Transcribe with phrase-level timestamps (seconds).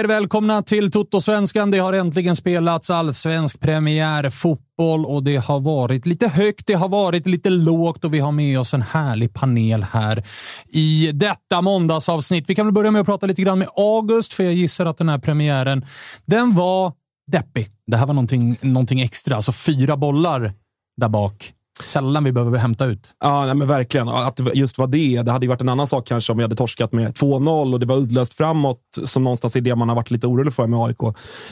[0.00, 1.70] er välkomna till Toto-svenskan.
[1.70, 6.88] Det har äntligen spelats allsvensk premiär fotboll och det har varit lite högt, det har
[6.88, 10.24] varit lite lågt och vi har med oss en härlig panel här
[10.68, 12.44] i detta måndagsavsnitt.
[12.48, 14.98] Vi kan väl börja med att prata lite grann med August, för jag gissar att
[14.98, 15.86] den här premiären,
[16.26, 16.92] den var
[17.32, 17.68] deppig.
[17.86, 20.52] Det här var någonting, någonting extra, alltså fyra bollar
[21.00, 21.52] där bak.
[21.84, 23.14] Sällan vi behöver hämta ut.
[23.20, 24.08] Ja, nej, men verkligen.
[24.08, 25.22] Att det just var det.
[25.22, 27.80] Det hade ju varit en annan sak kanske om vi hade torskat med 2-0 och
[27.80, 30.80] det var uddlöst framåt, som någonstans är det man har varit lite orolig för med
[30.80, 31.02] AIK.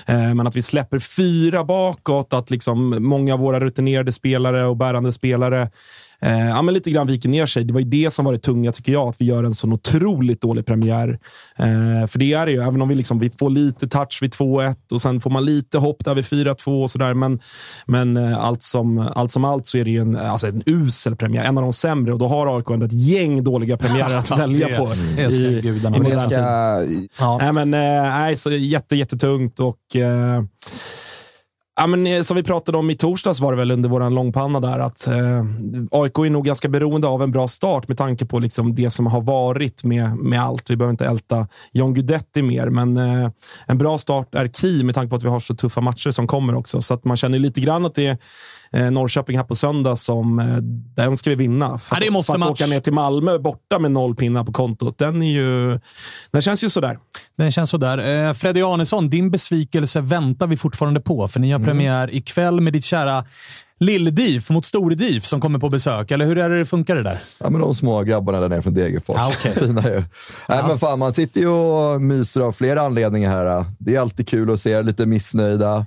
[0.06, 4.76] Eh, men att vi släpper fyra bakåt, att liksom många av våra rutinerade spelare och
[4.76, 5.70] bärande spelare
[6.22, 7.64] Eh, ja, men lite grann viker ner sig.
[7.64, 9.68] Det var ju det som var det tunga, tycker jag, att vi gör en så
[9.68, 11.18] otroligt dålig premiär.
[11.56, 14.32] Eh, för det är det ju, även om vi, liksom, vi får lite touch vid
[14.32, 17.14] 2-1 och sen får man lite hopp där vid 4-2 och sådär.
[17.14, 17.40] Men,
[17.86, 21.16] men eh, allt, som, allt som allt så är det ju en, alltså en usel
[21.16, 22.12] premiär, en av de sämre.
[22.12, 24.92] Och då har AIK ändå ett gäng dåliga premiärer att välja på.
[25.16, 27.08] Det ska i, gudarna i modern tid.
[27.18, 27.38] Ja.
[27.38, 30.42] Nej, men, eh, nej, så jätte, jättetungt och eh,
[31.80, 34.60] Ja, men, eh, som vi pratade om i torsdags var det väl under vår långpanna
[34.60, 35.44] där att eh,
[35.90, 39.06] AIK är nog ganska beroende av en bra start med tanke på liksom det som
[39.06, 40.70] har varit med, med allt.
[40.70, 43.30] Vi behöver inte älta John Guidetti mer, men eh,
[43.66, 46.26] en bra start är key med tanke på att vi har så tuffa matcher som
[46.26, 46.82] kommer också.
[46.82, 48.18] Så att man känner lite grann att det är
[48.72, 50.56] eh, Norrköping här på söndag som eh,
[50.96, 51.78] den ska vi vinna.
[51.78, 52.60] För, Ja, det måste för att match.
[52.62, 55.80] åka ner till Malmö borta med noll pinnar på kontot, den, är ju,
[56.30, 56.98] den känns ju sådär.
[57.38, 58.26] Den känns sådär.
[58.28, 62.72] Eh, Freddy Arnesson, din besvikelse väntar vi fortfarande på, för ni har premiär ikväll med
[62.72, 63.24] ditt kära
[63.80, 66.10] Lill-DIF mot Stor-DIF som kommer på besök.
[66.10, 67.18] Eller hur är det det funkar det där?
[67.40, 69.16] Ja, men de små grabbarna där nere från Degerfors.
[69.18, 69.52] Ja, okej.
[69.66, 70.02] Fina ju.
[70.48, 73.64] Nej, men fan, man sitter ju och myser av flera anledningar här.
[73.78, 75.86] Det är alltid kul att se lite missnöjda.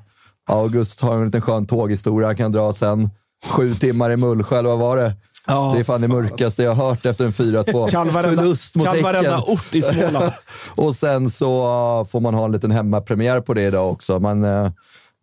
[0.49, 3.09] August har en liten skön tåghistoria han kan dra sen.
[3.45, 5.13] Sju timmar i Mullsjö, eller vad var det?
[5.47, 8.75] Ja, det är fan det mörkaste jag har hört efter en 4-2 Kan varenda- förlust
[8.75, 9.53] mot kan varenda Häcken.
[9.53, 10.31] ort i Småland.
[10.75, 14.19] och sen så får man ha en liten hemmapremiär på det idag också.
[14.19, 14.71] Man, uh,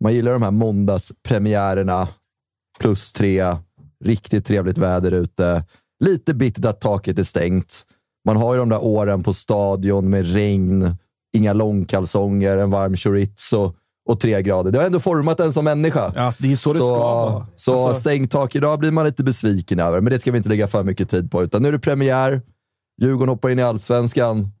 [0.03, 2.07] man gillar de här måndagspremiärerna.
[2.79, 3.55] Plus tre,
[4.05, 5.63] riktigt trevligt väder ute.
[5.99, 7.83] Lite bittert att taket är stängt.
[8.25, 10.95] Man har ju de där åren på stadion med regn,
[11.33, 13.73] inga långkalsonger, en varm chorizo
[14.09, 14.71] och tre grader.
[14.71, 16.13] Det har ändå format en som människa.
[16.15, 17.47] Ja, det är så det ska vara.
[17.55, 20.49] Så Alltså- stängt tak idag blir man lite besviken över, men det ska vi inte
[20.49, 21.43] lägga för mycket tid på.
[21.43, 22.41] Utan nu är det premiär.
[23.01, 24.51] Djurgården hoppar in i allsvenskan.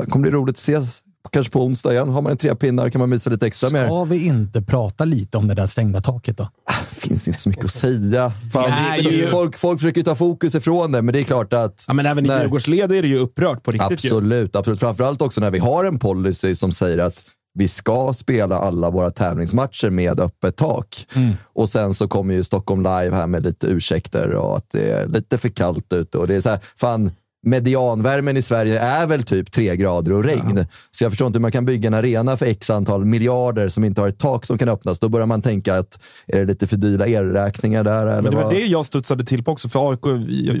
[0.00, 1.00] Det kommer bli roligt att ses.
[1.30, 2.08] Kanske på onsdag igen.
[2.08, 3.86] Har man en tre pinnar kan man mysa lite extra med.
[3.86, 6.48] Ska vi inte prata lite om det där stängda taket då?
[6.88, 8.32] finns inte så mycket att säga.
[8.52, 11.52] Fan, Nej, det- ju- folk, folk försöker ta fokus ifrån det, men det är klart
[11.52, 11.84] att...
[11.88, 14.04] Ja, men även i när- Djurgårdsled är det ju upprört på riktigt.
[14.04, 14.08] ju.
[14.08, 14.80] Absolut, absolut.
[14.80, 17.22] Framförallt också när vi har en policy som säger att
[17.54, 21.06] vi ska spela alla våra tävlingsmatcher med öppet tak.
[21.16, 21.32] Mm.
[21.42, 25.06] Och sen så kommer ju Stockholm Live här med lite ursäkter och att det är
[25.06, 26.18] lite för kallt ute.
[26.18, 27.10] Och det är så här, fan,
[27.44, 30.66] medianvärmen i Sverige är väl typ tre grader och regn.
[30.90, 33.84] Så jag förstår inte hur man kan bygga en arena för x antal miljarder som
[33.84, 34.98] inte har ett tak som kan öppnas.
[34.98, 38.06] Då börjar man tänka att är det lite för dyra elräkningar där?
[38.06, 38.54] Eller Men det var vad?
[38.54, 39.68] det jag studsade till på också.
[39.68, 40.04] För AIK,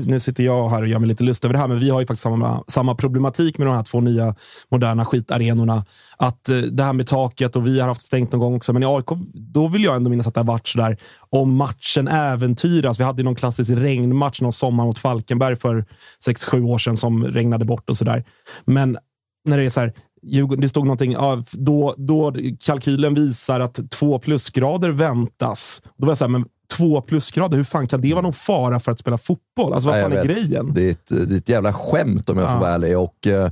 [0.06, 2.00] nu sitter jag här och gör mig lite lust över det här, men vi har
[2.00, 4.34] ju faktiskt samma, samma problematik med de här två nya
[4.70, 5.84] moderna skitarenorna.
[6.16, 8.72] Att eh, det här med taket och vi har haft stängt någon gång också.
[8.72, 10.96] Men i AIK, då vill jag ändå minnas att det har varit sådär
[11.30, 13.00] om matchen äventyras.
[13.00, 15.84] Vi hade någon klassisk regnmatch någon sommar mot Falkenberg för
[16.26, 18.24] 6-7 år sedan som regnade bort och sådär.
[18.64, 18.98] Men
[19.48, 19.92] när det är så här,
[20.56, 21.16] det stod någonting,
[21.52, 22.34] då, då
[22.66, 25.82] kalkylen visar att två plusgrader väntas.
[25.96, 26.44] Då var jag så här, men
[26.76, 29.72] två plusgrader, hur fan kan det vara någon fara för att spela fotboll?
[29.72, 30.36] Alltså vad Nej, fan är vet.
[30.36, 30.74] grejen?
[30.74, 32.60] Det är, ett, det är ett jävla skämt om jag får Ja.
[32.60, 32.98] vara ärlig.
[32.98, 33.50] Och, eh,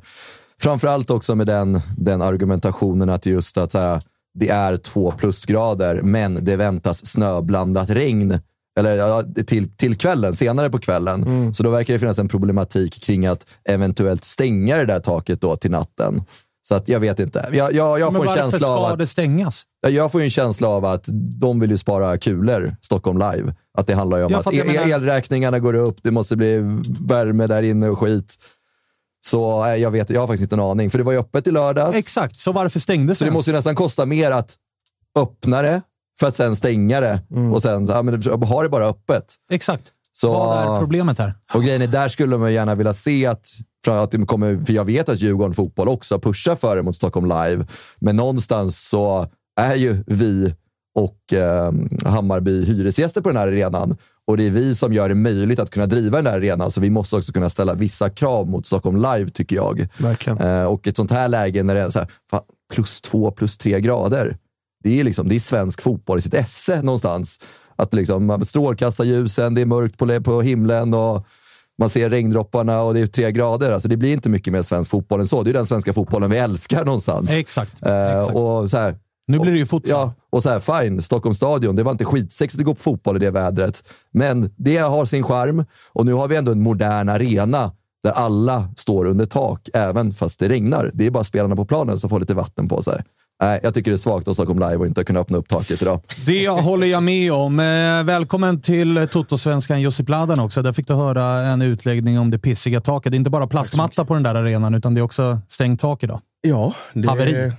[0.61, 4.03] framförallt också med den, den argumentationen att just att så här,
[4.35, 8.39] det är två plusgrader, men det väntas snöblandat regn
[8.79, 11.23] eller, ja, till, till kvällen, senare på kvällen.
[11.23, 11.55] Mm.
[11.55, 15.57] Så då verkar det finnas en problematik kring att eventuellt stänga det där taket då
[15.57, 16.23] till natten.
[16.69, 17.49] Så att jag vet inte.
[17.53, 18.99] Jag, jag, jag får en varför känsla av ska att...
[18.99, 19.63] det stängas?
[19.81, 21.05] Ja, Jag får en känsla av att
[21.41, 23.55] de vill ju spara kulor, Stockholm Live.
[23.79, 26.37] Att det handlar ju om Ja, att jag el- menar- elräkningarna går upp, det måste
[26.37, 26.59] bli
[27.01, 28.35] värme där inne och skit.
[29.25, 30.91] Så eh, jag vet, jag har faktiskt inte en aning.
[30.91, 31.97] För det var ju öppet i lördags.
[31.97, 34.57] Exakt, så varför stängdes Så det måste ju nästan kosta mer att
[35.19, 35.83] öppna det
[36.21, 37.23] för att sen stänga det.
[37.31, 37.53] Mm.
[37.53, 39.35] Och sen ja, men ha det bara öppet.
[39.51, 39.93] Exakt.
[40.13, 41.35] Så, Vad är problemet här?
[41.55, 43.47] och grejen är, där skulle man gärna vilja se att,
[43.87, 47.67] att kommer, för jag vet att Djurgården Fotboll också pushar för det mot Stockholm Live,
[47.99, 49.27] men någonstans så
[49.61, 50.55] är ju vi
[50.95, 51.73] och eh,
[52.05, 53.97] Hammarby hyresgäster på den här arenan.
[54.27, 56.81] Och det är vi som gör det möjligt att kunna driva den här arenan, så
[56.81, 59.89] vi måste också kunna ställa vissa krav mot Stockholm Live, tycker jag.
[59.99, 60.39] Verkligen.
[60.39, 62.43] Eh, och ett sånt här läge när det är så här, fan,
[62.75, 64.37] plus två, plus tre grader.
[64.83, 67.41] Det är, liksom, det är svensk fotboll i sitt esse någonstans.
[67.77, 71.27] Att liksom, man strålkastar ljusen, det är mörkt på, på himlen och
[71.79, 73.71] man ser regndropparna och det är tre grader.
[73.71, 75.43] Alltså, det blir inte mycket mer svensk fotboll än så.
[75.43, 77.31] Det är den svenska fotbollen vi älskar någonstans.
[77.31, 77.83] Exakt.
[77.83, 78.35] Eh, exakt.
[78.35, 78.97] och så här,
[79.27, 80.01] nu blir det ju futsal.
[80.01, 81.77] Ja, och så här, fine, Stockholms stadion.
[81.77, 85.23] Det var inte skitsexigt att gå på fotboll i det vädret, men det har sin
[85.23, 85.65] charm.
[85.93, 90.41] Och nu har vi ändå en modern arena där alla står under tak, även fast
[90.41, 90.91] det regnar.
[90.95, 93.03] Det är bara spelarna på planen som får lite vatten på sig.
[93.43, 95.83] Nej, jag tycker det är svagt av Stockholm Live att inte kunna öppna upp taket
[95.83, 96.01] idag.
[96.27, 97.61] Det håller jag med om.
[97.61, 100.63] Eh, välkommen till Toto-svenskan Jussi Pladan också.
[100.63, 103.13] Där fick du höra en utläggning om det pissiga taket.
[103.13, 106.03] Det är inte bara plastmatta på den där arenan, utan det är också stängt tak
[106.03, 106.21] idag.
[106.41, 107.53] Ja, det, Haveri.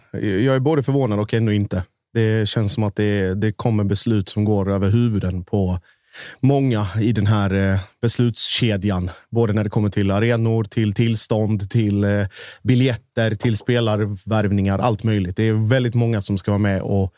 [0.45, 1.83] jag är både förvånad och ändå inte.
[2.13, 5.79] Det känns som att det, det kommer beslut som går över huvuden på
[6.39, 9.11] många i den här eh, beslutskedjan.
[9.29, 12.27] Både när det kommer till arenor, till tillstånd, till eh,
[12.61, 15.37] biljetter, till spelarvärvningar, allt möjligt.
[15.37, 17.13] Det är väldigt många som ska vara med och,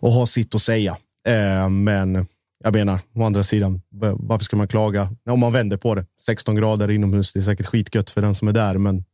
[0.00, 0.96] och ha sitt att säga.
[1.28, 2.26] Eh, men
[2.64, 3.82] jag menar, å andra sidan,
[4.16, 5.08] varför ska man klaga?
[5.30, 6.06] Om man vänder på det.
[6.26, 9.04] 16 grader inomhus, det är säkert skitgött för den som är där, men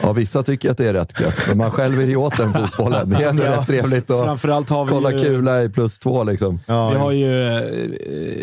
[0.00, 2.52] Ja, vissa tycker att det är rätt gött, men man själv vill ju åt den
[2.52, 3.10] fotbollen.
[3.10, 6.24] Det är ändå rätt trevligt att Framförallt har vi kolla ju, kula i plus två.
[6.24, 6.60] Liksom.
[6.66, 7.62] ja, vi har ju eh,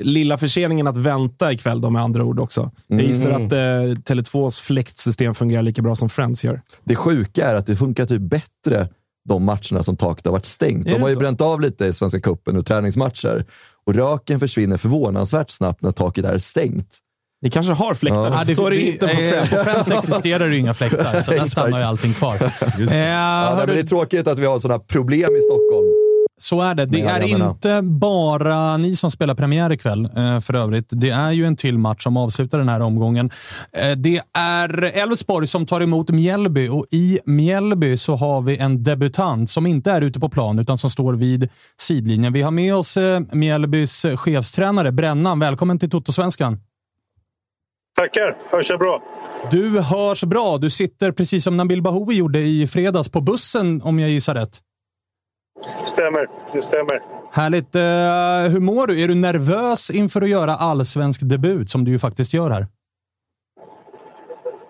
[0.01, 2.71] lilla förseningen att vänta ikväll då med andra ord också.
[2.87, 6.61] Jag gissar att eh, Tele2s fläktsystem fungerar lika bra som Friends gör.
[6.83, 8.87] Det sjuka är att det funkar typ bättre
[9.29, 10.87] de matcherna som taket har varit stängt.
[10.87, 11.19] Är De har ju så?
[11.19, 13.45] bränt av lite i Svenska cupen och träningsmatcher.
[13.85, 16.97] Och röken försvinner förvånansvärt snabbt när taket är stängt.
[17.41, 18.25] Ni kanske har fläktar?
[18.31, 18.43] Ja.
[18.47, 19.49] Ja, så är det inte på eh, Friends.
[19.49, 22.35] På Friends existerar det ju inga fläktar, så där stannar ju allting kvar.
[22.91, 25.85] Eh, Ja, nej, det är tråkigt att vi har sådana problem i Stockholm.
[26.41, 26.85] Så är det.
[26.85, 27.19] Det är
[27.49, 30.85] inte bara ni som spelar premiär ikväll eh, för övrigt.
[30.89, 33.29] Det är ju en till match som avslutar den här omgången.
[33.77, 38.83] Eh, Det är Elfsborg som tar emot Mjällby och i Mjällby så har vi en
[38.83, 41.49] debutant som inte är ute på plan utan som står vid
[41.81, 42.33] sidlinjen.
[42.33, 42.97] Vi har med oss
[43.31, 45.39] Mjällbys chefstränare Brännan.
[45.39, 46.57] Välkommen till Toto-svenskan.
[47.99, 49.03] Tackar, hörs jag bra?
[49.51, 50.57] Du hörs bra.
[50.57, 54.59] Du sitter precis som Nabil Bahoui gjorde i fredags på bussen om jag gissar rätt.
[55.85, 57.01] Stämmer, det stämmer.
[57.31, 57.75] Härligt.
[57.75, 59.03] Eh, hur mår du?
[59.03, 62.67] Är du nervös inför att göra allsvensk debut, som du ju faktiskt gör här?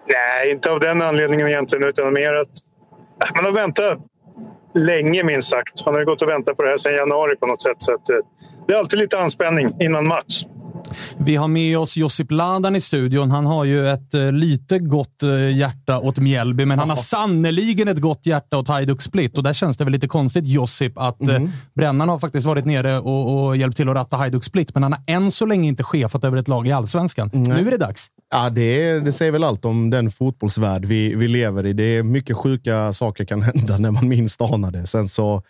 [0.07, 3.99] Nej, inte av den anledningen egentligen, utan mer att man har väntat
[4.73, 5.85] länge minst sagt.
[5.85, 7.77] Man har ju gått och väntat på det här sedan januari på något sätt.
[7.79, 7.97] Så eh,
[8.67, 10.45] det är alltid lite anspänning innan match.
[11.17, 13.31] Vi har med oss Josip Ladan i studion.
[13.31, 17.87] Han har ju ett eh, lite gott eh, hjärta åt Mjällby, men han har sannoliken
[17.87, 19.37] ett gott hjärta åt Hajduk Split.
[19.37, 21.43] Och där känns det väl lite konstigt, Josip, att mm.
[21.43, 24.83] eh, Brännan har faktiskt varit nere och, och hjälpt till att ratta Hajduk Split, men
[24.83, 27.29] han har än så länge inte chefat över ett lag i allsvenskan.
[27.33, 27.57] Mm.
[27.57, 28.07] Nu är det dags.
[28.31, 31.73] Ja, det, det säger väl allt om den fotbollsvärld vi, vi lever i.
[31.73, 34.87] Det är mycket sjuka saker kan hända när man minst anar det.
[34.87, 35.43] Sen så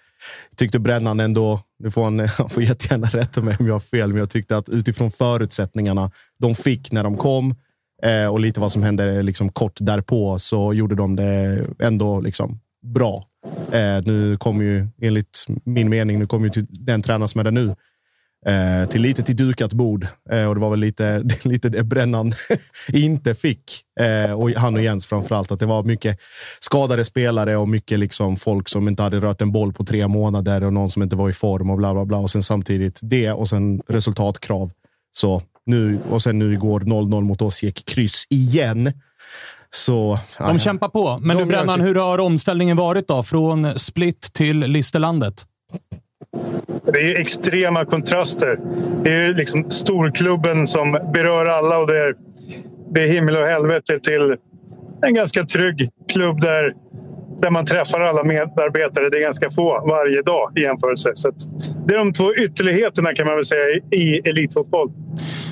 [0.55, 4.09] tyckte Brännan ändå, nu får han, han får jättegärna rätta mig om jag har fel,
[4.09, 7.55] men jag tyckte att utifrån förutsättningarna de fick när de kom
[8.03, 12.59] eh, och lite vad som hände liksom kort därpå så gjorde de det ändå liksom
[12.93, 13.25] bra.
[13.71, 17.51] Eh, nu kommer ju, enligt min mening, nu kommer ju den tränare som är där
[17.51, 17.75] nu,
[18.45, 20.07] eh, till lite till dukat bord.
[20.31, 22.33] Eh, och det var väl lite, lite det Brännan
[22.87, 23.81] inte fick.
[23.99, 25.51] Eh, och han och Jens framför allt.
[25.51, 26.19] Att det var mycket
[26.59, 30.63] skadade spelare och mycket liksom folk som inte hade rört en boll på tre månader
[30.63, 32.17] och någon som inte var i form och bla bla bla.
[32.17, 34.71] Och sen samtidigt det och sen resultatkrav.
[35.11, 38.93] Så nu och sen nu igår 0-0 mot oss gick kryss igen.
[39.71, 41.19] Så, de ja, kämpar på.
[41.21, 43.23] Men du Brännan, hur har omställningen varit då?
[43.23, 45.45] Från Split till Listerlandet?
[46.93, 48.59] Det är extrema kontraster.
[49.03, 52.15] Det är liksom storklubben som berör alla och det är,
[52.91, 54.35] det är himmel och helvete till
[55.01, 56.73] en ganska trygg klubb där
[57.41, 59.09] där man träffar alla medarbetare.
[59.09, 61.11] Det är ganska få varje dag i jämförelse.
[61.15, 61.31] Så
[61.87, 64.91] det är de två ytterligheterna kan man väl säga i elitfotboll.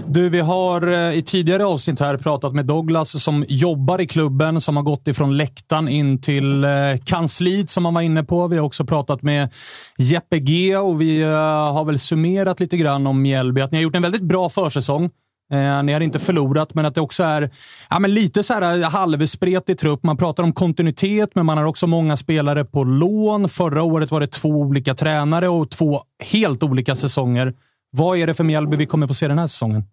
[0.08, 4.62] Du, vi har eh, i tidigare avsnitt här pratat med Douglas som jobbar i klubben,
[4.62, 6.70] som har gått ifrån läktaren in till eh,
[7.06, 8.48] kansliet som han var inne på.
[8.48, 9.50] Vi har också pratat med
[9.98, 11.30] Jeppe G och vi eh,
[11.74, 13.62] har väl summerat lite grann om Mjällby.
[13.62, 15.10] Att ni har gjort en väldigt bra försäsong.
[15.52, 17.50] Eh, ni har inte förlorat, men att det också är
[17.90, 20.04] ja, men lite så här eh, halvspretig trupp.
[20.04, 23.50] Man pratar om kontinuitet, men man har också många spelare på lån.
[23.50, 27.54] Förra året var det två olika tränare och två helt olika säsonger.
[27.92, 29.84] Vad är det för Mjällby vi kommer få se den här säsongen?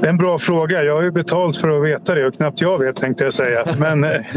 [0.00, 0.82] Det är en bra fråga.
[0.82, 3.64] Jag har ju betalt för att veta det och knappt jag vet tänkte jag säga.
[3.78, 4.10] Men, eh,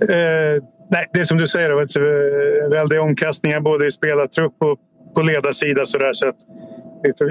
[0.00, 3.90] eh nej, det är som du säger, det har varit eh, väldiga omkastningar både i
[3.90, 4.78] spelartrupp och
[5.14, 5.86] på ledarsida.
[5.86, 6.36] Så där, så att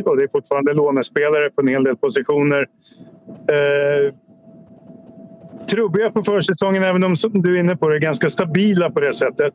[0.05, 2.67] och det är fortfarande lånespelare på en hel del positioner.
[3.27, 4.13] Eh,
[5.71, 8.99] trubbiga på försäsongen, även om som du är inne på det, är ganska stabila på
[8.99, 9.53] det sättet.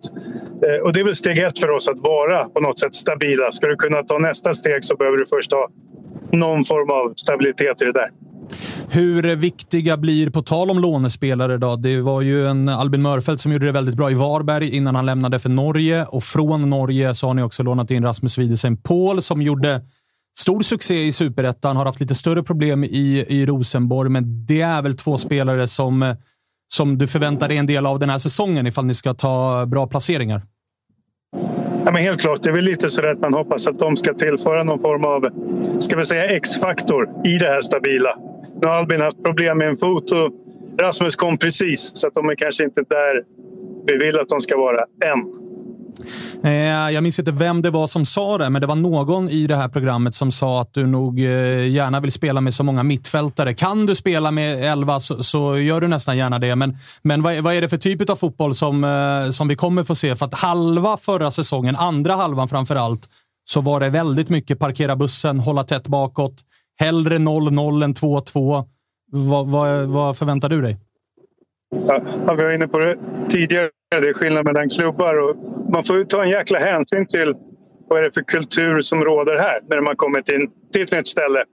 [0.67, 3.53] Eh, och det är väl steg ett för oss att vara på något sätt stabila.
[3.53, 5.69] Ska du kunna ta nästa steg så behöver du först ha
[6.33, 8.11] någon form av stabilitet i det där.
[8.91, 11.77] Hur viktiga blir, på tal om lånespelare, då?
[11.77, 15.07] det var ju en Albin Mörfelt som gjorde det väldigt bra i Varberg innan han
[15.07, 19.23] lämnade för Norge och från Norge så har ni också lånat in Rasmus Widesen Paul
[19.23, 19.81] som gjorde
[20.39, 24.83] Stor succé i superettan, har haft lite större problem i, i Rosenborg, men det är
[24.83, 26.15] väl två spelare som,
[26.69, 29.87] som du förväntar dig en del av den här säsongen ifall ni ska ta bra
[29.87, 30.43] placeringar?
[31.85, 34.15] Ja, men helt klart, det är väl lite så att man hoppas att de ska
[34.15, 35.31] tillföra någon form av
[35.81, 38.19] ska vi säga X-faktor i det här stabila.
[38.63, 40.33] Nu har Albin haft problem med en fot och
[40.79, 43.25] Rasmus kom precis, så att de är kanske inte där
[43.87, 45.46] vi vill att de ska vara än.
[46.43, 46.51] Eh,
[46.91, 49.57] jag minns inte vem det var som sa det, men det var någon i det
[49.57, 53.55] här programmet som sa att du nog eh, gärna vill spela med så många mittfältare.
[53.55, 56.57] Kan du spela med elva så, så gör du nästan gärna det.
[56.57, 59.85] Men, men vad, vad, är det för typ av fotboll som, eh, som vi kommer
[59.85, 60.17] få se?
[60.17, 63.09] För att halva förra säsongen, andra halvan framför allt,
[63.45, 66.35] så var det väldigt mycket parkera bussen, hålla tätt bakåt.
[66.79, 68.65] Hellre 0-0 än 2-2.
[69.13, 70.79] Vad, vad, vad förväntar du dig?
[71.71, 72.97] Ja, vi var inne på det
[73.29, 73.71] tidigare.
[73.91, 75.17] Det är skillnad mellan klubbar.
[75.17, 75.37] Och
[75.73, 77.35] man får ta en jäkla hänsyn till
[77.89, 81.07] vad är det för kultur som råder här när man kommer till, till ett nytt
[81.07, 81.45] ställe.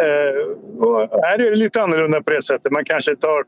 [0.00, 2.72] Eh, här är det lite annorlunda på det sättet.
[2.72, 3.44] Man kanske tar,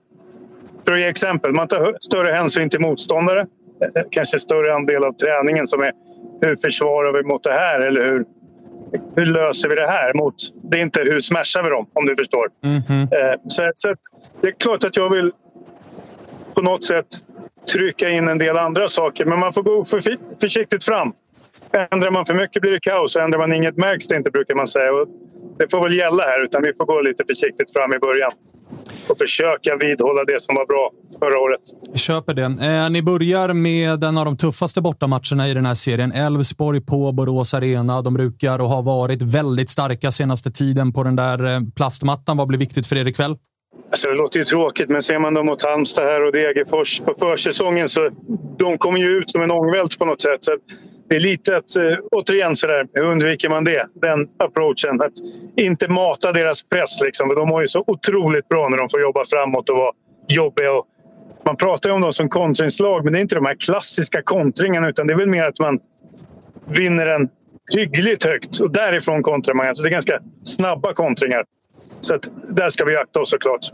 [0.84, 3.40] för att ge exempel, man tar större hänsyn till motståndare.
[3.40, 5.92] Eh, kanske större andel av träningen som är
[6.40, 8.24] hur försvarar vi mot det här eller hur,
[9.16, 10.14] hur löser vi det här?
[10.14, 10.34] mot...
[10.62, 12.48] Det är inte hur smashar vi dem, om du förstår.
[12.64, 13.32] Mm -hmm.
[13.32, 13.94] eh, så, så
[14.40, 15.32] det är klart att jag vill
[16.60, 17.06] på något sätt
[17.72, 19.24] trycka in en del andra saker.
[19.24, 20.00] Men man får gå för,
[20.40, 21.12] försiktigt fram.
[21.92, 23.16] Ändrar man för mycket blir det kaos.
[23.16, 24.92] Ändrar man inget märks det inte, brukar man säga.
[24.92, 25.08] Och
[25.58, 28.32] det får väl gälla här, utan vi får gå lite försiktigt fram i början
[29.08, 31.60] och försöka vidhålla det som var bra förra året.
[31.92, 32.42] Vi köper det.
[32.42, 36.12] Eh, ni börjar med en av de tuffaste bortamatcherna i den här serien.
[36.12, 38.02] Elfsborg på Borås Arena.
[38.02, 42.36] De brukar och har varit väldigt starka senaste tiden på den där eh, plastmattan.
[42.36, 43.36] Vad blir viktigt för er ikväll?
[43.90, 47.14] Alltså det låter ju tråkigt, men ser man dem mot Halmstad här och Degerfors på
[47.18, 48.10] försäsongen så
[48.58, 50.44] de kommer ju ut som en ångvält på något sätt.
[50.44, 50.56] Så
[51.08, 53.86] det är lite att, eh, återigen, så där, hur undviker man det?
[53.94, 55.02] Den approachen.
[55.02, 55.12] Att
[55.56, 57.00] inte mata deras press.
[57.04, 59.92] Liksom, för de har ju så otroligt bra när de får jobba framåt och vara
[60.28, 60.72] jobbiga.
[60.72, 60.86] Och
[61.44, 64.88] man pratar ju om dem som kontringslag, men det är inte de här klassiska kontringarna
[64.88, 65.78] utan det är väl mer att man
[66.68, 67.28] vinner en
[67.76, 68.60] hyggligt högt.
[68.60, 69.68] Och därifrån kontrar man.
[69.68, 71.44] Alltså det är ganska snabba kontringar.
[72.00, 73.72] Så att där ska vi akta oss såklart.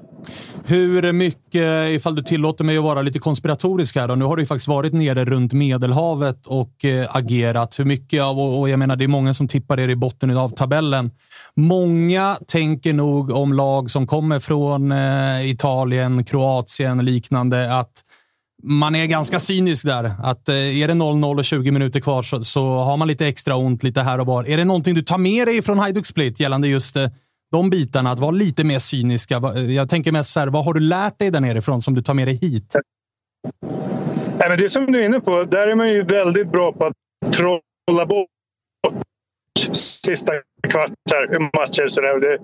[0.64, 4.42] Hur mycket, ifall du tillåter mig att vara lite konspiratorisk här, då, nu har du
[4.42, 7.78] ju faktiskt varit nere runt Medelhavet och eh, agerat.
[7.78, 10.48] Hur mycket av, och jag menar det är många som tippar er i botten av
[10.48, 11.10] tabellen.
[11.54, 18.02] Många tänker nog om lag som kommer från eh, Italien, Kroatien liknande att
[18.62, 20.12] man är ganska cynisk där.
[20.22, 23.56] Att eh, är det 0-0 och 20 minuter kvar så, så, har man lite extra
[23.56, 24.48] ont lite här och var.
[24.48, 27.08] Är det någonting du tar med dig från Hajduk Split gällande just eh,
[27.52, 28.10] de bitarna?
[28.10, 29.40] Att vara lite mer cyniska.
[29.68, 32.14] Jag tänker mest så här, vad har du lärt dig där nerifrån som du tar
[32.14, 32.76] med dig hit?
[34.38, 36.84] Nej, men det som du är inne på, där är man ju väldigt bra på
[36.86, 36.94] att
[37.32, 38.28] trolla bort
[39.72, 40.32] sista
[40.68, 41.88] kvartar, matcher.
[41.88, 42.20] Så där.
[42.20, 42.38] Det,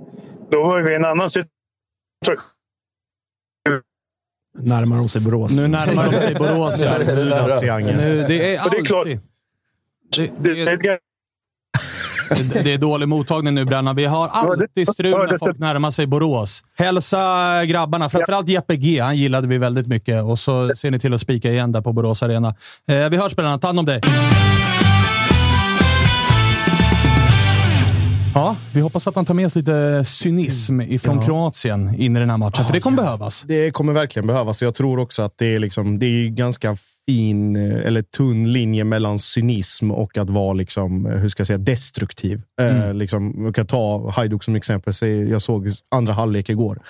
[0.51, 2.49] då var vi i en annan situation
[4.59, 5.53] Närmar de sig Borås.
[5.53, 6.81] Nu närmar de sig Borås.
[6.81, 6.99] ja.
[7.79, 9.21] Nu det är alltid...
[10.15, 10.99] Det, Det, det, det,
[12.65, 13.93] det, är dålig mottagning nu, Branna.
[13.93, 16.65] Vi har alltid strul när folk närmar sig Borås.
[16.77, 19.01] Hälsa grabbarna, framförallt Jeppe G.
[19.01, 20.23] Han gillade vi väldigt mycket.
[20.23, 22.55] Och så ser ni till att spika igen där på Borås Arena.
[22.89, 23.59] Eh, vi hörs Branna.
[23.59, 24.01] Ta hand om dig.
[28.35, 32.31] Ja, vi hoppas att han tar med sig lite cynism ifrån Kroatien in i den
[32.31, 33.45] här matchen, för det kommer behövas.
[33.47, 34.63] Det kommer verkligen behövas.
[34.63, 38.85] Jag tror också att det är, liksom, det är ganska fin eh, eller tunn linje
[38.85, 42.43] mellan cynism och att vara liksom, eh, hur ska jag säga, destruktiv.
[42.61, 44.95] Eh, liksom, jag kan ta Hajduk som exempel.
[45.31, 46.83] Jag såg andra halvlek igår.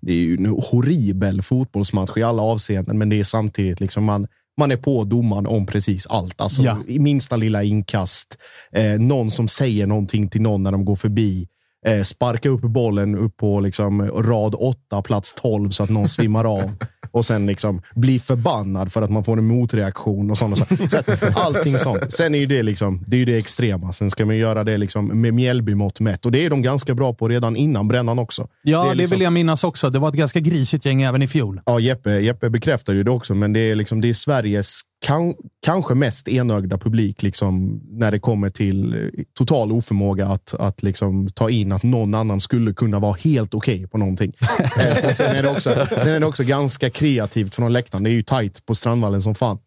[0.00, 4.26] Det är ju en horribel fotbollsmatch i alla avseenden, men det är samtidigt liksom man,
[4.60, 6.40] man är på domaren om precis allt.
[6.40, 6.78] Alltså, Ja.
[6.86, 8.38] minsta lilla inkast.
[8.72, 11.48] Eh, någon som säger någonting till någon när de går förbi.
[11.86, 16.44] Eh, sparka upp bollen upp på liksom, rad 8, plats 12 så att någon svimmar
[16.44, 16.76] av.
[17.14, 21.32] Och sen liksom bli förbannad för att man får en motreaktion och sådana saker.
[21.32, 22.12] Så allting sånt.
[22.12, 23.92] Sen är ju det, liksom, det, är ju det extrema.
[23.92, 26.26] Sen ska man göra det liksom med Mjällby-mått mätt.
[26.26, 28.48] Och det är de ganska bra på redan innan brännan också.
[28.62, 29.90] Ja, det, är liksom- vill jag minnas också.
[29.90, 31.60] Det var ett ganska grisigt gäng även i fjol.
[31.66, 35.34] Ja, Jeppe, Jeppe bekräftar ju det också, men det är, liksom, det är Sveriges kan,
[35.62, 41.28] kanske mest enögda publik liksom, när det kommer till eh, total oförmåga att, att liksom,
[41.28, 44.32] ta in att någon annan skulle kunna vara helt okej på någonting.
[44.60, 48.04] eh, sen, är det också, sen är det också ganska kreativt från läktaren.
[48.04, 49.58] Det är ju tajt på Strandvallen som fan.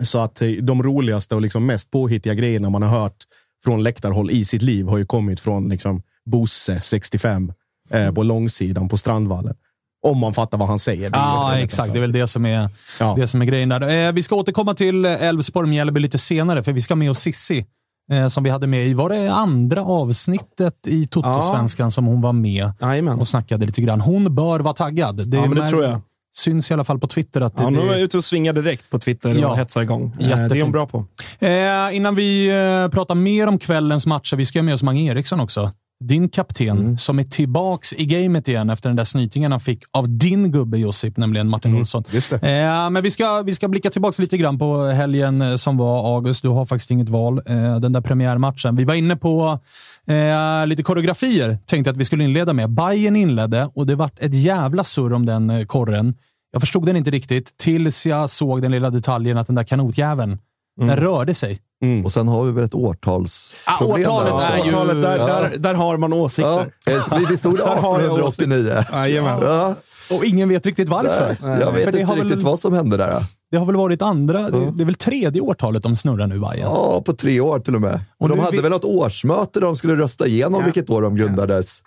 [0.00, 3.24] Så att eh, de roligaste och liksom mest påhittiga grejerna man har hört
[3.64, 7.52] från läktarhåll i sitt liv har ju kommit från liksom, Bosse, 65,
[7.90, 9.54] eh, på långsidan på Strandvallen.
[10.02, 11.10] Om man fattar vad han säger.
[11.12, 11.92] Ja, ju- exakt.
[11.92, 12.68] Det är väl det som är,
[13.00, 13.14] Ja.
[13.18, 14.06] det som är grejen där.
[14.08, 17.66] Eh, vi ska återkomma till Elfsborg-Mjällby lite senare, för vi ska med oss Sissi
[18.12, 22.32] eh, som vi hade med i, var det andra avsnittet i Toto-svenskan som hon var
[22.32, 23.18] med Jajamän.
[23.20, 24.00] och snackade lite grann.
[24.00, 25.28] Hon bör vara taggad.
[25.28, 26.00] Det, Ja, men det tror jag.
[26.36, 28.52] syns i alla fall på Twitter att det, Ja, nu är jag ute och svingar
[28.52, 29.48] direkt på Twitter Ja.
[29.50, 30.04] och hetsar igång.
[30.20, 30.62] Eh, Det är Jättefint.
[30.62, 31.04] hon bra på.
[31.38, 35.02] Eh, innan vi eh, pratar mer om kvällens matcher, vi ska ha med oss Mange
[35.10, 35.70] Eriksson också.
[36.04, 36.98] Din kapten Mm.
[36.98, 40.78] som är tillbaks i gamet igen efter den där snytingen han fick av din gubbe
[40.78, 41.80] Josip, nämligen Martin Mm.
[41.80, 42.04] Olsson.
[42.10, 42.36] just det.
[42.62, 46.14] Eh, men vi ska, vi ska blicka tillbaka lite grann på helgen eh, som var,
[46.16, 46.42] August.
[46.42, 47.40] Du har faktiskt inget val.
[47.46, 48.76] Eh, den där premiärmatchen.
[48.76, 49.58] Vi var inne på
[50.06, 52.70] eh, lite koreografier, tänkte att vi skulle inleda med.
[52.70, 56.14] Bayern inledde och det vart ett jävla surr om den eh, korren.
[56.52, 60.38] Jag förstod den inte riktigt tills jag såg den lilla detaljen att den där kanotjäveln,
[60.80, 61.58] den rörde sig.
[62.04, 64.10] Och sen har vi väl ett Ah, årtalsproblem.
[64.10, 64.60] årtalet där.
[64.60, 65.26] är ju- Årtalet, där, Ja.
[65.26, 66.72] där, där har man Ja, åsikter.
[66.86, 68.84] eh, vi- stod Där har jag 1889.
[68.92, 69.38] Jajamän.
[69.42, 69.74] Ja,
[70.10, 71.36] Och ingen vet riktigt varför.
[71.42, 73.22] jag vet För inte det har riktigt väl, vad som hände där.
[73.50, 76.58] Det har väl varit andra, det, det är väl tredje årtalet de snurrar nu, Bayern.
[76.70, 77.94] Ja, på tre år till och med.
[77.94, 81.02] Och Och de hade vi- väl något årsmöte där de skulle rösta igenom vilket år
[81.02, 81.82] de grundades.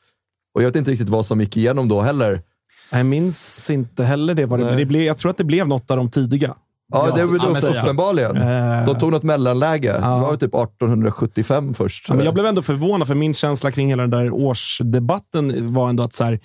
[0.56, 2.42] Och jag vet inte riktigt vad som gick igenom då heller.
[2.92, 4.46] Jag minns inte heller det.
[4.46, 6.56] Var det, men det blev, jag tror att det blev något av de tidiga.
[6.92, 7.82] Ja, det var ja, så, ja.
[7.82, 8.38] uppenbarligen.
[8.38, 8.86] Eh.
[8.86, 9.94] De tog något mellanläge.
[9.94, 12.06] Det var typ 1875 först.
[12.10, 15.90] Ja, men jag blev ändå förvånad, för min känsla kring hela den där årsdebatten var
[15.90, 16.40] ändå att så här,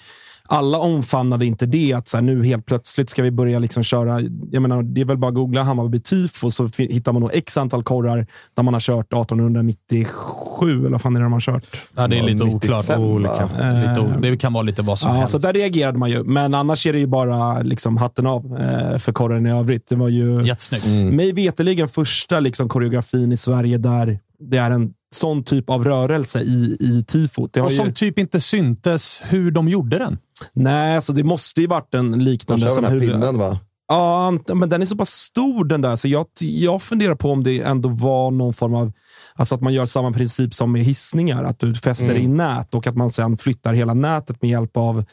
[0.48, 4.20] alla omfamnade inte det, att så här, nu helt plötsligt ska vi börja liksom köra.
[4.50, 7.56] Jag menar, det är väl bara att googla Hammarby tifo så hittar man nog x
[7.56, 11.64] antal korrar där man har kört 1897, eller vad fan är det de har kört?
[11.96, 13.50] Ja, det är lite 95, oklart.
[13.98, 15.32] o- det kan vara lite vad som Ja, helst.
[15.32, 16.24] så där reagerade man ju.
[16.24, 19.88] Men annars är det ju bara liksom hatten av eh, för korren i övrigt.
[19.88, 20.86] Det var ju Jättesnyggt.
[21.14, 24.18] mig veterligen första liksom, koreografin i Sverige där
[24.50, 27.52] det är en sån typ av rörelse i, i tifot.
[27.52, 30.18] Det har Och ju, som typ inte syntes hur de gjorde den.
[30.52, 33.58] nej, alltså det måste ju varit en De liknande kör som den här pinnen va?
[33.88, 37.42] Ja, men den är så pass stor den där, så jag, jag funderar på om
[37.42, 38.92] det ändå var någon form av
[39.36, 42.22] Alltså att man gör samma princip som med hissningar, att du fäster Mm.
[42.22, 45.04] i nät och att man sen flyttar hela nätet med hjälp av,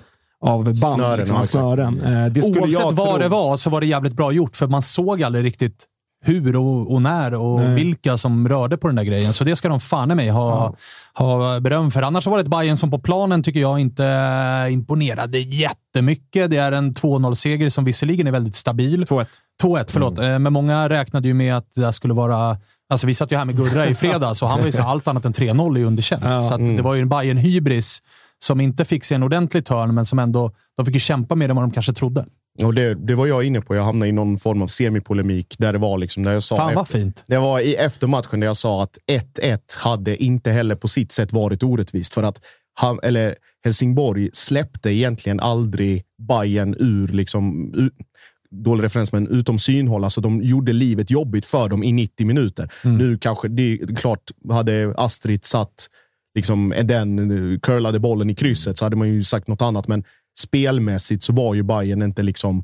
[0.41, 2.01] av band, Snören, liksom, snören.
[2.01, 3.17] Eh, det skulle Oavsett jag vad tro.
[3.17, 5.85] det var så var det jävligt bra gjort, för man såg aldrig riktigt
[6.23, 7.75] hur och, och när och Nej.
[7.75, 9.33] vilka som rörde på den där grejen.
[9.33, 10.75] Så det ska de fan i mig ha,
[11.13, 12.01] ha beröm för.
[12.01, 14.03] Annars var det ett Bayern som på planen tycker jag inte
[14.71, 16.51] imponerade jättemycket.
[16.51, 19.05] Det är en 2-0-seger som visserligen är väldigt stabil.
[19.05, 19.25] 2-1.
[19.63, 20.19] 2-1, förlåt.
[20.19, 22.57] Eh, Men många räknade ju med att det skulle vara...
[22.89, 25.07] Alltså vi satt ju här med Gurra i fredags och han var ju så allt
[25.07, 26.23] annat än 3-0 är underkänt.
[26.23, 28.01] Så att det var ju en bayern hybris
[28.39, 30.51] som inte fick sig en ordentlig törn, men som ändå...
[30.77, 32.25] De fick ju kämpa mer än vad de kanske trodde.
[32.59, 33.75] Och det, det var jag inne på.
[33.75, 36.57] Jag hamnade i någon form av semipolemik där det var liksom när jag sa...
[36.57, 37.23] Fan vad efter, fint.
[37.27, 38.97] Det var i efter matchen där jag sa att
[39.41, 42.13] 1-1 hade inte heller på sitt sätt varit orättvist.
[42.13, 42.41] För att
[42.73, 47.89] han, eller Helsingborg släppte egentligen aldrig Bayern ur, liksom, u,
[48.51, 50.03] dålig referens, men utom synhåll.
[50.03, 52.71] Alltså de gjorde livet jobbigt för dem i 90 minuter.
[52.83, 55.87] Nu kanske, det är klart, hade Astrid satt
[56.35, 59.87] liksom, den curlade bollen i krysset så hade man ju sagt något annat.
[59.87, 60.03] Men
[60.39, 62.63] spelmässigt så var ju Bayern inte liksom,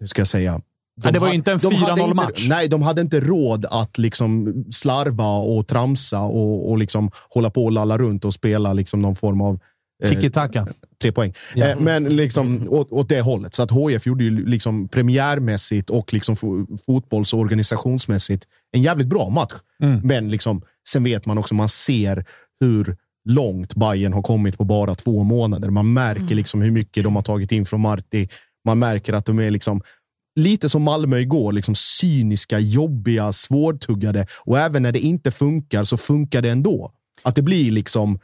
[0.00, 0.60] hur ska jag säga,
[1.04, 2.46] Nej, det var ju inte en de hade 4-0 inte- match.
[2.48, 7.64] Nej, de hade inte råd att liksom slarva och tramsa och, och liksom hålla på
[7.64, 9.60] och lalla runt och spela liksom någon form av
[10.04, 10.66] eh, Tiki-taka.
[11.02, 11.34] tre poäng.
[11.56, 13.54] Eh, men liksom åt, åt det hållet.
[13.54, 19.06] Så att HF gjorde ju liksom premiärmässigt och liksom fo- fotbolls och organisationsmässigt en jävligt
[19.08, 19.52] bra match.
[20.02, 22.24] Men liksom, sen vet man också, man ser
[22.60, 25.70] hur långt Bayern har kommit på bara två månader.
[25.70, 28.28] Man märker liksom hur mycket de har tagit in från Marti.
[28.64, 29.82] Man märker att de är liksom
[30.36, 34.26] lite som Malmö igår, liksom cyniska, jobbiga, svårtuggade.
[34.44, 36.92] Och även när det inte funkar så funkar det ändå.
[37.22, 38.18] Att det blir liksom,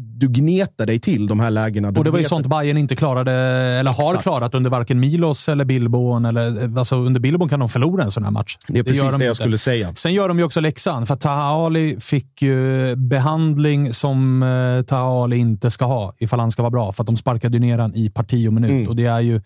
[0.00, 1.88] du gnetar dig till de här lägena.
[1.88, 4.22] Och det var ju sånt Bayern inte klarade, eller har Exakt.
[4.22, 6.24] klarat under varken Milos eller Billborn.
[6.24, 8.56] Eller, alltså under Billborn kan de förlora en sån här match.
[8.68, 9.34] Det är precis det, de jag inte.
[9.34, 9.94] skulle säga.
[9.94, 15.24] Sen gör de ju också läxan, för Taha Ali fick ju behandling som eh, Taha
[15.24, 16.92] Ali inte ska ha ifall han ska vara bra.
[16.92, 18.70] För att de sparkade ju ner han i parti och minut.
[18.70, 18.88] Mm.
[18.88, 19.40] Och det är ju,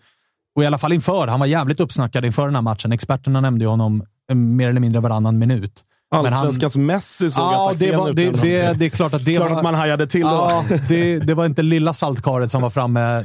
[0.55, 2.91] och i alla fall inför, han var jävligt uppsnackad inför den här matchen.
[2.91, 5.83] Experterna nämnde ju honom eh, mer eller mindre varannan minut.
[6.15, 9.35] Han- Allsvenskans Messi såg Ja, att det, var, det, det, det är klart att det
[9.35, 9.57] Klart var...
[9.57, 10.27] att man hajade till då.
[10.27, 13.23] Ja, det, det var inte lilla saltkaret som var framme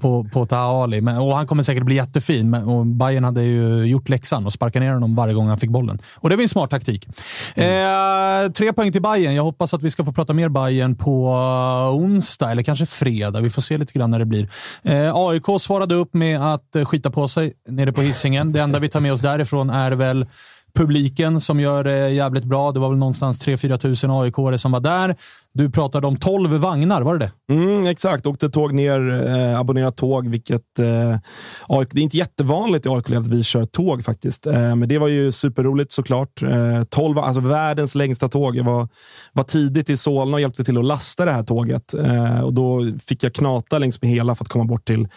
[0.00, 1.00] på, på Taha Ali.
[1.00, 2.50] Men, och han kommer säkert bli jättefin.
[2.50, 5.70] Men, och Bayern hade ju gjort läxan och sparkat ner honom varje gång han fick
[5.70, 5.98] bollen.
[6.16, 7.08] Och det var en smart taktik.
[7.54, 9.34] Eh, tre poäng till Bayern.
[9.34, 13.40] Jag hoppas att vi ska få prata mer Bayern på eh, onsdag, eller kanske fredag.
[13.40, 14.48] Vi får se lite grann när det blir.
[14.82, 18.52] Eh, AIK svarade upp med att eh, skita på sig nere på hissingen.
[18.52, 20.26] Det enda vi tar med oss därifrån är väl
[20.74, 22.72] publiken som gör det jävligt bra.
[22.72, 25.16] Det var väl någonstans 3-4 tusen aik som var där.
[25.54, 27.54] Du pratade om 12 vagnar, var det det?
[27.54, 31.16] Mm, exakt, åkte tåg ner, eh, abonnerat tåg, vilket eh,
[31.68, 34.46] AIK, det är inte jättevanligt i AIK att vi kör tåg faktiskt.
[34.46, 36.42] Eh, men det var ju superroligt såklart.
[36.42, 38.56] Eh, 12, alltså världens längsta tåg.
[38.56, 38.88] Jag var,
[39.32, 41.94] var tidigt i Solna och hjälpte till att lasta det här tåget.
[41.94, 45.08] Eh, och då fick jag knata längs med hela för att komma bort till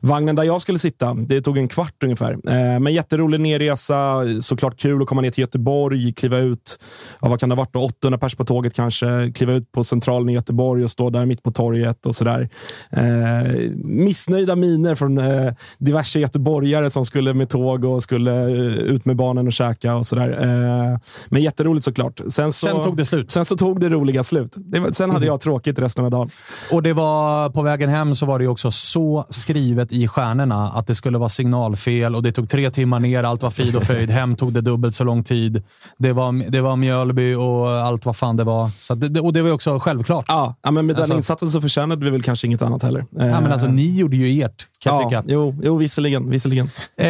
[0.00, 1.14] vagnen där jag skulle sitta.
[1.14, 2.32] Det tog en kvart ungefär.
[2.32, 6.78] Eh, men jätterolig nerresa, såklart kul att komma ner till Göteborg, kliva ut,
[7.20, 7.84] ja, vad kan det ha varit då?
[7.84, 11.42] 800 pers på tåget kanske, kliva ut på centralen i Göteborg och stå där mitt
[11.42, 12.48] på torget och sådär.
[12.90, 19.04] Eh, missnöjda miner från eh, diverse göteborgare som skulle med tåg och skulle eh, ut
[19.04, 20.30] med barnen och käka och sådär.
[20.40, 22.20] Eh, men jätteroligt såklart.
[22.28, 23.30] Sen, så, Sen tog det slut.
[23.30, 24.54] Sen så tog det roliga slut.
[24.56, 26.30] Det var, sen hade jag tråkigt resten av dagen.
[26.72, 30.86] Och det var på vägen hem så var det också så skrivet i stjärnorna att
[30.86, 33.22] det skulle vara signalfel och det tog tre timmar ner.
[33.22, 34.10] Allt var frid och fröjd.
[34.10, 35.62] Hem tog det dubbelt så lång tid.
[35.98, 38.70] Det var, det var Mjölby och allt vad fan det var.
[38.78, 40.24] Så det, och det var ju också självklart.
[40.28, 43.04] Ja, ja, men med den Alltså- insatsen så förtjänade vi väl kanske inget annat heller.
[43.10, 45.32] Ja, men alltså, ni gjorde ju ert, kan jag ja, tycka.
[45.32, 46.30] jo, jo, visserligen.
[46.30, 46.70] visserligen.
[46.96, 47.08] Eh,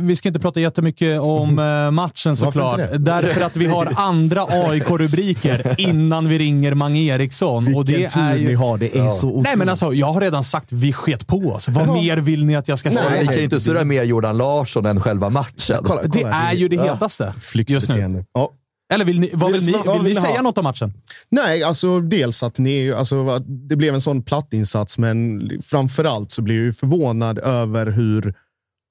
[0.00, 2.76] vi ska inte prata jättemycket om eh, matchen såklart.
[2.76, 2.98] det?
[2.98, 7.74] Därför att vi har andra AIK-rubriker innan vi ringer Mange Eriksson.
[7.76, 8.48] och det Vilken är ju...
[8.48, 8.78] ni har.
[8.78, 9.44] Det är så otroligt.
[9.44, 11.68] Nej, men alltså, jag har redan sagt vi sket på oss.
[11.68, 13.20] Vad mer vill ni att jag ska säga?
[13.20, 15.76] Vi kan ju inte surra mer Jordan Larsson än själva matchen.
[15.84, 16.82] Kolla, Det kolla, är ju det Ja.
[16.82, 17.34] hetaste
[17.66, 18.24] just nu.
[18.34, 18.50] Ja.
[18.94, 20.92] Eller vill ni, vad vill ni, vill ni säga något om matchen?
[21.28, 26.42] Nej, alltså dels att ni, alltså, att det blev en sån plattinsats, men framförallt så
[26.42, 28.34] blir jag ju förvånad över hur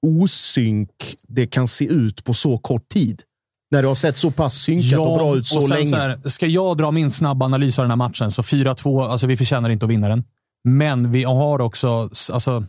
[0.06, 3.22] osynk det kan se ut på så kort tid.
[3.70, 5.86] När det har sett så pass synkat och bra ut så länge.
[5.86, 9.26] Så här, ska jag dra min snabba analys av den här matchen, så 4-2, alltså
[9.26, 10.24] vi förtjänar inte att vinna den.
[10.64, 12.64] Men vi har också, alltså,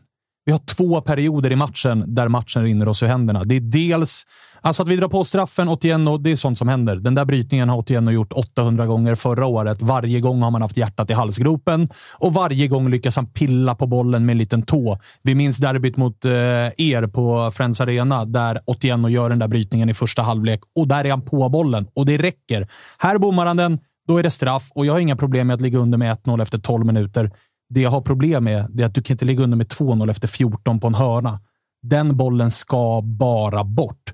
[0.45, 3.43] vi har två perioder i matchen där matchen rinner oss ur händerna.
[3.43, 4.23] Det är dels
[4.61, 6.95] alltså att vi drar på straffen, Otieno, det är sånt som händer.
[6.95, 9.81] Den där brytningen har Otieno gjort 800 gånger förra året.
[9.81, 13.87] Varje gång har man haft hjärtat i halsgropen och varje gång lyckas han pilla på
[13.87, 14.99] bollen med en liten tå.
[15.23, 16.31] Vi minns derbyt mot eh,
[16.77, 21.05] er på Friends Arena där Otieno gör den där brytningen i första halvlek och där
[21.05, 22.67] är han på bollen och det räcker.
[22.97, 25.61] Här bommar han den, då är det straff och jag har inga problem med att
[25.61, 27.31] ligga under med 1-0 efter 12 minuter.
[27.69, 30.11] Det jag har problem med det är att du kan inte ligga under med 2-0
[30.11, 31.39] efter 14 på en hörna.
[31.81, 34.13] Den bollen ska bara bort.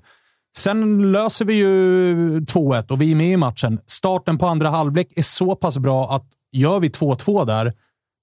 [0.58, 3.80] Sen löser vi ju 2-1 och vi är med i matchen.
[3.86, 7.74] Starten på andra halvlek är så pass bra att gör vi 2-2 där,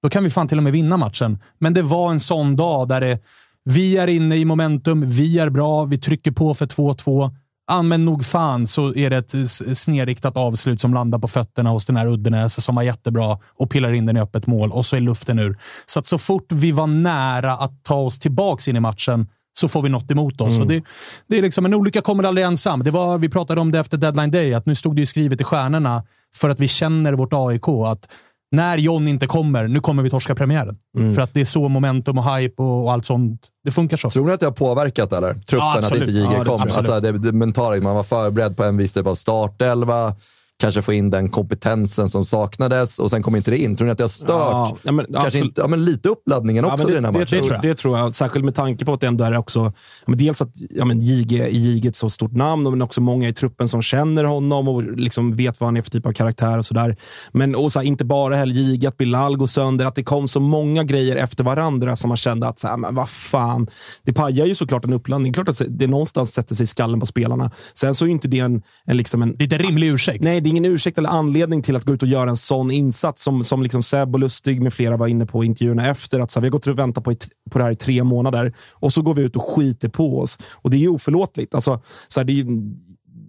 [0.02, 1.38] då kan vi fan till och med vinna matchen.
[1.58, 3.18] Men det var en sån dag där det,
[3.64, 7.30] vi är inne i momentum, vi är bra, vi trycker på för 2-2.
[7.66, 11.84] Ja, men nog fan så är det ett snedriktat avslut som landar på fötterna hos
[11.84, 14.96] den här Uddenäs som var jättebra och pillar in den i öppet mål och så
[14.96, 15.58] är luften ur.
[15.86, 19.68] Så att så fort vi var nära att ta oss tillbaka in i matchen så
[19.68, 20.56] får vi något emot oss.
[20.56, 20.68] Mm.
[20.68, 20.82] Det,
[21.26, 22.82] det, är liksom, en olycka kommer aldrig ensam.
[22.82, 25.40] Det var, vi pratade om det efter deadline day, att nu stod det ju skrivet
[25.40, 26.02] i stjärnorna
[26.34, 28.08] för att vi känner vårt AIK att
[28.52, 30.76] när John inte kommer, nu kommer vi torska premiären.
[30.98, 31.14] Mm.
[31.14, 33.42] För att det är så momentum och hype och, och allt sånt.
[33.64, 34.10] Det funkar så.
[34.10, 35.34] Tror ni att det har påverkat eller?
[35.34, 36.62] truppen, ja, att inte JG ja, kommer?
[36.62, 40.14] Alltså, det, det mentala, man var förberedd på en viss typ av startelva
[40.62, 43.76] kanske få in den kompetensen som saknades och sen kom inte det in.
[43.76, 46.64] Tror ni att det har stört ja, ja, men, kanske inte, ja, men lite uppladdningen
[46.64, 47.26] också det, i den här matchen?
[47.30, 47.62] Det, det, tror jag.
[47.62, 48.14] det tror jag.
[48.14, 49.72] Särskilt med tanke på att det ändå är också,
[50.06, 53.32] dels att ja, men JG är JG ett så stort namn, men också många i
[53.32, 56.64] truppen som känner honom och liksom vet vad han är för typ av karaktär och
[56.64, 56.96] sådär.
[57.32, 60.28] Men och så här, inte bara heller JG, att Bilal går sönder, att det kom
[60.28, 63.66] så många grejer efter varandra som man kände att, så här, men vad fan.
[64.02, 65.32] Det pajar ju såklart en uppladdning.
[65.32, 67.50] Klart att det någonstans sätter sig i skallen på spelarna.
[67.74, 68.62] Sen så är inte det en...
[68.84, 70.24] en, liksom en det är inte en rimlig ursäkt.
[70.24, 73.22] Nej, det ingen ursäkt eller anledning till att gå ut och göra en sån insats
[73.22, 76.20] som, som liksom Seb och Lustig med flera var inne på i intervjuerna efter.
[76.20, 77.14] Att så här, vi har gått och väntat på,
[77.50, 80.38] på det här i tre månader och så går vi ut och skiter på oss.
[80.52, 81.54] Och det är ju oförlåtligt.
[81.54, 82.46] Alltså, så här, det är,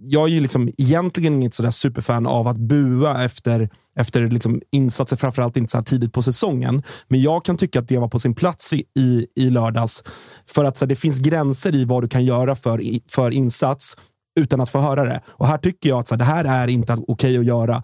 [0.06, 5.16] jag är ju liksom egentligen inget sådär superfan av att bua efter, efter liksom insatser,
[5.16, 6.84] framförallt inte så här tidigt på säsongen.
[7.08, 10.04] Men jag kan tycka att det var på sin plats i, i, i lördags.
[10.46, 12.82] För att så här, det finns gränser i vad du kan göra för,
[13.12, 13.98] för insats
[14.40, 15.22] utan att få höra det.
[15.28, 17.84] Och här tycker jag att så här, det här är inte okej okay att göra.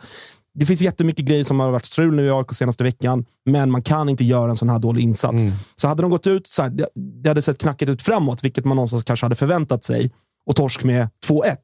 [0.53, 3.81] Det finns jättemycket grejer som har varit strul nu i AIK senaste veckan, men man
[3.81, 5.41] kan inte göra en sån här dålig insats.
[5.41, 5.53] Mm.
[5.75, 8.75] Så hade de gått ut, så här, det hade sett knackigt ut framåt, vilket man
[8.75, 10.11] någonstans kanske hade förväntat sig,
[10.45, 11.55] och torsk med 2-1.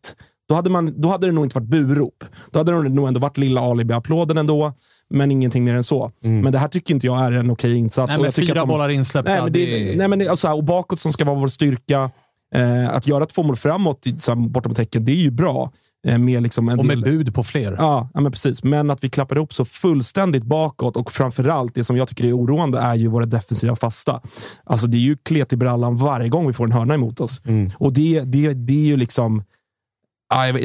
[0.50, 2.24] Då hade, man, då hade det nog inte varit burop.
[2.52, 4.74] Då hade det nog ändå varit lilla alibi-applåden ändå,
[5.10, 6.12] men ingenting mer än så.
[6.24, 6.42] Mm.
[6.42, 8.14] Men det här tycker inte jag är en okej insats.
[8.14, 9.32] Nej, men fyra de, bollar insläppta.
[9.32, 12.12] Nej, men det, nej, men alltså, och bakåt som ska vara vår styrka.
[12.56, 14.06] Eh, att göra två mål framåt
[14.50, 15.72] bortom tecken, det är ju bra.
[16.08, 17.04] Eh, med liksom en och med del...
[17.04, 17.76] bud på fler.
[17.80, 18.64] Ja, ja, men precis.
[18.64, 22.38] Men att vi klappar ihop så fullständigt bakåt och framförallt, det som jag tycker är
[22.38, 24.22] oroande är ju våra defensiva fasta.
[24.64, 27.42] Alltså det är ju klet i brallan varje gång vi får en hörna emot oss.
[27.46, 27.72] Mm.
[27.78, 29.44] Och det, det, det är ju liksom...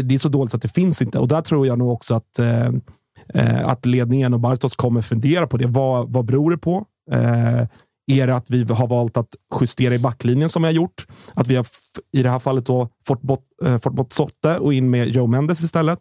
[0.05, 1.19] Det är så dåligt så att det finns inte.
[1.19, 2.67] Och där tror jag nog också att, eh,
[3.35, 5.67] eh att ledningen och Bartos kommer fundera på det.
[5.67, 6.87] Vad, vad beror det på?
[7.11, 7.67] Eh,
[8.11, 9.29] är det att vi har valt att
[9.61, 11.07] justera i backlinjen som vi har gjort.
[11.35, 11.67] Att vi har
[12.13, 15.27] i det här fallet då fått bort, äh, fått bort Sotte och in med Joe
[15.27, 16.01] Mendes istället.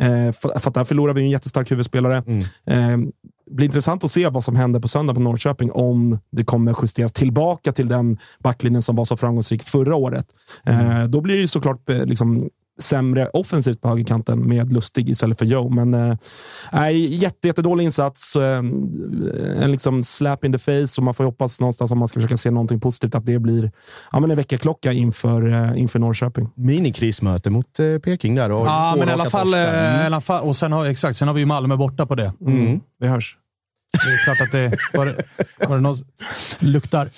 [0.00, 2.22] Eh, för, för att där förlorar vi en jättestark huvudspelare.
[2.26, 2.44] Mm.
[2.66, 3.10] Eh,
[3.50, 7.12] blir intressant att se vad som händer på söndag på Norrköping om det kommer justeras
[7.12, 10.26] tillbaka till den backlinjen som var så framgångsrik förra året.
[10.64, 10.90] Mm.
[10.90, 15.44] Eh, då blir det såklart eh, liksom, sämre offensivt på högerkanten med Lustig istället för
[15.44, 15.68] Joe.
[15.68, 18.36] Men äh, jätte, jättedålig insats.
[18.36, 18.58] Äh,
[19.62, 22.36] en liksom slap in the face och man får hoppas någonstans om man ska försöka
[22.36, 23.72] se någonting positivt att det blir
[24.12, 26.48] ja, men en veckaklocka inför, äh, inför Norrköping.
[26.54, 28.50] Minikrismöte mot äh, Peking där.
[28.50, 30.06] Och ja, men i alla, fall, mm.
[30.06, 30.44] alla fall.
[30.44, 32.32] Och sen har, exakt, sen har vi Malmö borta på det.
[32.40, 32.80] Mm.
[33.00, 33.36] Vi hörs.
[33.92, 35.14] Det är klart att det var,
[35.68, 35.96] var det någon,
[36.58, 37.08] luktar,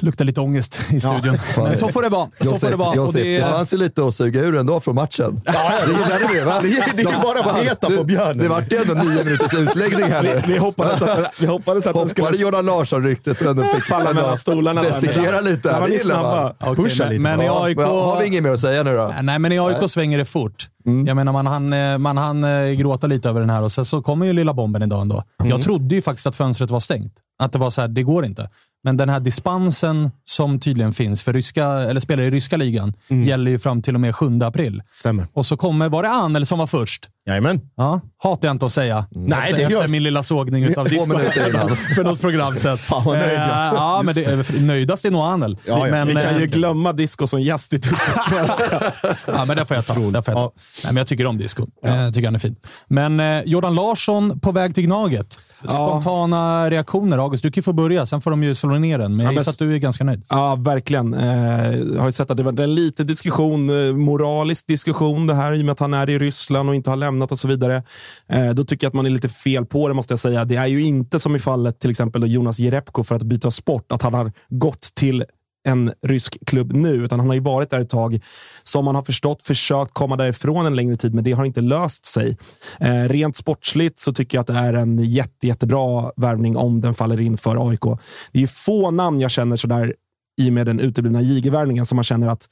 [0.00, 1.38] luktar lite ångest i studion.
[1.56, 2.28] Ja, Men så får det vara.
[2.40, 2.94] Så får det, vara.
[2.96, 5.40] Josef, det, det fanns ju lite att suga ur ändå från matchen.
[5.44, 6.60] Ja, det gillade vi va?
[6.96, 8.38] Det, är bara att peta på björnen.
[8.38, 10.42] Det vart ju ändå nio minuters utläggning här nu.
[10.46, 12.36] Vi, vi hoppades att, vi hoppades att Hoppade skulle...
[12.36, 14.82] Jordan Larsson-ryktet och ändå fick falla mellan stolarna.
[14.82, 15.80] Desikera lite.
[15.86, 16.72] Det gillar man.
[16.72, 17.22] Okay, Pusha men, lite.
[17.22, 17.78] Men i AIK...
[17.78, 19.14] Har vi inget mer att säga nu då?
[19.22, 20.68] Nej, men i AIK svänger det fort.
[20.86, 21.06] Mm.
[21.06, 23.84] Jag menar, man hann, eh, man hann eh, gråta lite över den här och sen
[23.84, 25.24] så kommer ju lilla bomben idag ändå.
[25.40, 25.50] Mm.
[25.50, 27.12] Jag trodde ju faktiskt att fönstret var stängt.
[27.38, 28.50] Att det var så här, det går inte.
[28.86, 33.28] Men den här dispensen som tydligen finns för ryska, eller spelare i ryska ligan mm.
[33.28, 34.82] gäller ju fram till och med 7 april.
[34.92, 35.26] Stämmer.
[35.32, 37.08] Och så kommer, var det Anel som var först?
[37.28, 37.60] Jajamän.
[37.76, 39.06] Ja, hatar jag inte att säga.
[39.10, 41.14] Nej, efter, det efter min lilla sågning av disco
[41.94, 42.78] för något program sen.
[42.78, 45.58] Fan vad nöjd äh, Ja, men det, nöjdast är nog Anel.
[45.64, 45.90] Ja, ja.
[45.90, 47.80] Men, Vi kan ju eh, glömma disco som gäst i
[48.28, 48.92] Svenska.
[49.26, 49.94] ja, men det får jag ta.
[49.94, 50.32] Får jag ta.
[50.32, 50.52] Ja.
[50.84, 51.66] Nej, men jag tycker om disco.
[51.82, 51.96] Ja.
[51.96, 52.56] Jag tycker han är fin.
[52.88, 55.38] Men eh, Jordan Larsson på väg till Gnaget.
[55.62, 56.70] Spontana ja.
[56.70, 57.18] reaktioner.
[57.18, 58.06] August, du kan få börja.
[58.06, 59.16] Sen får de ju slå ner den.
[59.16, 60.22] Men jag gissar att du är ganska nöjd.
[60.28, 61.14] Ja, verkligen.
[61.14, 65.34] Eh, jag har ju sett att det var en liten diskussion, eh, moralisk diskussion det
[65.34, 67.48] här i och med att han är i Ryssland och inte har lämnat och så
[67.48, 67.82] vidare.
[68.28, 70.44] Eh, då tycker jag att man är lite fel på det måste jag säga.
[70.44, 73.92] Det är ju inte som i fallet till exempel Jonas Jerebko för att byta sport,
[73.92, 75.24] att han har gått till
[75.66, 78.20] en rysk klubb nu, utan han har ju varit där ett tag.
[78.62, 82.04] Som man har förstått försökt komma därifrån en längre tid, men det har inte löst
[82.04, 82.36] sig.
[82.80, 86.94] Eh, rent sportsligt så tycker jag att det är en jätte, jättebra värvning om den
[86.94, 88.00] faller in för AIK.
[88.32, 89.94] Det är få namn jag känner sådär
[90.40, 92.48] i och med den uteblivna JG-värvningen som man känner att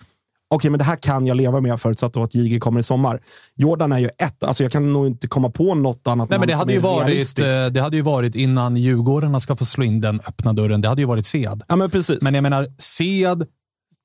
[0.50, 3.20] okej, men det här kan jag leva med förutsatt att JG kommer i sommar.
[3.54, 4.44] Jordan är ju ett.
[4.44, 7.38] Alltså jag kan nog inte komma på något annat Nej, men det, hade ju varit,
[7.38, 10.80] eh, det hade ju varit innan Djurgårdarna ska få slå in den öppna dörren.
[10.80, 11.62] Det hade ju varit Sead.
[11.68, 12.22] Ja, men precis.
[12.22, 13.46] Men jag menar, Sead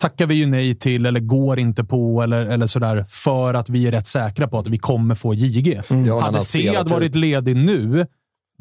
[0.01, 3.87] tackar vi ju nej till eller går inte på eller, eller sådär för att vi
[3.87, 5.81] är rätt säkra på att vi kommer få JG.
[5.89, 8.05] Har hade Sead varit ledig nu,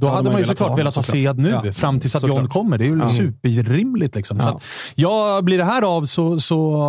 [0.00, 1.48] då hade hade man ju såklart ha velat ha Sead nu.
[1.64, 2.38] Ja, fram tills att såklart.
[2.40, 2.78] John kommer.
[2.78, 4.14] Det är ju superrimligt.
[4.14, 4.40] Liksom.
[4.40, 4.60] Så Ja.
[4.94, 6.82] ja, blir det här av så, så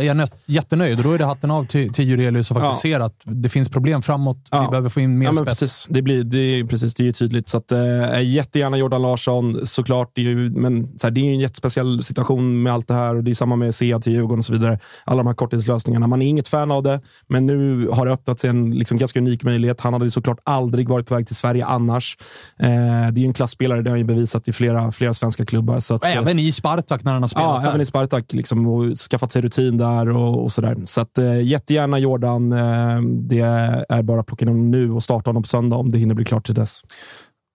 [0.00, 2.84] är jag nöt, jättenöjd och då är det hatten av till, till Jurelius och faktiskt
[2.84, 2.90] Ja.
[2.90, 4.38] ser att det finns problem framåt.
[4.52, 5.44] Vi behöver få in mer spets.
[5.44, 5.86] precis.
[5.90, 7.48] Det, blir, det, är, precis, det är ju tydligt.
[7.48, 10.10] Så att, eh, jättegärna Jordan Larsson, såklart.
[10.14, 13.14] Det är ju, men så här, det är en jättespeciell situation med allt det här
[13.14, 14.78] och det är samma med Sead till Djurgården och så vidare.
[15.04, 16.06] Alla de här korttidslösningarna.
[16.06, 19.18] Man är inget fan av det, men nu har det öppnat sig en liksom, ganska
[19.20, 19.80] unik möjlighet.
[19.80, 22.16] Han hade såklart aldrig varit på väg till Sverige annars.
[22.56, 22.68] Eh,
[23.12, 25.80] det är ju en klassspelare, det har han ju bevisat i flera, flera svenska klubbar.
[25.80, 27.68] Så att, Även i Spartak när han har spelat Ja, där.
[27.68, 30.76] även i Spartak liksom, och skaffat sig rutin där och, och sådär.
[30.84, 32.52] Så att, eh, jättegärna Jordan.
[32.52, 33.40] Eh, det
[33.88, 36.14] är bara att plocka in honom nu och starta honom på söndag om det hinner
[36.14, 36.82] bli klart till dess.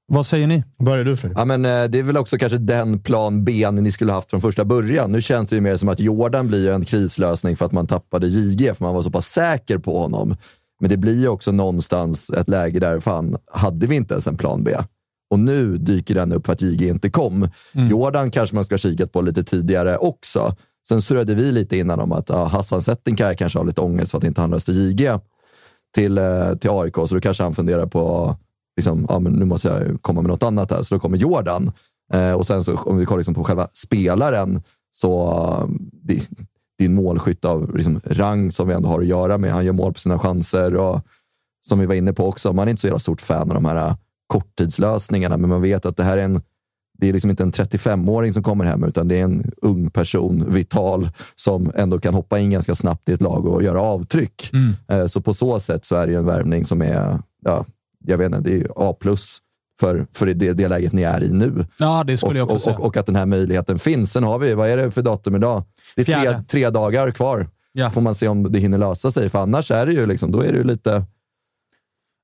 [0.07, 0.63] Vad säger ni?
[0.83, 1.39] Börjar du Fredrik?
[1.39, 4.41] Ja, men, det är väl också kanske den plan B ni skulle ha haft från
[4.41, 5.11] första början.
[5.11, 8.27] Nu känns det ju mer som att Jordan blir en krislösning för att man tappade
[8.27, 10.35] JG, för man var så pass säker på honom.
[10.83, 14.37] Men det blir ju också någonstans ett läge där, fan, hade vi inte ens en
[14.37, 14.77] plan B?
[15.29, 17.47] Och nu dyker den upp för att JG inte kom.
[17.89, 20.55] Jordan kanske man ska ha kikat på lite tidigare också.
[20.87, 24.17] Sen surrade vi lite innan om att ja, Hassan Settinkaj kanske har lite ångest för
[24.17, 25.19] att inte han röstade JG
[25.95, 28.35] till, eh, till AIK, så då kanske han funderar på
[28.77, 30.83] liksom, ja, men nu måste jag komma med något annat här.
[30.83, 31.71] Så då kommer Jordan.
[32.13, 36.29] Eh, och sen så, om vi kollar liksom på själva spelaren, så eh, det,
[36.83, 39.51] det är en målskytt av liksom, rang som vi ändå har att göra med.
[39.51, 41.01] Han gör mål på sina chanser och
[41.67, 43.65] som vi var inne på också, man är inte så jävla stort fan av de
[43.65, 43.95] här eh,
[44.27, 46.41] korttidslösningarna, men man vet att det här är en
[46.97, 50.45] det är liksom inte en 35-åring som kommer hem, utan det är en ung person,
[50.53, 54.51] vital, som ändå kan hoppa in ganska snabbt i ett lag och göra avtryck.
[54.87, 57.65] Eh, Så på så sätt så är det en värvning som är, ja,
[58.05, 59.37] jag vet inte, det är A plus
[59.79, 61.65] för, för det, det läget ni är i nu.
[61.79, 62.77] Ja, det skulle jag också och, säga.
[62.77, 64.11] och, och att den här möjligheten finns.
[64.11, 65.63] Sen har vi, vad är det för datum idag?
[65.95, 67.47] Det är tre, tre dagar kvar.
[67.71, 67.89] Ja.
[67.89, 70.41] Får man se om det hinner lösa sig, för annars är det ju, liksom, då
[70.41, 71.05] är det ju lite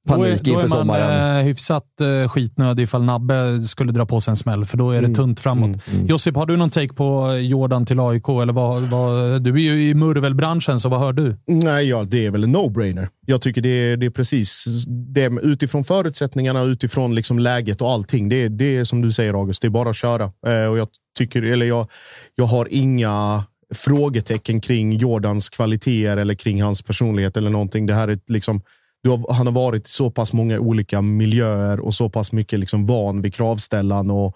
[0.08, 1.38] Då är, panik då är inför man sommaren.
[1.40, 1.86] eh, hyfsat
[2.24, 5.16] eh, skitnödig ifall Nabbe skulle dra på sig en smäll, för då är det Mm.
[5.16, 5.78] tunt framåt.
[6.08, 8.28] Josip, har du någon take på Jordan till AIK?
[8.30, 11.38] Eller vad, vad, du är ju i murvelbranschen, så vad hör du?
[11.48, 13.08] Nej, ja, det är väl en no-brainer.
[13.26, 15.24] Jag tycker det är, det är precis det.
[15.24, 18.30] är Utifrån förutsättningarna, utifrån liksom läget och allting.
[18.30, 19.62] Det är, det är som du säger, August.
[19.62, 20.24] Det är bara att köra.
[20.24, 21.88] Eh, och jag, tycker, eller jag,
[22.36, 23.44] jag har inga
[23.76, 27.86] frågetecken kring Jordans kvaliteter eller kring hans personlighet eller någonting.
[27.86, 28.62] Det här är liksom,
[29.04, 32.60] du har, han har varit i så pass många olika miljöer och så pass mycket
[32.60, 34.36] liksom van vid kravställan och,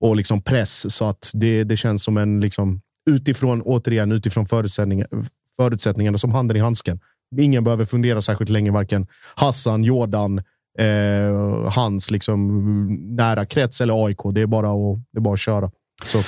[0.00, 5.08] och liksom press så att det, det känns som en liksom, utifrån återigen utifrån förutsättningar,
[5.56, 7.00] förutsättningarna som handen i handsken.
[7.38, 10.38] Ingen behöver fundera särskilt länge, varken Hassan, Jordan,
[10.78, 12.86] eh, hans liksom,
[13.16, 14.18] nära krets eller AIK.
[14.32, 15.70] Det är bara att, det är bara att köra.
[16.04, 16.18] Så,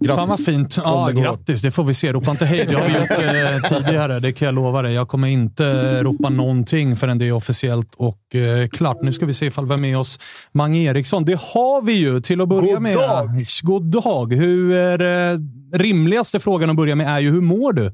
[0.00, 0.16] grattis.
[0.16, 0.76] Fan vad fint.
[0.76, 1.62] Ja, det grattis.
[1.62, 2.12] Det får vi se.
[2.12, 2.66] Ropa inte hej.
[2.68, 4.20] Det har vi gjort eh, tidigare.
[4.20, 4.94] Det kan jag lova dig.
[4.94, 8.98] Jag kommer inte eh, ropa någonting förrän det är officiellt och eh, klart.
[9.02, 10.18] Nu ska vi se ifall vi har med oss
[10.52, 11.24] Mange Eriksson.
[11.24, 12.96] Det har vi ju till att börja God med.
[12.96, 13.44] dag.
[13.62, 14.32] God dag.
[14.32, 15.38] Hur är, eh,
[15.72, 17.92] rimligaste frågan att börja med är ju hur mår du?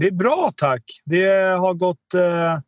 [0.00, 0.82] Det är bra, tack.
[1.04, 1.26] Det
[1.58, 2.14] har gått...
[2.14, 2.60] Eh,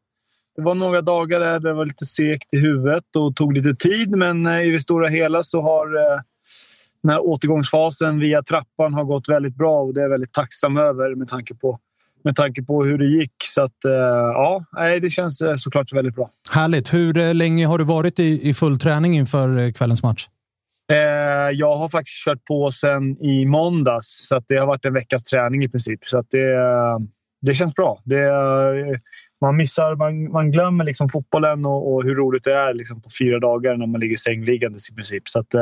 [0.57, 4.11] det var några dagar där det var lite segt i huvudet och tog lite tid,
[4.11, 6.21] men eh, i det stora hela så har eh,
[7.07, 10.77] den här återgångsfasen via trappan har gått väldigt bra och det är jag väldigt tacksam
[10.77, 11.79] över med tanke på,
[12.25, 13.35] med tanke på hur det gick.
[13.45, 14.65] Så att, eh, ja,
[15.01, 16.31] det känns eh, såklart väldigt bra.
[16.51, 16.95] Härligt.
[16.95, 20.27] Hur eh, länge har du varit i, i full träning inför kvällens match?
[21.53, 25.65] Jag har faktiskt kört på sen i måndags, så det har varit en veckas träning
[25.65, 26.01] i princip.
[26.05, 26.59] Så det,
[27.41, 28.03] det känns bra.
[28.05, 28.31] Det,
[29.41, 33.09] man missar, man, man glömmer liksom fotbollen och, och hur roligt det är liksom på
[33.19, 35.29] fyra dagar när man ligger sängliggandes i princip.
[35.29, 35.55] Så att,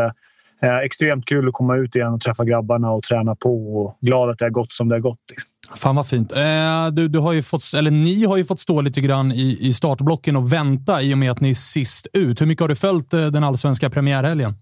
[0.64, 3.76] eh, extremt kul att komma ut igen och träffa grabbarna och träna på.
[3.76, 5.20] Och glad att det har gått som det har gått.
[5.30, 5.50] Liksom.
[5.76, 6.32] Fan vad fint.
[6.32, 9.58] Eh, du, du har ju fått, eller ni har ju fått stå lite grann i,
[9.60, 12.40] i startblocken och vänta i och med att ni är sist ut.
[12.40, 14.54] Hur mycket har du följt eh, den allsvenska premiärhelgen?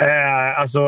[0.00, 0.80] Eh, alltså,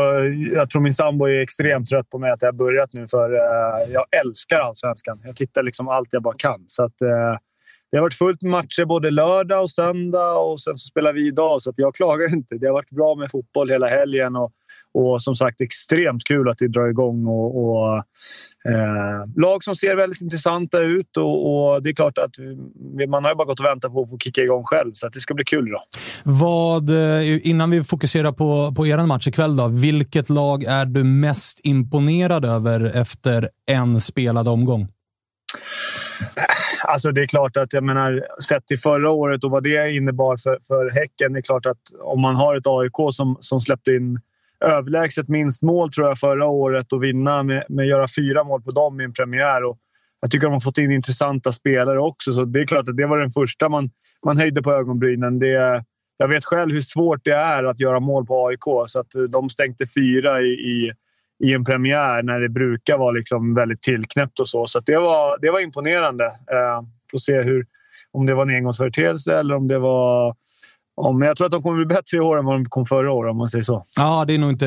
[0.55, 3.09] jag tror min sambo är extremt trött på mig att jag har börjat nu.
[3.09, 5.21] För eh, Jag älskar allsvenskan.
[5.25, 6.65] Jag tittar liksom allt jag bara kan.
[6.67, 7.37] Så att, eh,
[7.93, 11.27] det har varit fullt med matcher både lördag och söndag och sen så spelar vi
[11.27, 11.63] idag.
[11.63, 12.55] Så att jag klagar inte.
[12.59, 14.37] Det har varit bra med fotboll hela helgen.
[14.37, 14.53] Och,
[14.95, 17.27] och som sagt extremt kul att det drar igång.
[17.27, 17.97] Och, och
[18.73, 21.17] eh, lag som ser väldigt intressanta ut.
[21.17, 22.31] Och, och Det är klart att
[23.09, 24.93] man har ju bara gått och väntat på att få kicka igång själv.
[24.95, 25.83] Så att det ska bli kul idag.
[26.23, 31.05] Vad, eh, innan vi fokuserar på, på er match ikväll, då, vilket lag är du
[31.05, 34.89] mest imponerad över efter en spelad omgång?
[36.85, 40.37] Alltså det är klart att, jag menar, sett till förra året och vad det innebar
[40.37, 41.33] för, för Häcken.
[41.33, 44.21] Det är klart att om man har ett AIK som, som släppte in
[44.65, 48.71] överlägset minst mål tror jag förra året och vinna med, med göra fyra mål på
[48.71, 49.65] dem i en premiär.
[49.65, 49.79] Och
[50.21, 53.07] jag tycker de har fått in intressanta spelare också, så det är klart att det
[53.07, 53.91] var den första man,
[54.25, 55.39] man höjde på ögonbrynen.
[55.39, 55.85] Det,
[56.17, 59.23] jag vet själv hur svårt det är att göra mål på AIK, så att eh,
[59.23, 60.93] de stänkte fyra i, i
[61.45, 64.67] i en premiär när det brukar vara liksom väldigt tillknäppt och så.
[64.67, 66.25] Så det, var, det var imponerande.
[66.25, 67.67] Eh, får se hur,
[68.13, 70.35] om det var en engångsföreteelse eller om det var...
[71.19, 73.13] men jag tror att de kommer bli bättre i år än vad de kom förra
[73.13, 73.85] året, om man säger så.
[73.97, 74.67] Ja, det är nog inte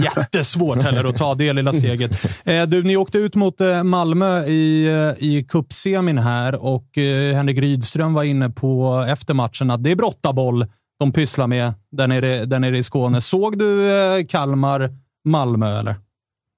[0.00, 2.10] jättesvårt heller att ta det lilla steget.
[2.44, 6.88] Eh, du, ni åkte ut mot eh, Malmö i, eh, i cupsemin här och
[7.34, 10.66] Henrik Rydström var inne på efter matchen att det är brottaboll
[10.98, 13.20] de pysslar med där nere, där nere i Skåne.
[13.20, 14.90] Såg du Kalmar
[15.28, 15.94] Malmö, eller?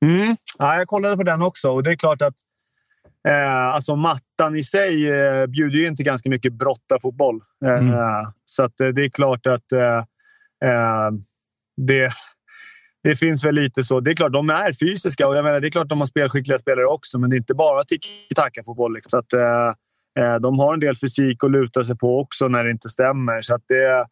[0.04, 0.36] Mm.
[0.58, 2.34] Ja, jag kollade på den också och det är klart att
[3.28, 7.40] eh, alltså mattan i sig eh, bjuder ju inte ganska mycket brottarfotboll.
[7.64, 7.94] Eh, mm.
[8.44, 9.98] Så att, eh, det är klart att eh,
[10.64, 11.10] eh,
[11.76, 12.12] det,
[13.02, 14.00] det finns väl lite så.
[14.00, 16.58] Det är klart, de är fysiska och jag menar, det är klart de har spelskickliga
[16.58, 18.94] spelare också, men det är inte bara tiki-taka-fotboll.
[18.94, 19.10] Liksom.
[19.10, 19.30] Så att,
[20.40, 23.40] de har en del fysik att luta sig på också när det inte stämmer.
[23.42, 24.06] Så att det,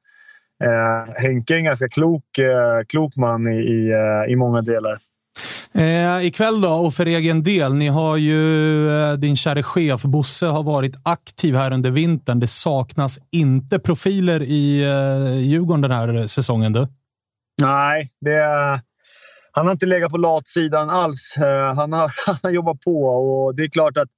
[0.64, 4.98] eh, Henke är en ganska klok, eh, klok man i, i, eh, i många delar.
[5.74, 7.74] Eh, ikväll då, och för egen del.
[7.74, 12.40] Ni har ju, eh, din kära chef Bosse har varit aktiv här under vintern.
[12.40, 16.72] Det saknas inte profiler i eh, Djurgården den här säsongen.
[16.72, 16.86] Du.
[17.60, 18.42] Nej, det,
[19.52, 21.36] han har inte legat på latsidan alls.
[21.36, 24.08] Eh, han, har, han har jobbat på och det är klart att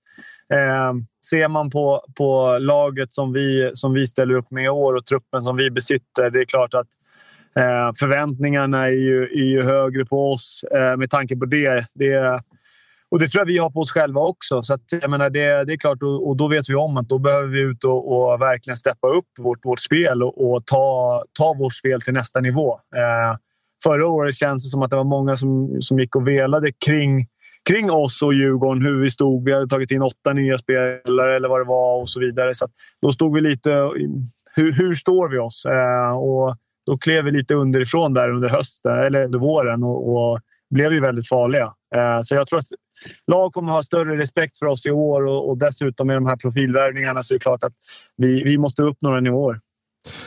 [0.53, 0.93] eh,
[1.31, 5.07] ser man på, på laget som vi, som vi ställer upp med i år och
[5.07, 6.87] truppen som vi besitter, det är klart att
[7.57, 11.87] eh, förväntningarna är ju, är ju högre på oss eh, med tanke på det.
[11.95, 12.41] det.
[13.11, 14.63] Och det tror jag vi har på oss själva också.
[14.63, 17.09] Så att, jag menar, det, det är klart, och, och, då vet vi om att
[17.09, 21.25] då behöver vi ut och, och verkligen steppa upp vårt, vårt spel och, och, ta,
[21.39, 22.73] ta vårt spel till nästa nivå.
[22.73, 23.39] Eh,
[23.83, 27.27] förra året känns det som att det var många som, som gick och velade kring
[27.69, 29.45] kring oss och Djurgården, hur vi stod.
[29.45, 32.55] Vi hade tagit in åtta nya spelare eller vad det var och så vidare.
[32.55, 32.69] Så
[33.03, 33.71] då stod vi lite...
[34.55, 35.67] Hur, hur står vi oss?
[35.67, 36.57] Eh, och
[36.87, 40.41] då klev vi lite underifrån där under hösten eller under våren och, och
[40.71, 41.73] blev ju väldigt farliga.
[41.95, 42.67] Eh, så jag tror att
[43.27, 46.37] lag kommer ha större respekt för oss i år och, och dessutom med de här
[46.37, 47.73] profilvärvningarna så är det klart att
[48.17, 49.61] vi, vi måste upp några nivåer.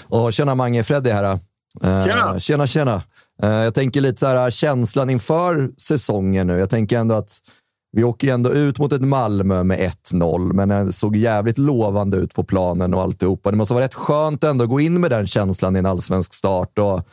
[0.07, 1.39] Och tjena Mange, Freddy här.
[1.83, 2.39] Eh, tjena!
[2.39, 3.01] Tjena, tjena!
[3.43, 6.59] Eh, jag tänker lite så här, känslan inför säsongen nu.
[6.59, 7.39] Jag tänker ändå att
[7.95, 12.33] vi åker ändå ut mot ett Malmö med 1-0, men det såg jävligt lovande ut
[12.33, 13.51] på planen och alltihopa.
[13.51, 16.33] Det måste vara rätt skönt ändå att gå in med den känslan i en allsvensk
[16.33, 16.79] start.
[16.79, 17.07] Och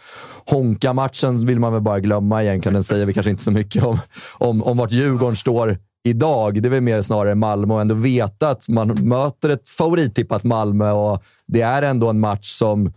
[0.47, 2.75] Honka-matchen vill man väl bara glömma egentligen.
[2.75, 3.99] Den säger vi kanske inte så mycket om,
[4.33, 6.63] om, om vart Djurgården står idag.
[6.63, 10.91] Det är väl mer snarare Malmö och ändå veta att man möter ett favorittippat Malmö
[10.91, 12.93] och det är ändå en match som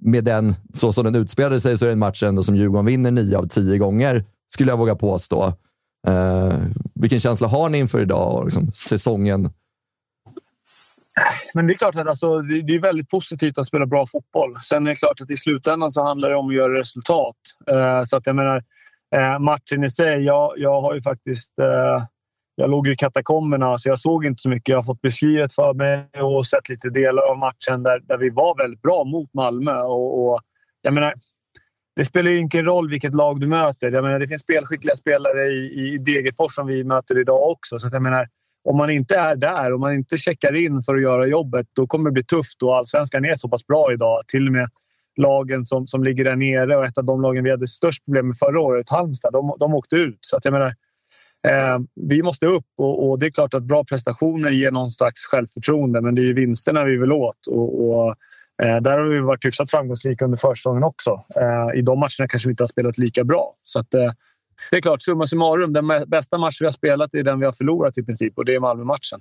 [0.00, 2.86] med den, så som den utspelade sig, så är det en match ändå som Djurgården
[2.86, 5.52] vinner nio av tio gånger, skulle jag våga påstå.
[6.06, 6.52] Eh,
[6.94, 9.50] vilken känsla har ni inför idag och liksom, säsongen?
[11.54, 14.56] Men det är klart att alltså, det är väldigt positivt att spela bra fotboll.
[14.56, 17.36] Sen är det klart att i slutändan så handlar det om att göra resultat.
[17.70, 18.62] Eh, så att jag menar,
[19.14, 20.24] eh, matchen i sig.
[20.24, 22.04] Jag, jag har ju faktiskt eh,
[22.60, 24.68] jag låg i katakomberna, så jag såg inte så mycket.
[24.68, 28.30] Jag har fått beskrivet för mig och sett lite delar av matchen där, där vi
[28.30, 29.80] var väldigt bra mot Malmö.
[29.80, 30.40] Och, och
[30.82, 31.14] jag menar,
[31.96, 33.90] det spelar ju ingen roll vilket lag du möter.
[33.90, 37.78] Jag menar, det finns spelskickliga spelare i, i Degerfors som vi möter idag också.
[37.78, 38.28] Så jag menar,
[38.64, 41.86] om man inte är där, om man inte checkar in för att göra jobbet, då
[41.86, 42.62] kommer det bli tufft.
[42.62, 44.22] Och allsvenskan är så pass bra idag.
[44.28, 44.68] Till och med
[45.16, 48.26] lagen som, som ligger där nere och ett av de lagen vi hade störst problem
[48.28, 50.18] med förra året, Halmstad, de, de åkte ut.
[50.20, 50.74] Så att jag menar,
[51.48, 55.26] Eh, vi måste upp och, och, det är klart att bra prestationer ger någon slags
[55.26, 57.46] självförtroende, men det är ju vinsterna vi vill åt.
[57.46, 58.14] Och, och
[58.62, 61.24] eh, där har vi varit hyfsat framgångsrika under försäsongen också.
[61.36, 63.54] Eh, I de matcherna kanske vi inte har spelat lika bra.
[63.64, 64.12] Så att, eh,
[64.70, 67.52] det är klart, summa summarum, den bästa match vi har spelat är den vi har
[67.52, 69.20] förlorat i princip och det är Malmö-matchen.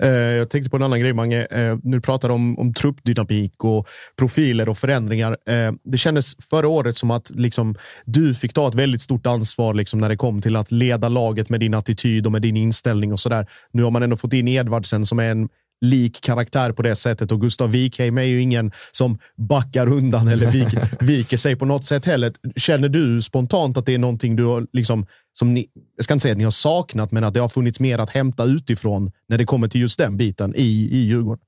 [0.00, 1.44] Eh, jag tänkte på en annan grej, Mange.
[1.44, 5.36] Eh, nu pratar om, om truppdynamik och profiler och förändringar.
[5.46, 7.74] Eh, det kändes förra året som att liksom,
[8.04, 11.48] du fick ta ett väldigt stort ansvar liksom, när det kom till att leda laget
[11.48, 13.46] med din attityd och med din inställning och sådär.
[13.72, 15.48] Nu har man ändå fått in Edvardsen som är en
[15.80, 20.50] lik karaktär på det sättet och Gustav Wikheim är ju ingen som backar undan eller
[20.50, 22.32] viker, viker sig på något sätt heller.
[22.56, 25.06] Känner du spontant att det är någonting du har liksom
[25.38, 27.80] som ni, jag ska inte säga att ni har saknat, men att det har funnits
[27.80, 31.44] mer att hämta utifrån när det kommer till just den biten i, i Djurgården?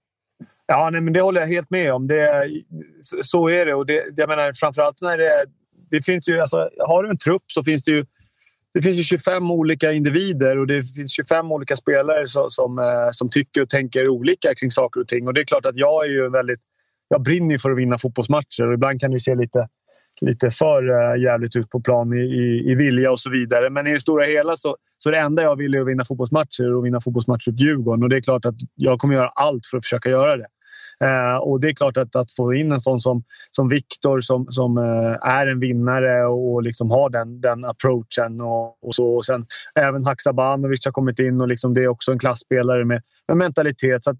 [0.66, 2.06] Ja, nej, men det håller jag helt med om.
[2.06, 2.50] Det,
[3.22, 3.74] så är det.
[3.74, 5.44] Och det, jag menar, framförallt när det,
[5.90, 6.40] det finns ju...
[6.40, 8.06] Alltså, har du en trupp så finns det ju
[8.76, 12.80] det finns ju 25 olika individer och det finns 25 olika spelare som, som,
[13.12, 15.26] som tycker och tänker olika kring saker och ting.
[15.26, 16.60] Och det är klart att jag är ju väldigt...
[17.08, 19.68] Jag brinner för att vinna fotbollsmatcher och ibland kan det se lite,
[20.20, 23.70] lite för eh, jävligt ut på plan i, i, i vilja och så vidare.
[23.70, 26.74] Men i det stora hela så, så det enda jag vill är att vinna fotbollsmatcher
[26.74, 28.02] och vinna fotbollsmatcher åt Djurgården.
[28.02, 30.46] Och det är klart att jag kommer göra allt för att försöka göra det.
[31.04, 34.46] Eh, och det är klart att, att få in en sån som, som Viktor som,
[34.50, 38.40] som eh, är en vinnare och liksom har den, den approachen.
[38.40, 39.06] Och, och så.
[39.06, 43.02] Och sen även Haksabanovic har kommit in och liksom det är också en klassspelare med,
[43.28, 44.04] med mentalitet.
[44.04, 44.16] Så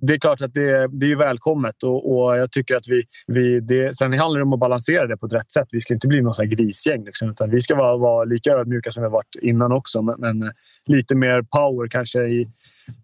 [0.00, 3.02] det är klart att det, det är välkommet och, och jag tycker att vi...
[3.26, 5.68] vi det, sen handlar det om att balansera det på ett rätt sätt.
[5.70, 9.02] Vi ska inte bli något grisgäng liksom, utan vi ska vara, vara lika ödmjuka som
[9.02, 10.02] vi varit innan också.
[10.02, 10.52] Men, men
[10.86, 12.48] lite mer power kanske i,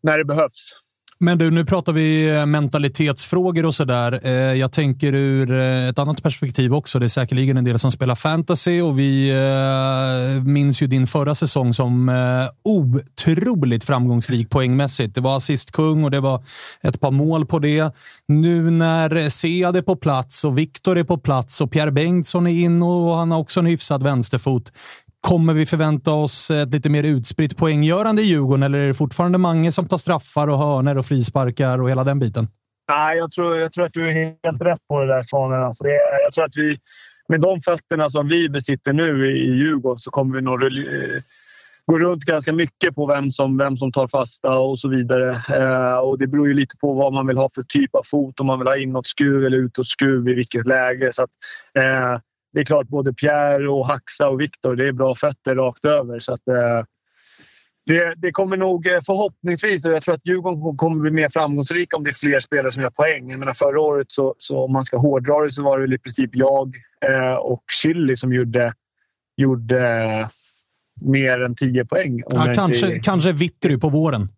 [0.02, 0.81] när det behövs.
[1.24, 4.20] Men du, nu pratar vi eh, mentalitetsfrågor och sådär.
[4.22, 6.98] Eh, jag tänker ur eh, ett annat perspektiv också.
[6.98, 9.32] Det är säkerligen en del som spelar fantasy och vi
[10.44, 12.10] minns ju din förra säsong som
[12.64, 15.14] otroligt framgångsrik poängmässigt.
[15.14, 16.44] Det var assistkung och det var
[16.82, 17.94] ett par mål på det.
[18.28, 22.50] Nu när Sead är på plats och Viktor är på plats och Pierre Bengtsson är
[22.50, 24.72] in och han har också en hyfsad vänsterfot.
[25.28, 29.38] Kommer vi förvänta oss ett lite mer utspritt poänggörande i Djurgården eller är det fortfarande
[29.38, 32.48] Mange som tar straffar och hörner och frisparkar och hela den biten?
[32.88, 35.62] Nej, jag tror, jag tror att du är helt rätt på det där Svanen.
[35.62, 36.78] Alltså det, jag tror att vi,
[37.28, 41.22] med de fötterna som vi besitter nu i Djurgården så kommer vi nog eh,
[41.86, 45.30] gå runt ganska mycket på vem som, vem som tar fasta och så vidare.
[45.30, 48.40] Eh, och Det beror ju lite på vad man vill ha för typ av fot.
[48.40, 51.12] Om man vill ha inåtskruv eller utåtskruv i vilket läge.
[51.12, 51.30] Så att,
[51.78, 52.20] eh,
[52.52, 56.18] det är klart, både Pierre, och Haxa och Viktor, det är bra fötter rakt över.
[56.18, 56.84] Så att, eh,
[57.86, 61.96] det, det, kommer nog eh, förhoppningsvis, och jag tror att Djurgården kommer bli mer framgångsrika
[61.96, 63.30] om det är fler spelare som gör poäng.
[63.30, 65.98] Jag menar, förra året, så, så om man ska hårdra det, så var det i
[65.98, 66.76] princip jag
[67.06, 68.74] eh, och Chili som gjorde,
[69.36, 70.28] gjorde eh,
[71.00, 72.22] mer än 10 poäng.
[72.26, 72.98] Ja, kanske, inte...
[72.98, 74.28] kanske Vittry på våren.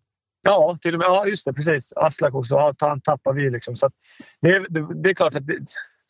[0.41, 1.05] Ja, till och med.
[1.05, 1.53] Ja, just det.
[1.53, 1.93] Precis.
[1.95, 2.55] Aslak också.
[2.55, 3.49] Ja, han tappar vi.
[3.49, 3.75] Liksom.
[3.75, 3.89] Så
[4.41, 5.57] det, det, det, är klart att det,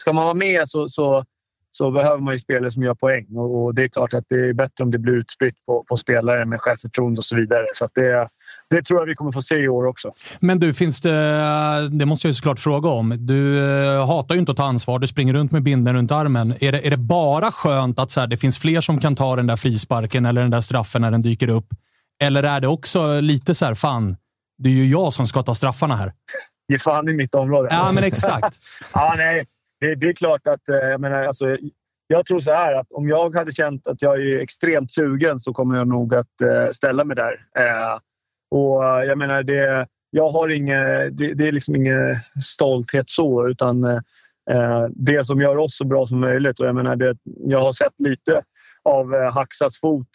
[0.01, 1.25] ska man vara med så, så
[1.77, 3.25] så behöver man ju spelare som gör poäng.
[3.35, 6.45] Och, det är klart att det är bättre om det blir utspritt på, på spelare
[6.45, 7.65] med självförtroende och så vidare.
[7.73, 8.27] Så det,
[8.69, 10.11] det tror jag vi kommer få se i år också.
[10.39, 11.89] Men du, finns det...
[11.89, 13.13] Det måste jag ju såklart fråga om.
[13.17, 14.99] Du eh, hatar ju inte att ta ansvar.
[14.99, 16.53] Du springer runt med binden runt armen.
[16.59, 19.35] Är det, är det bara skönt att så här, det finns fler som kan ta
[19.35, 21.67] den där frisparken eller den där straffen när den dyker upp?
[22.23, 24.15] Eller är det också lite så här, fan,
[24.57, 26.13] det är ju jag som ska ta straffarna här.
[26.67, 27.67] Ge fan i mitt område.
[27.71, 28.57] Ja, men exakt.
[28.93, 29.45] ja, nej
[29.85, 31.57] det, det, är klart att eh, jag menar, alltså,
[32.07, 35.53] jag tror så här att om jag hade känt att jag är extremt sugen så
[35.53, 37.45] kommer jag nog att eh, ställa mig där.
[37.57, 37.99] Eh,
[38.51, 44.01] och jag menar, det, jag har ingen, det, det är liksom ingen stolthet så, utan
[44.89, 46.59] det som gör oss så bra som möjligt.
[46.59, 48.43] Och jag, menar, det, jag har sett lite
[48.83, 50.07] av Haxas fot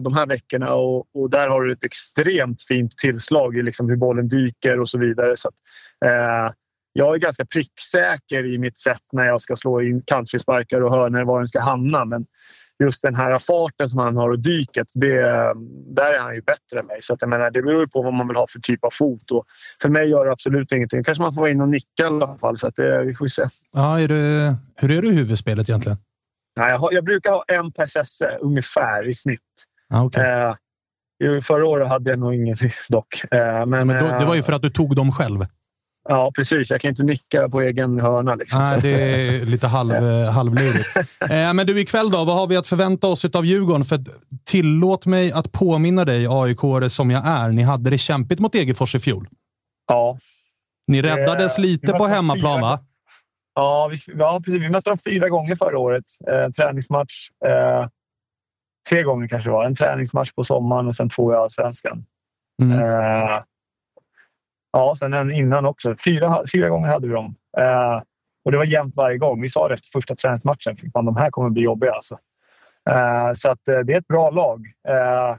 [0.00, 3.96] de här veckorna och, och, där har du ett extremt fint tillslag i liksom hur
[3.96, 5.36] bollen dyker och så vidare.
[5.36, 5.54] Så att,
[6.04, 6.52] eh,
[6.98, 11.24] jag är ganska pricksäker i mitt sätt när jag ska slå in kantfrisparkar och hörnor
[11.24, 12.04] var den ska hamna.
[12.04, 12.26] Men
[12.84, 15.22] just den här farten som han har och dyket, det,
[15.94, 16.98] där är han ju bättre än mig.
[17.02, 19.30] Så att jag menar, det beror på vad man vill ha för typ av fot.
[19.30, 19.44] Och
[19.82, 21.04] för mig gör det absolut ingenting.
[21.04, 22.56] Kanske man får vara in och nicka i alla fall.
[22.56, 23.48] Så att det, vi får se.
[23.72, 25.98] Ja, är du, hur är du i huvudspelet egentligen?
[26.56, 29.40] Nej, jag, har, jag brukar ha en per sesse ungefär i snitt.
[29.94, 30.24] Ah, okay.
[31.24, 32.56] eh, förra året hade jag nog ingen
[32.88, 33.22] dock.
[33.30, 35.44] Eh, men, men då, det var ju för att du tog dem själv.
[36.10, 36.70] Ja, precis.
[36.70, 38.34] Jag kan inte nicka på egen hörna.
[38.34, 38.60] Liksom.
[38.62, 39.92] Nej, det är lite halv,
[40.34, 40.96] halvlurigt.
[41.20, 42.24] Eh, men du, ikväll då?
[42.24, 43.84] Vad har vi att förvänta oss av Djurgården?
[43.84, 43.98] För
[44.44, 46.58] tillåt mig att påminna dig, aik
[46.90, 47.48] som jag är.
[47.48, 49.28] Ni hade det kämpigt mot Degerfors i fjol.
[49.88, 50.18] Ja.
[50.86, 52.80] Ni räddades eh, lite på hemmaplan, va?
[53.54, 54.62] Ja, vi, ja, precis.
[54.62, 56.04] Vi mötte dem fyra gånger förra året.
[56.30, 57.14] Eh, träningsmatch.
[57.46, 57.88] Eh,
[58.88, 59.64] tre gånger kanske det var.
[59.64, 62.04] En träningsmatch på sommaren och sen två i Allsvenskan.
[62.62, 62.78] Mm.
[62.80, 63.42] Eh,
[64.72, 65.94] Ja, sen en innan också.
[66.04, 67.34] Fyra, fyra gånger hade vi dem.
[67.58, 68.02] Eh,
[68.44, 69.40] och det var jämnt varje gång.
[69.42, 70.76] Vi sa det efter första träningsmatchen.
[70.92, 72.18] Fan, de här kommer bli jobbiga alltså.
[72.90, 74.66] Eh, så att, eh, det är ett bra lag.
[74.88, 75.36] Eh,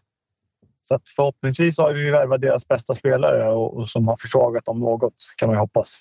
[0.87, 4.79] så att förhoppningsvis har vi värvat deras bästa spelare och, och, som har försvagat dem
[4.79, 5.97] något, kan man ju hoppas.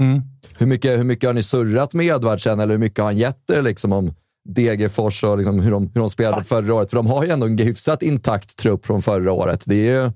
[0.00, 0.20] Mm.
[0.58, 3.50] Hur, mycket, hur mycket har ni surrat med Edvardsen eller hur mycket har han gett
[3.50, 4.14] er liksom, om
[4.48, 6.90] Degerfors och liksom hur, de, hur de spelade förra året?
[6.90, 9.62] För de har ju ändå en hyfsat intakt trupp från förra året.
[9.66, 10.10] Det är ju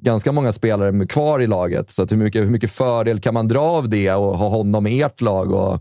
[0.00, 1.90] ganska många spelare kvar i laget.
[1.90, 5.02] Så hur, mycket, hur mycket fördel kan man dra av det och ha honom i
[5.02, 5.52] ert lag?
[5.52, 5.80] Och...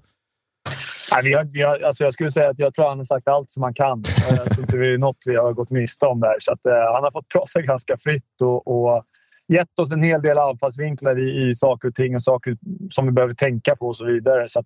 [1.12, 3.28] Ja, vi har, vi har, alltså jag skulle säga att jag tror han har sagt
[3.28, 4.04] allt som han kan.
[4.30, 6.36] Jag tror inte det är något vi har gått miste om där.
[6.40, 9.04] Så att, uh, han har fått prata ganska fritt och, och
[9.48, 12.58] gett oss en hel del anfallsvinklar i, i saker och ting och saker
[12.90, 14.50] som vi behöver tänka på och så vidare.
[14.50, 14.66] Så att,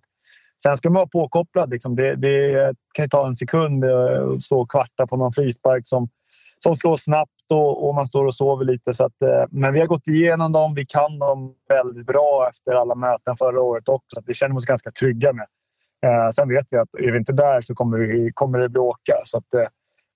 [0.62, 1.70] sen ska man vara påkopplad.
[1.70, 1.96] Liksom.
[1.96, 6.08] Det, det kan ju ta en sekund att stå och kvarta på någon frispark som
[6.64, 8.94] som slår snabbt och, och, man står och sover lite.
[8.94, 10.74] Så att, eh, men vi har gått igenom dem.
[10.74, 14.14] Vi kan dem väldigt bra efter alla möten förra året också.
[14.14, 15.46] Så vi känner oss ganska trygga med.
[16.06, 19.14] Eh, sen vet vi att är vi inte där så kommer, vi, kommer det bråka.
[19.24, 19.66] Så att, eh,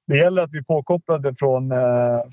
[0.09, 1.79] det gäller att vi är påkopplade från, eh,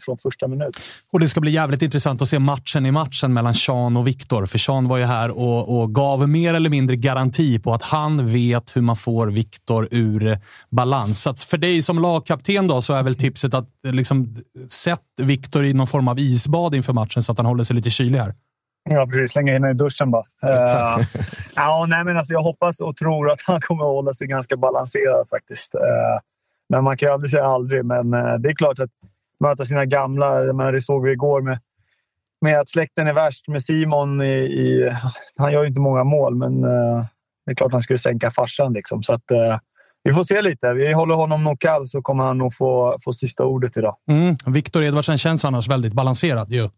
[0.05, 0.77] från första minut.
[1.11, 4.45] Och Det ska bli jävligt intressant att se matchen i matchen mellan Sean och Viktor.
[4.45, 8.27] För Sean var ju här och, och, gav mer eller mindre garanti på att han
[8.27, 10.37] vet hur man får Viktor ur
[10.69, 11.21] balans.
[11.21, 14.35] Så för dig som lagkapten då så är väl tipset att liksom,
[14.67, 17.89] sätt Viktor i någon form av isbad inför matchen så att han håller sig lite
[17.89, 18.33] kylig här.
[18.89, 19.31] Ja, precis.
[19.31, 20.23] Slänga in i duschen bara.
[20.43, 21.05] Uh,
[21.55, 24.57] ja, nej, men alltså, jag hoppas och tror att han kommer att hålla sig ganska
[24.57, 25.75] balanserad faktiskt.
[25.75, 25.81] Uh,
[26.69, 27.85] men man kan ju aldrig säga aldrig.
[27.85, 28.89] Men uh, det är klart att
[29.39, 30.43] möta sina gamla.
[30.43, 31.59] Jag menar, det såg vi igår med,
[32.41, 34.21] med att släkten är värst med Simon.
[34.21, 34.91] I, i
[35.37, 38.73] han gör ju inte många mål, men det är klart att han skulle sänka farsan.
[38.73, 39.03] Liksom.
[39.03, 39.31] Så att,
[40.05, 40.73] vi får se lite.
[40.73, 43.95] Vi håller honom nog kall så kommer han nog få, få sista ordet idag.
[44.09, 44.35] Mm.
[44.45, 46.59] Viktor Edvardsen känns annars väldigt balanserad ju.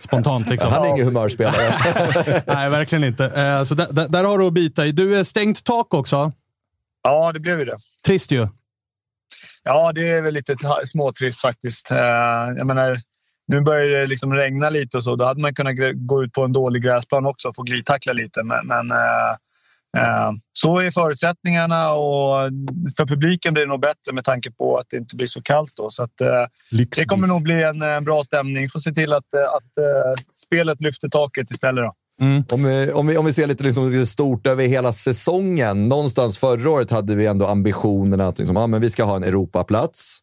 [0.00, 0.72] Spontant liksom.
[0.72, 2.42] Han är ingen humörspelare.
[2.46, 3.24] Nej, verkligen inte.
[3.24, 4.92] Eh, så där, där, har du att bita i.
[4.92, 6.32] Du, är stängt tak också.
[7.06, 7.76] Ja, det blev ju det.
[8.06, 8.48] Trist ju.
[9.64, 11.90] Ja, det är väl lite småtrist faktiskt.
[11.90, 11.98] Eh,
[12.56, 12.98] jag menar,
[13.46, 15.16] nu börjar det liksom regna lite och så.
[15.16, 18.42] Då hade man kunnat gå ut på en dålig gräsplan också och få glidtackla lite.
[18.42, 18.92] Men, men
[19.96, 22.50] Eh, så är förutsättningarna och
[22.96, 25.72] för publiken blir det nog bättre med tanke på att det inte blir så kallt.
[25.76, 25.90] Då.
[25.90, 26.46] Så att, eh,
[26.96, 28.68] det kommer nog bli en bra stämning.
[28.68, 31.84] Får se till att, eh, att spelet lyfter taket istället.
[31.84, 31.94] Då.
[32.20, 32.44] Mm.
[32.52, 35.88] Om, vi, om, vi, om vi ser lite, liksom, lite stort över hela säsongen.
[35.88, 39.24] Någonstans förra året hade vi ändå ambitionen att liksom, ah, men vi ska ha en
[39.24, 40.18] Europaplats.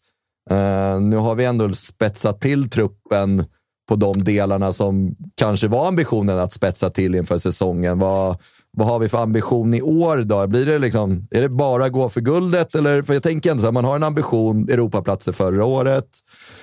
[0.52, 3.46] Uh, nu har vi ändå spetsat till truppen
[3.89, 8.00] på de delarna som kanske var ambitionen att spetsa till inför säsongen.
[8.00, 8.38] Vad,
[8.78, 10.48] vad har vi för ambition i år då?
[10.48, 12.76] Blir det liksom, är det bara gå för guldet?
[12.76, 16.08] Eller, för jag tänker ändå så här, man har en ambition, Europaplatser förra året,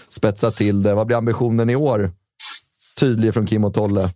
[0.09, 0.95] spetsa till det.
[0.95, 2.12] Vad blir ambitionen i år?
[3.01, 4.11] Tydlig från Kim och Tolle.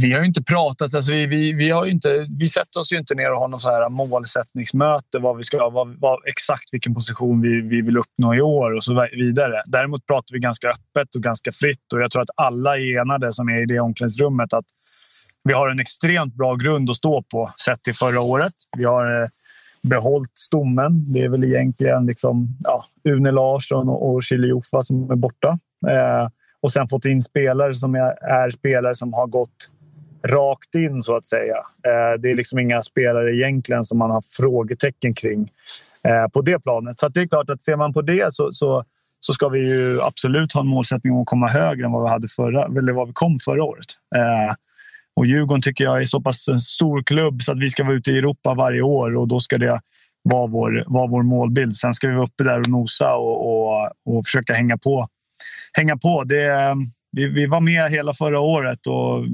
[0.00, 2.98] Vi har ju inte pratat, alltså vi, vi, vi, har inte, vi sätter oss ju
[2.98, 6.94] inte ner och har något så här målsättningsmöte vad vi ska, vad, vad, exakt vilken
[6.94, 9.62] position vi, vi vill uppnå i år och så vidare.
[9.66, 13.32] Däremot pratar vi ganska öppet och ganska fritt och jag tror att alla är enade
[13.32, 14.64] som är i det omklädningsrummet att
[15.44, 18.52] vi har en extremt bra grund att stå på sett till förra året.
[18.76, 19.28] Vi har eh,
[19.82, 21.12] behållit stommen.
[21.12, 25.58] Det är väl egentligen liksom, ja, Une Larsson och Chili Jofa som är borta.
[25.88, 26.28] Eh,
[26.62, 29.70] och sen fått in spelare som är, spelare som har gått
[30.26, 31.56] rakt in så att säga.
[31.86, 35.48] Eh, det är liksom inga spelare egentligen som man har frågetecken kring
[36.04, 36.98] eh, på det planet.
[36.98, 38.84] Så det är klart att ser man på det så, så,
[39.20, 42.08] så ska vi ju absolut ha en målsättning om att komma högre än vad vi,
[42.08, 43.86] hade förra, eller vad vi kom förra året.
[44.16, 44.54] Eh,
[45.16, 48.10] och Djurgården tycker jag är så pass stor klubb så att vi ska vara ute
[48.10, 49.80] i Europa varje år och då ska det
[50.22, 51.76] vara vår, vara vår målbild.
[51.76, 55.06] Sen ska vi vara uppe där och nosa och, och, och försöka hänga på.
[55.72, 56.24] Hänga på.
[56.24, 56.74] Det, eh,
[57.12, 59.24] vi, vi, var med hela förra året och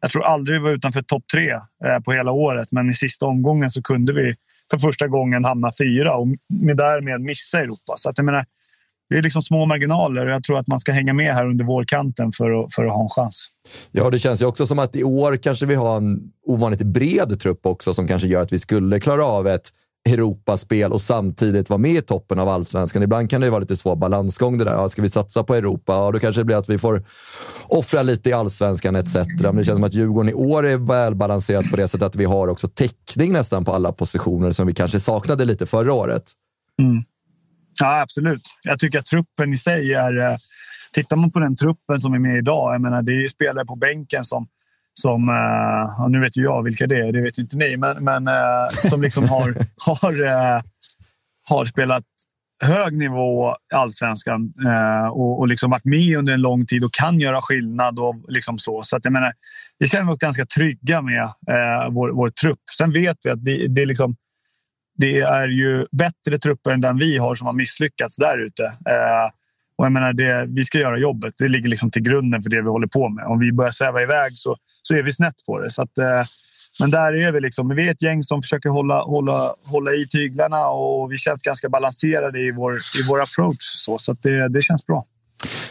[0.00, 1.50] jag tror aldrig vi var utanför topp tre
[1.84, 2.68] eh, på hela året.
[2.72, 4.34] Men i sista omgången så kunde vi
[4.70, 7.94] för första gången hamna fyra och med därmed missa Europa.
[7.96, 8.44] Så att jag menar,
[9.10, 11.64] det är liksom små marginaler och jag tror att man ska hänga med här under
[11.64, 13.48] vårkanten för att, för att ha en chans.
[13.90, 17.40] Ja, det känns ju också som att i år kanske vi har en ovanligt bred
[17.40, 19.70] trupp också som kanske gör att vi skulle klara av ett
[20.08, 23.02] Europaspel och samtidigt vara med i toppen av allsvenskan.
[23.02, 24.72] Ibland kan det vara lite svår balansgång det där.
[24.72, 25.92] Ja, ska vi satsa på Europa?
[25.92, 27.04] Ja, då kanske det blir att vi får
[27.66, 29.14] offra lite i allsvenskan etc.
[29.14, 32.24] Men det känns som att Djurgården i år är välbalanserat på det sättet att vi
[32.24, 36.32] har också täckning nästan på alla positioner som vi kanske saknade lite förra året.
[36.82, 37.02] Mm.
[37.80, 38.42] Ja, absolut.
[38.62, 40.18] Jag tycker att truppen i sig är...
[40.18, 40.36] Eh,
[40.92, 43.76] tittar man på den truppen som är med idag, jag menar, det är spelare på
[43.76, 44.48] bänken som
[45.00, 48.04] som, eh, ja, nu vet ju jag vilka det är, det vet inte ni, men,
[48.04, 49.48] men eh, som liksom har,
[49.86, 50.12] har,
[51.48, 52.04] har spelat
[52.64, 54.52] hög nivå i allsvenskan
[55.10, 57.98] och, och liksom varit med under en lång tid och kan göra skillnad.
[57.98, 58.82] och liksom så.
[58.82, 59.32] så att jag menar,
[59.78, 62.60] Vi känner oss ganska trygga med eh, vår, vår trupp.
[62.78, 64.16] Sen vet vi att det, det är liksom
[64.98, 68.64] det är ju bättre trupper än den vi har som har misslyckats där ute.
[68.64, 69.30] Eh,
[69.78, 71.34] och jag menar, det, vi ska göra jobbet.
[71.38, 73.24] Det ligger liksom till grunden för det vi håller på med.
[73.26, 75.70] Om vi börjar sväva iväg så, så är vi snett på det.
[75.70, 76.22] Så att, eh,
[76.80, 77.40] men där är vi.
[77.40, 77.68] Liksom.
[77.68, 81.68] Vi är ett gäng som försöker hålla, hålla, hålla i tyglarna och vi känns ganska
[81.68, 83.56] balanserade i vår, i vår approach.
[83.60, 85.04] Så, så det, det känns bra.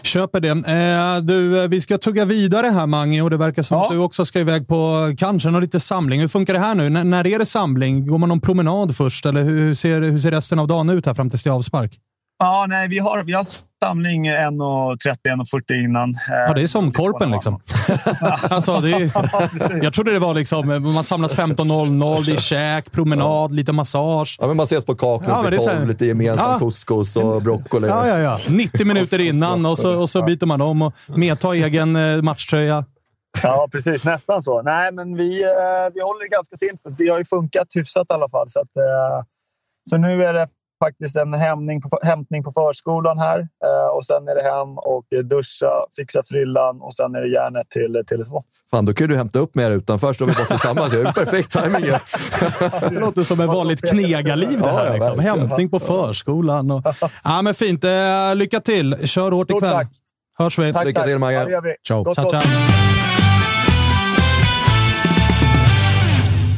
[0.01, 0.49] Köper det.
[0.49, 3.86] Eh, du, eh, vi ska tugga vidare här, Mange, och det verkar som ja.
[3.86, 6.22] att du också ska iväg på kanske någon lite samling.
[6.22, 6.86] Hur funkar det här nu?
[6.86, 8.08] N när är det samling?
[8.08, 11.14] Går man någon promenad först, eller hur ser, hur ser resten av dagen ut här
[11.14, 11.99] fram till avspark?
[12.39, 13.43] Ja, nej, vi har, vi har
[13.84, 16.15] samling 1.30-1.40 innan.
[16.30, 17.59] Ja, det är som korpen liksom.
[18.49, 19.11] alltså, det är,
[19.84, 24.38] jag trodde det var liksom, man samlas 15.00, det är käk, promenad, lite massage.
[24.41, 26.51] Ja, men man ses på Kaknäs Ja, vid det är så här- 12, lite gemensam
[26.51, 26.59] Ja.
[26.59, 27.88] couscous och broccoli.
[27.88, 28.39] Ja, ja, ja.
[28.47, 32.86] 90 minuter innan och så, och så byter man om och medtar egen eh, matchtröja.
[33.43, 34.03] Ja, precis.
[34.03, 34.61] Nästan så.
[34.61, 35.49] Nej, men vi, eh,
[35.93, 36.97] vi håller det ganska simpelt.
[36.97, 38.49] Det har ju funkat hyfsat i alla fall.
[38.49, 39.25] Så, att, eh,
[39.89, 40.47] så nu är det
[40.80, 43.39] faktiskt en hämning på, hämtning på förskolan här.
[43.39, 47.69] Eh, och sen är det hem och duscha, fixa frillan och sen är det järnet
[47.69, 48.43] till Tele2.
[48.71, 50.91] Fan, då kan du hämta upp mer utanför så vi borta tillsammans.
[50.91, 51.91] Det är perfekt timing ju.
[52.89, 54.93] Det låter som ett vanligt knegarliv det här.
[54.93, 55.19] Liksom.
[55.19, 56.71] Hämtning på förskolan.
[56.71, 56.84] Och...
[57.23, 57.84] Ja, men fint.
[57.84, 57.89] Eh,
[58.36, 59.07] lycka till.
[59.07, 59.73] Kör hårt Stort ikväll.
[59.73, 59.88] tack.
[60.38, 60.73] Hörs vi.
[60.73, 61.09] Tack, Lycka tack.
[61.09, 61.17] till,
[61.63, 61.75] vi.
[61.88, 62.03] Ciao.
[62.03, 62.32] Gott, Ciao, gott.
[62.32, 63.16] ciao.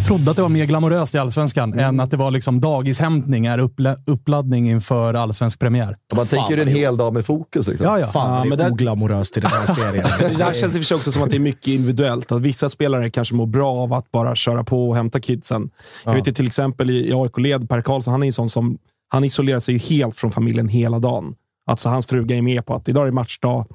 [0.10, 3.97] Trodde att det var mer glamoröst i Allsvenskan än att det var liksom dagishämtningar, upplä-
[4.05, 5.95] uppladdning inför allsvensk premiär.
[6.16, 7.68] Man tänker ju en hel dag med fokus.
[7.68, 7.86] Liksom.
[7.88, 8.07] Ja, ja.
[8.07, 10.05] Fan, Ja, det är det- oglamoröst i den här serien.
[10.20, 12.32] Det där känns i och för sig också som att det är mycket individuellt.
[12.32, 15.70] Att vissa spelare kanske mår bra av att bara köra på och hämta kidsen.
[16.05, 18.78] Jag vet ju till exempel i i AIK-led, Per Karlsson, han är ju sån som
[19.10, 21.34] han isolerar sig ju helt från familjen hela dagen.
[21.70, 23.66] Alltså hans fruga är med på att idag är matchdag.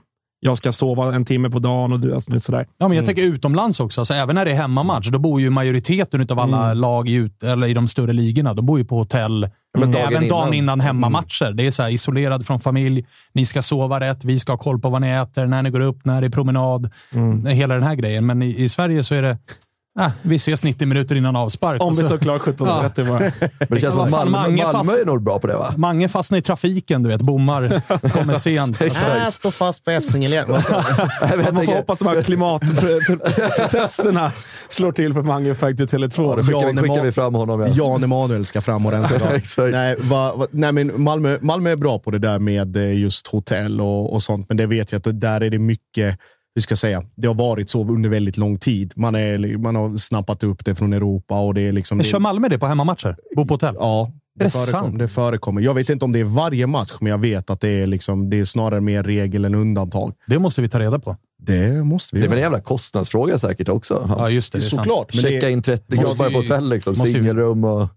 [0.47, 2.67] Jag ska sova en timme på dagen och du, alltså, sådär.
[2.79, 4.01] Ja, men jag tänker utomlands också.
[4.01, 7.43] Alltså, även när det är hemmamatch, då bor ju majoriteten av alla lag i, ut,
[7.43, 8.55] eller i de större ligorna.
[8.55, 9.49] De bor ju på hotell.
[9.79, 10.55] men dagen även dagen innan.
[10.55, 11.53] innan hemmamatcher.
[11.53, 13.07] Det är så här, isolerad från familj.
[13.33, 14.25] Ni ska sova rätt.
[14.25, 16.31] Vi ska ha koll på vad ni äter, när ni går upp, när det är
[16.31, 16.91] promenad.
[17.47, 18.27] Hela den här grejen.
[18.27, 19.39] Men i, i Sverige så är det...
[20.01, 21.81] Äh, vi ses 90 minuter innan avspark.
[21.81, 23.19] Och Ombytt så- och klar 17.30 bara.
[23.19, 23.33] Men
[23.69, 25.75] det känns som att Malmö, Malmö fast- är nog bra på det, va?
[25.77, 27.23] Mange fastnar i trafiken, du vet.
[27.23, 28.83] Bommar, kommer sent.
[28.83, 29.91] Alltså, Jag står fast på
[31.21, 34.33] jag Man får tänker- hoppas de här klimatprotesterna
[34.69, 36.31] slår till för Mange Effect i Tele2.
[36.31, 37.61] Ja, då skickar, Jan vi, skickar vi fram honom.
[37.61, 37.67] Ja.
[37.69, 39.43] Jan Emanuel ska fram och rensa idag.
[39.73, 43.27] Nej, va, va, nej, men Malmö, Malmö är bra på det där med eh, just
[43.27, 46.19] hotell och, och sånt, men det vet jag att där är det mycket
[46.55, 48.93] hur ska jag säga, det har varit så under väldigt lång tid.
[48.97, 51.99] Man, är, man har snappat upp det från Europa och det är liksom...
[51.99, 53.17] Men kör Malmö det på hemmamatcher?
[53.37, 53.75] Bo på hotell?
[53.79, 54.99] Ja, det, det förekommer, sant?
[54.99, 55.61] det förekommer.
[55.61, 58.31] Jag vet inte om det är varje match, men jag vet att det är, liksom,
[58.31, 60.15] det är snarare mer regel än undantag.
[60.27, 61.17] Det måste vi ta reda på.
[61.43, 64.15] Det måste vi Det är väl en jävla kostnadsfråga säkert också.
[64.19, 64.59] Ja, just det.
[64.59, 64.63] det.
[64.63, 65.15] Såklart.
[65.15, 66.97] Checka in 30 Måste gubbar på ju- hotell, liksom.
[66.97, 67.89] singelrum och...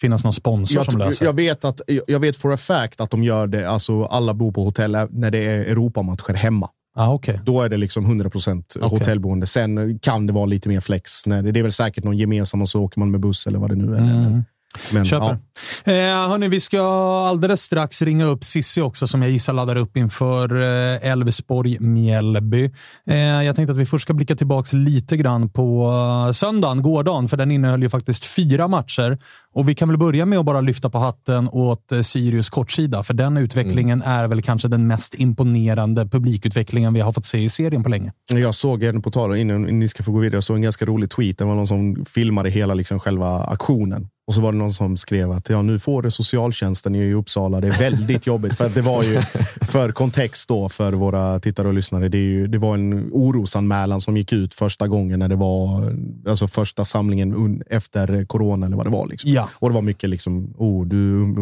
[0.00, 3.00] finnas någon sponsor som jag, löser jag, vet att, jag jag vet for a fact
[3.00, 6.68] att de gör det, alltså alla bor på hotell när det är Europamatcher hemma.
[6.98, 7.38] Ah, okay.
[7.44, 8.88] Då är det liksom 100% Okej.
[8.88, 9.46] hotellboende.
[9.46, 11.24] Sen kan det vara lite mer flex.
[11.24, 13.70] Det, det är väl säkert någon gemensam och så åker man med buss eller vad
[13.70, 13.98] det nu är.
[13.98, 14.44] Mm.
[14.92, 15.38] Men, Köper.
[15.84, 15.92] ja.
[15.92, 16.80] Eh, hörni, vi ska
[17.28, 22.70] alldeles strax ringa upp Sissi också, som jag gissar laddar upp inför eh, Elfsborg-Mjällby.
[23.06, 25.92] Eh, jag tänkte att vi först ska blicka tillbaka lite grann på
[26.26, 29.18] eh, söndagen, gårdagen, för den innehöll ju faktiskt fyra matcher.
[29.52, 33.02] Och vi kan väl börja med att bara lyfta på hatten åt eh, Sirius kortsida,
[33.02, 37.48] för den utvecklingen är väl kanske den mest imponerande publikutvecklingen vi har fått se i
[37.48, 38.12] serien på länge.
[38.32, 40.86] Jag såg en på tal innan ni ska få gå vidare, jag såg en ganska
[40.86, 41.38] rolig tweet.
[41.38, 44.08] Det var någon som filmade hela liksom själva aktionen.
[44.26, 47.60] Och så var det någon som skrev att ja, nu får det socialtjänsten i Uppsala.
[47.60, 48.56] Det är väldigt jobbigt.
[48.56, 49.20] För det var ju,
[49.60, 54.00] för kontext då för våra tittare och lyssnare, det, är ju, det var en orosanmälan
[54.00, 55.96] som gick ut första gången när det var
[56.28, 59.06] alltså första samlingen efter corona eller vad det var.
[59.06, 59.30] Liksom.
[59.30, 59.48] Ja.
[59.54, 61.34] Och det var mycket liksom, oh, du,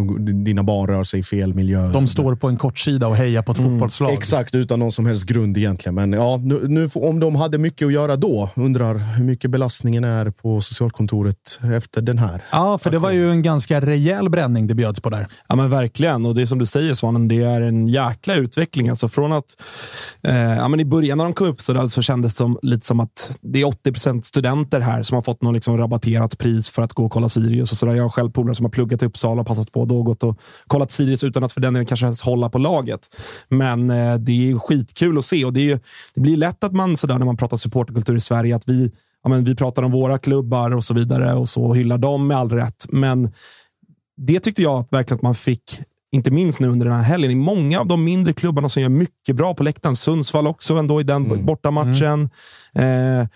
[0.44, 1.88] dina barn rör sig i fel miljö.
[1.88, 4.12] De står på en kortsida och hejar på ett fotbollslag.
[4.12, 5.94] Exakt, utan någon som helst grund egentligen.
[5.94, 10.04] Men ja, nu, nu, om de hade mycket att göra då, undrar hur mycket belastningen
[10.04, 12.44] är på socialkontoret efter den här.
[12.74, 15.26] Ja, för det var ju en ganska rejäl bränning det bjöds på där.
[15.48, 16.26] Ja, men verkligen.
[16.26, 18.88] Och det är som du säger Svanen, det är en jäkla utveckling.
[18.88, 19.62] Alltså från att
[20.22, 22.58] eh, ja, men i början när de kom upp så, där, så kändes det som,
[22.62, 26.70] lite som att det är 80% studenter här som har fått något liksom rabatterat pris
[26.70, 27.72] för att gå och kolla Sirius.
[27.72, 27.94] Och så där.
[27.94, 30.22] Jag har själv polare som har pluggat i Uppsala och passat på och då gått
[30.22, 33.00] och kollat Sirius utan att för den delen kanske ens hålla på laget.
[33.48, 35.78] Men eh, det är skitkul att se och det, är ju,
[36.14, 38.92] det blir lätt att man sådär när man pratar supporterkultur i Sverige att vi
[39.24, 42.26] Ja, men vi pratar om våra klubbar och så vidare och så och hyllar dem
[42.26, 42.86] med all rätt.
[42.88, 43.32] Men
[44.16, 45.80] det tyckte jag att verkligen att man fick,
[46.12, 48.88] inte minst nu under den här helgen, i många av de mindre klubbarna som gör
[48.88, 49.96] mycket bra på läktaren.
[49.96, 52.30] Sundsvall också ändå i den bortamatchen.
[52.74, 53.26] Eh,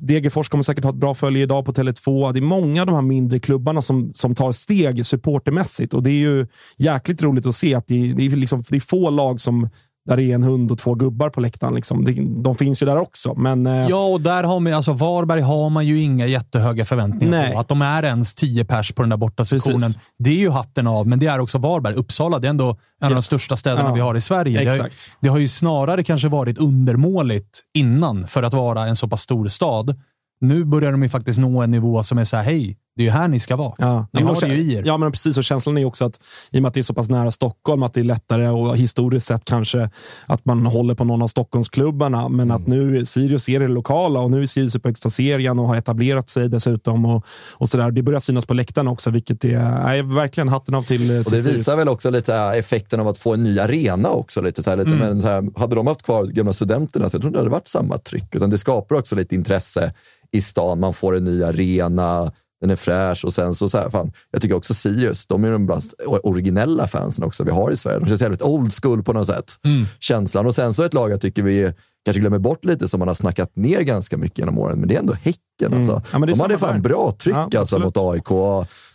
[0.00, 2.32] Degerfors kommer säkert ha ett bra följe idag på Tele2.
[2.32, 6.10] Det är många av de här mindre klubbarna som, som tar steg supportermässigt och det
[6.10, 6.46] är ju
[6.78, 9.68] jäkligt roligt att se att det, det, är, liksom, det är få lag som
[10.06, 11.74] där det är en hund och två gubbar på läktaren.
[11.74, 12.04] Liksom.
[12.42, 13.66] De finns ju där också, men...
[13.66, 17.52] Eh, Ja, och där har man, alltså Varberg har man ju inga jättehöga förväntningar Nej.
[17.52, 17.58] på.
[17.58, 19.80] Att de är ens 10 pers på den där borta sektionen.
[19.80, 19.98] Precis.
[20.18, 21.94] Det är ju hatten av, men det är också Varberg.
[21.94, 23.94] Uppsala, det är ändå en av de största städerna Ja.
[23.94, 24.64] vi har i Sverige.
[24.64, 24.90] Det har,
[25.20, 29.48] det har ju snarare kanske varit undermåligt innan för att vara en så pass stor
[29.48, 30.00] stad.
[30.40, 33.04] Nu börjar de ju faktiskt nå en nivå som är så här, hej, Det är
[33.04, 33.72] ju här ni ska vara.
[33.78, 34.82] Ja, ni men har det ju i er.
[34.86, 35.36] Ja, men precis.
[35.38, 36.20] Och känslan är också att
[36.50, 38.76] i och med att det är så pass nära Stockholm, att det är lättare och
[38.76, 39.90] historiskt sett kanske
[40.26, 42.28] att man håller på någon av Stockholmsklubbarna.
[42.28, 45.68] Men att nu Sirius är det lokala och nu är Sirius i högsta serien och
[45.68, 47.04] har etablerat sig dessutom.
[47.06, 47.90] Och, och så där.
[47.90, 51.30] Det börjar synas på läktaren också, vilket är, är verkligen hatten av till, till Och
[51.30, 51.60] det Sirius.
[51.60, 54.40] visar väl också lite effekten av att få en ny arena också.
[54.42, 57.20] Lite så här, lite, men så här, hade de haft kvar gamla studenterna så jag
[57.20, 58.34] tror inte det hade varit samma tryck.
[58.34, 59.92] Utan det skapar också lite intresse
[60.32, 60.80] i stan.
[60.80, 62.32] Man får en ny arena,
[62.66, 65.50] den är fräsch och sen så, så här, fan, jag tycker också Sirius, de är
[65.50, 65.82] de bland
[66.22, 67.98] originella fansen också vi har i Sverige.
[67.98, 69.52] De känns jävligt old school på något sätt.
[70.00, 70.46] Känslan.
[70.46, 71.72] Och sen så ett lag jag tycker vi
[72.04, 74.94] kanske glömmer bort lite som man har snackat ner ganska mycket genom åren, men det
[74.94, 75.74] är ändå Häcken.
[75.74, 76.02] Alltså.
[76.12, 76.80] Ja, de hade fan där.
[76.80, 78.28] bra tryck Ja, alltså, mot AIK.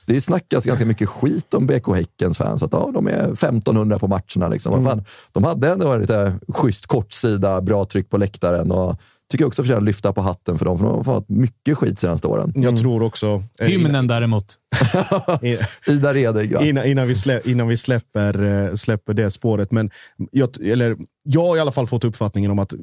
[0.05, 2.63] Det snackas ganska mycket skit om BK Häckens fans.
[2.63, 4.47] Att, ja, de är 1500 på matcherna.
[4.49, 4.73] Liksom.
[4.73, 4.85] Mm.
[4.85, 8.71] Fan, de hade ändå en lite schysst kortsida, bra tryck på läktaren.
[8.71, 8.99] Och
[9.31, 11.95] tycker också förtjänar att lyfta på hatten för dem, för de har fått mycket skit
[11.95, 12.53] de senaste åren.
[12.55, 13.43] Jag tror också...
[13.59, 14.57] eh, Hymnen däremot.
[15.41, 16.65] innan- Ida Redig, va?
[16.65, 19.71] innan, innan, vi, slä, innan vi släpper, eh, släpper det spåret.
[19.71, 19.91] Men
[20.31, 22.73] jag, eller, jag har i alla fall fått uppfattningen om att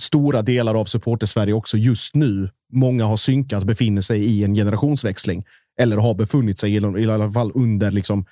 [0.00, 5.44] stora delar av supporter-Sverige också just nu, många har synkat, befinner sig i en generationsväxling.
[5.80, 8.24] Eller har befunnit sig, i, i alla fall under, liksom,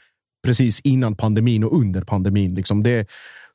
[0.45, 2.55] precis innan pandemin och under pandemin.
[2.55, 3.07] Liksom det,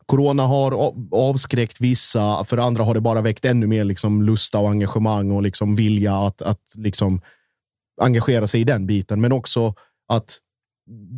[0.05, 4.69] corona har avskräckt vissa, för andra har det bara väckt ännu mer liksom, lusta och
[4.69, 7.21] engagemang och liksom, vilja att, att liksom,
[8.01, 9.21] engagera sig i den biten.
[9.21, 9.73] Men också
[10.07, 10.37] att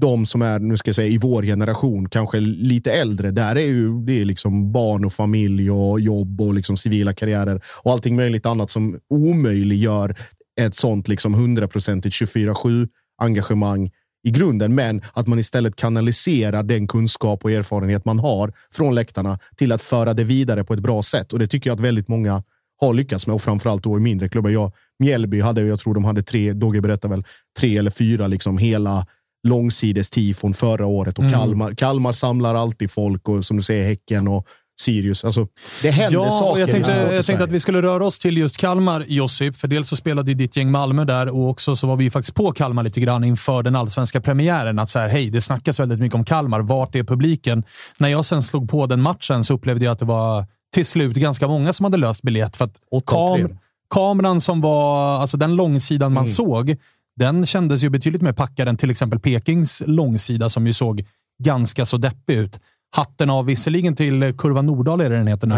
[0.01, 3.67] de som är, nu ska jag säga, i vår generation, kanske lite äldre, där är
[3.67, 8.15] ju det är liksom barn och familj och jobb och liksom civila karriärer och allting
[8.15, 10.15] möjligt annat som omöjliggör
[10.61, 13.91] ett sånt liksom hundraprocentigt 24-7 engagemang
[14.25, 19.39] i grunden, men att man istället kanaliserar den kunskap och erfarenhet man har från läktarna
[19.55, 21.33] till att föra det vidare på ett bra sätt.
[21.33, 22.43] Och det tycker jag att väldigt många
[22.81, 24.49] har lyckats med och framförallt då i mindre klubbar.
[24.49, 27.23] Jag, Mjällby hade, jag tror de hade tre, Dogge berättar väl,
[27.59, 29.07] tre eller fyra liksom hela
[29.47, 34.27] långsides tifon förra året och Kalmar, Kalmar samlar alltid folk och som du säger Häcken
[34.27, 34.47] och
[34.79, 35.25] Sirius.
[35.25, 35.47] Alltså,
[35.81, 36.59] det händer Ja, saker.
[36.59, 39.57] jag tänkte, jag tänkte att vi skulle röra oss till just Kalmar, Josip.
[39.57, 42.09] För dels så spelade ju ditt gäng Malmö där och också så var vi ju
[42.09, 44.79] faktiskt på Kalmar lite grann inför den allsvenska premiären.
[44.79, 46.59] Att så här, hej, det snackas väldigt mycket om Kalmar.
[46.59, 47.63] Vart är publiken?
[47.97, 51.15] När jag sen slog på den matchen så upplevde jag att det var till slut
[51.17, 52.57] ganska många som hade löst biljett.
[52.57, 53.57] För att kam
[53.89, 56.75] kameran som var, alltså den långsidan man såg,
[57.15, 61.05] den kändes ju betydligt mer packad än till exempel Pekings långsida som ju såg
[61.43, 62.59] ganska så deppig ut.
[62.95, 65.55] Hatten av visserligen till Kurva Nordahl är det den heter nu.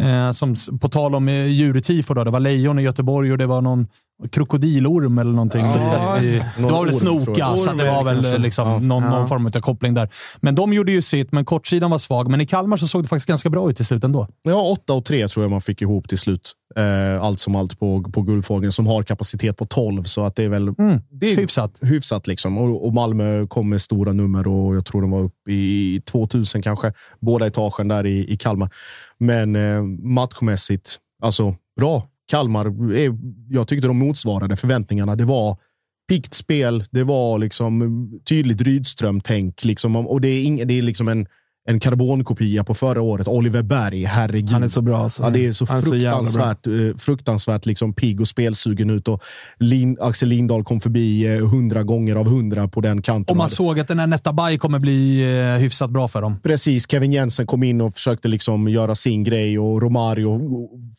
[0.00, 3.46] Eh, som, på tal om eh, djurtifo, då, det var lejon i Göteborg och det
[3.46, 3.86] var någon
[4.30, 5.60] krokodilorm eller någonting.
[5.64, 8.78] Ja, I, i, det var väl Snoka, så det var väl liksom Ja.
[8.78, 9.10] någon, Ja.
[9.10, 10.08] någon form av koppling där.
[10.40, 12.30] Men de gjorde ju sitt, men kortsidan var svag.
[12.30, 14.28] Men i Kalmar så såg det faktiskt ganska bra ut i slut ändå.
[14.42, 16.52] Ja, åtta och tre tror jag man fick ihop till slut.
[16.76, 20.04] Eh, allt som allt på, på Guldfågeln som har kapacitet på 12.
[20.04, 21.38] Så att det är väl det är Mm.
[21.38, 21.72] hyfsat.
[21.80, 22.58] hyfsat liksom.
[22.58, 26.62] och, och Malmö kom med stora nummer och jag tror de var uppe i 2000
[26.62, 26.92] kanske.
[27.20, 28.70] Båda etagen där i, i Kalmar.
[29.18, 32.08] Men eh, matchmässigt, alltså bra.
[32.26, 33.12] Kalmar, eh,
[33.48, 35.16] jag tyckte de motsvarade förväntningarna.
[35.16, 35.58] Det var
[36.08, 36.84] piggt spel.
[36.90, 39.64] Det var liksom eh, tydligt Rydström-tänk.
[39.64, 41.26] Liksom, och det är, ing, det är liksom en,
[41.66, 43.28] en karbonkopia på förra året.
[43.28, 44.50] Oliver Berg, herregud.
[44.50, 45.02] Han är så bra.
[45.02, 45.22] Alltså.
[45.22, 49.08] Ja, det är så fruktansvärt, eh, fruktansvärt liksom pigg och spelsugen ut.
[49.08, 49.22] Och
[49.58, 53.32] Lin, Axel Lindahl kom förbi eh, hundra gånger av hundra på den kanten.
[53.32, 55.22] Och man såg att den här Netabay kommer bli
[55.54, 56.40] eh, hyfsat bra för dem.
[56.42, 60.40] Precis, Kevin Jensen kom in och försökte liksom göra sin grej och Romario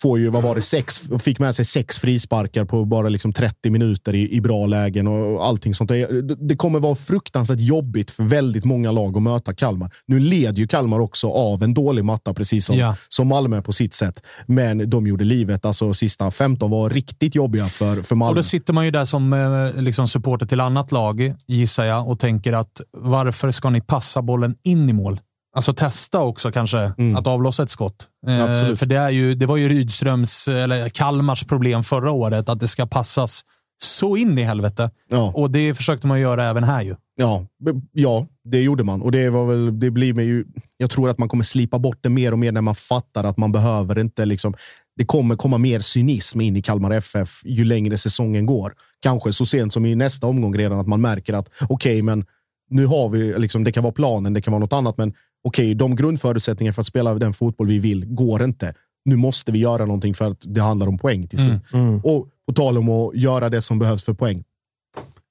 [0.02, 3.70] får ju, vad var det, sex, fick med sig sex frisparkar på bara liksom 30
[3.70, 5.90] minuter i, i bra lägen och allting sånt.
[5.90, 9.92] Det, det kommer vara fruktansvärt jobbigt för väldigt många lag att möta Kalmar.
[10.06, 10.20] Nu
[10.56, 12.96] led ju Kalmar också av en dålig matta, precis som, Ja.
[13.10, 14.24] som Malmö på sitt sätt.
[14.46, 18.40] Men de gjorde livet, alltså sista 15 var riktigt jobbiga för, för Och Malmö.
[18.40, 22.20] då sitter man ju där som eh, liksom supporter till annat lag, gissar jag, och
[22.20, 25.20] tänker att varför ska ni passa bollen in i mål?
[25.56, 28.08] Alltså testa också kanske att avlossa ett skott.
[28.28, 32.60] Eh, för det, är ju, det var ju Rydströms, eller Kalmars problem förra året, att
[32.60, 33.42] det ska passas
[33.82, 34.92] så in i helvete.
[35.10, 35.32] Ja.
[35.36, 36.96] Och det försökte man göra även här ju.
[37.18, 37.46] Ja,
[37.92, 39.02] ja, det gjorde man.
[39.02, 40.46] Och det var väl, det blir ju,
[40.78, 43.38] jag tror att man kommer slipa bort det mer och mer när man fattar att
[43.38, 44.54] man behöver inte liksom,
[44.96, 48.74] det kommer komma mer cynism in i Kalmar FF ju längre säsongen går.
[49.02, 52.26] Kanske så sent som i nästa omgång redan att man märker att okej, men
[52.70, 55.76] nu har vi, liksom, det kan vara planen, det kan vara något annat, men okej,
[55.76, 58.74] de grundförutsättningarna för att spela den fotboll vi vill går inte.
[59.06, 61.62] Nu måste vi göra någonting för att det handlar om poäng till slut.
[62.04, 64.44] Och på tal om att göra det som behövs för poäng.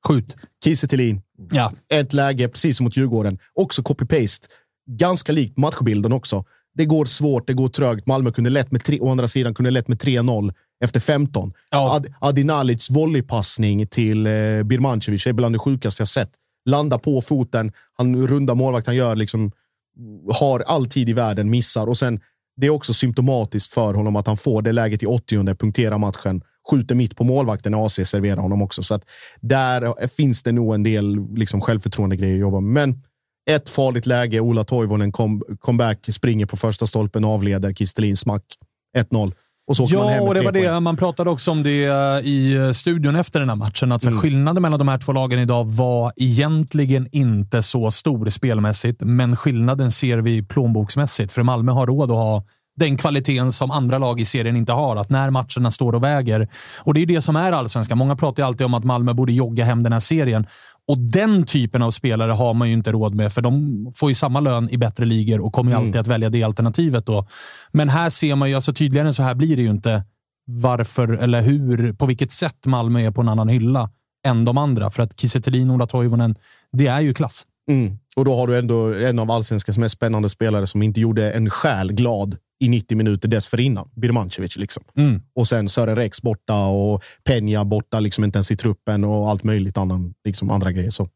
[0.09, 0.37] Skjut.
[0.65, 1.73] Kiese Thelin, Ja.
[1.93, 3.39] ett läge, precis som mot Djurgården.
[3.55, 4.47] Också copy-paste.
[4.87, 6.45] Ganska likt matchbilden också.
[6.75, 8.07] Det går svårt, det går trögt.
[8.07, 10.53] Malmö kunde lätt med tre, å andra sidan kunde lätt med 3-0.
[10.85, 11.53] efter 15.
[11.71, 11.95] Ja.
[11.97, 16.31] Ad, Adinalics volleypassning till eh, Birmancevic är bland det sjukaste jag sett.
[16.65, 19.53] Landa på foten, han rundar målvakt, han gör liksom,
[20.41, 22.21] har all tid i världen, missar och sen
[22.57, 26.43] det är också symptomatiskt för honom att han får det läget i 80 punkterar matchen,
[26.71, 28.83] skjuter mitt på målvakten och AC serverar honom också.
[28.83, 29.03] Så att
[29.41, 32.89] där finns det nog en del liksom, självförtroende grejer att jobba med.
[32.89, 33.03] Men
[33.51, 38.45] ett farligt läge, Ola Toivonen kom, comeback, springer på första stolpen, avleder, Kistelin smack,
[38.97, 39.33] 1-0.
[39.67, 40.81] Och så Ja, och det var det.
[40.81, 43.93] Man pratade också om det eh, i studion efter den här matchen.
[43.93, 44.21] Att Mm.
[44.21, 49.91] Skillnaden mellan de här två lagen idag var egentligen inte så stor spelmässigt, men skillnaden
[49.91, 51.33] ser vi plånboksmässigt.
[51.33, 52.45] För Malmö har råd att ha
[52.77, 54.97] den kvaliteten som andra lag i serien inte har.
[54.97, 56.49] Att när matcherna står och väger.
[56.81, 57.99] Och det är det som är allsvenskan.
[57.99, 60.47] Många pratar ju alltid om att Malmö borde jogga hem den här serien.
[60.89, 64.15] Och den typen av spelare har man ju inte råd med, för de får ju
[64.15, 67.27] samma lön i bättre ligor och kommer ju alltid att välja det alternativet då.
[67.73, 70.05] Men här ser man ju, alltså tydligare än så här blir det ju inte
[70.47, 73.91] varför eller hur, på vilket sätt Malmö är på en annan hylla
[74.27, 74.91] än de andra.
[74.91, 76.35] För att Kiese Thelin och Ola Toivonen,
[76.73, 77.47] det är ju klass.
[77.71, 77.99] Mm.
[78.17, 81.51] Och då har du ändå en av allsvenskans mest spännande spelare som inte gjorde en
[81.51, 83.89] själ glad i 90 minuter dessförinnan.
[83.97, 84.57] Birmancevic.
[84.57, 84.83] Liksom.
[84.97, 85.23] Mm.
[85.35, 89.45] Och sen Sören Rex borta och Peña borta, liksom inte ens i truppen och allt
[89.45, 90.91] möjligt annan, liksom andra grejer.
[90.91, 91.09] Så.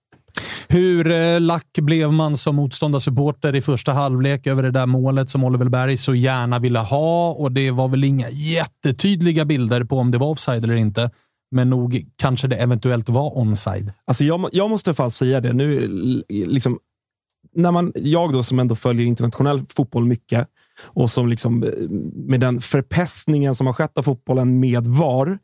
[0.69, 5.45] Hur eh, lack blev man som motståndarsupporter i första halvlek över det där målet som
[5.45, 7.33] Oliver Berg så gärna ville ha?
[7.33, 11.11] Och det var väl inga jättetydliga bilder på om det var offside eller inte.
[11.51, 13.93] Men nog kanske det eventuellt var onside.
[14.05, 15.53] Alltså jag, jag måste fan säga det.
[15.53, 15.89] Nu,
[16.29, 16.79] liksom,
[17.55, 20.49] när man, jag då som ändå följer internationell fotboll mycket
[20.83, 21.71] och som liksom, eh,
[22.15, 25.39] med den förpestningen som har skett av fotbollen med VAR.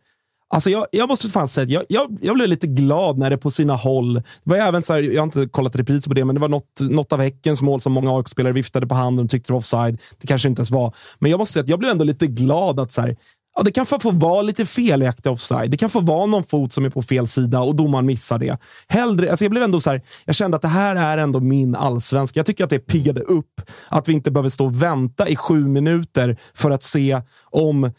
[0.48, 3.38] Alltså jag, jag måste fan säga att jag, jag, jag blev lite glad när det
[3.38, 6.24] på sina håll, det var även så här, jag har inte kollat repriser på det,
[6.24, 9.30] men det var något, något av Häckens mål som många AIK-spelare viftade på handen och
[9.30, 10.00] tyckte det var offside.
[10.18, 10.94] Det kanske inte ens var.
[11.18, 13.16] Men jag måste säga att jag blev ändå lite glad att så här,
[13.56, 15.70] Ja, det kan få vara lite felaktig offside.
[15.70, 18.58] Det kan få vara någon fot som är på fel sida och domaren missar det.
[18.88, 21.74] Hellre, alltså jag blev ändå så här, jag kände att det här är ändå min
[21.74, 22.38] allsvenska.
[22.40, 23.60] Jag tycker att det piggade upp.
[23.88, 27.90] Att vi inte behöver stå och vänta i sju minuter för att se om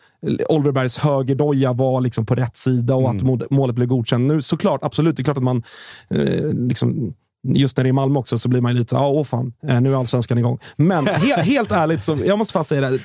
[0.49, 4.27] Oliver Bergs högerdoja var liksom på rätt sida och att mål- målet blev godkänt.
[4.27, 5.63] Nu såklart, absolut, det är klart att man
[6.09, 7.13] eh, liksom
[7.47, 9.81] Just när det är Malmö också så blir man lite så här, åh fan, eh,
[9.81, 10.59] nu är allsvenskan igång.
[10.77, 12.99] Men he helt ärligt, så, jag måste fan säga det.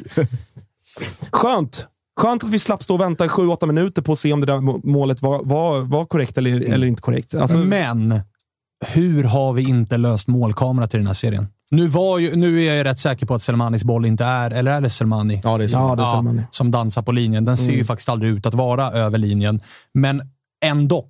[1.30, 1.86] Skönt.
[2.20, 4.46] Skönt att vi slapp stå och vänta i 7-8 minuter på att se om det
[4.46, 7.34] där må- målet var, var, var korrekt eller, eller inte korrekt.
[7.34, 8.20] Alltså, Men
[8.86, 11.48] hur har vi inte löst målkamera till den här serien?
[11.70, 14.70] Nu, var ju, nu är jag rätt säker på att Selmanis boll inte är, eller
[14.72, 15.40] är det Selmani?
[15.44, 15.78] Ja, det är så.
[15.78, 16.42] Ja, det är Selmani.
[16.50, 17.44] som dansar på linjen.
[17.44, 19.60] Den ser ju faktiskt aldrig ut att vara över linjen.
[19.94, 20.22] Men
[20.64, 21.06] ändå.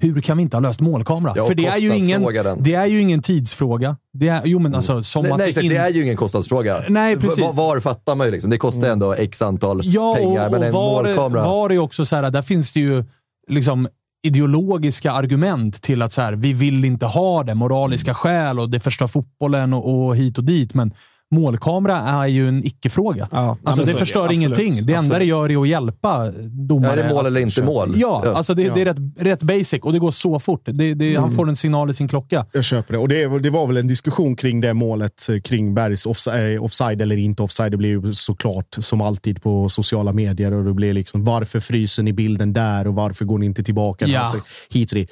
[0.00, 1.32] Hur kan vi inte ha löst målkamera?
[1.36, 2.26] Ja, för det är, ju ingen,
[2.58, 3.96] det är ju ingen tidsfråga.
[4.12, 6.16] Det är, jo, men alltså, som Nej, att nej det in- det är ju ingen
[6.16, 6.82] kostnadsfråga.
[6.88, 7.44] Nej, precis.
[7.44, 8.30] Var, var fattar man ju.
[8.30, 8.50] Liksom.
[8.50, 11.42] Det kostar ändå x antal Ja, pengar, och, men och en var, målkamera...
[11.42, 13.04] var är också så här, där finns det ju
[13.48, 13.88] liksom
[14.22, 18.80] ideologiska argument till att så här, vi vill inte ha det, moraliska skäl och det
[18.80, 20.74] förstör fotbollen och, och hit och dit.
[20.74, 20.92] Men
[21.30, 23.28] målkamera är ju en icke-fråga.
[23.30, 23.98] Ja, alltså, det så är det.
[23.98, 24.38] förstör Absolut.
[24.58, 24.72] ingenting.
[24.74, 25.18] Det enda Absolut.
[25.20, 26.86] det gör är att hjälpa domare.
[26.96, 27.88] Ja, är det mål eller inte mål?
[27.96, 28.32] Ja, Ja.
[28.34, 30.62] alltså det, det är rätt, rätt basic och det går så fort.
[30.64, 31.22] Det, det, Mm.
[31.22, 32.46] Han får en signal i sin klocka.
[32.52, 32.98] Jag köper det.
[32.98, 37.02] Och det, det var väl en diskussion kring det målet, eh, kring Bergs offside, offside
[37.02, 37.72] eller inte offside.
[37.72, 42.02] Det blir ju såklart som alltid på sociala medier och det blir liksom varför fryser
[42.02, 44.06] ni bilden där och varför går ni inte tillbaka?
[44.06, 44.20] Ja.
[44.20, 44.38] Alltså,
[44.70, 45.10] hit och dit.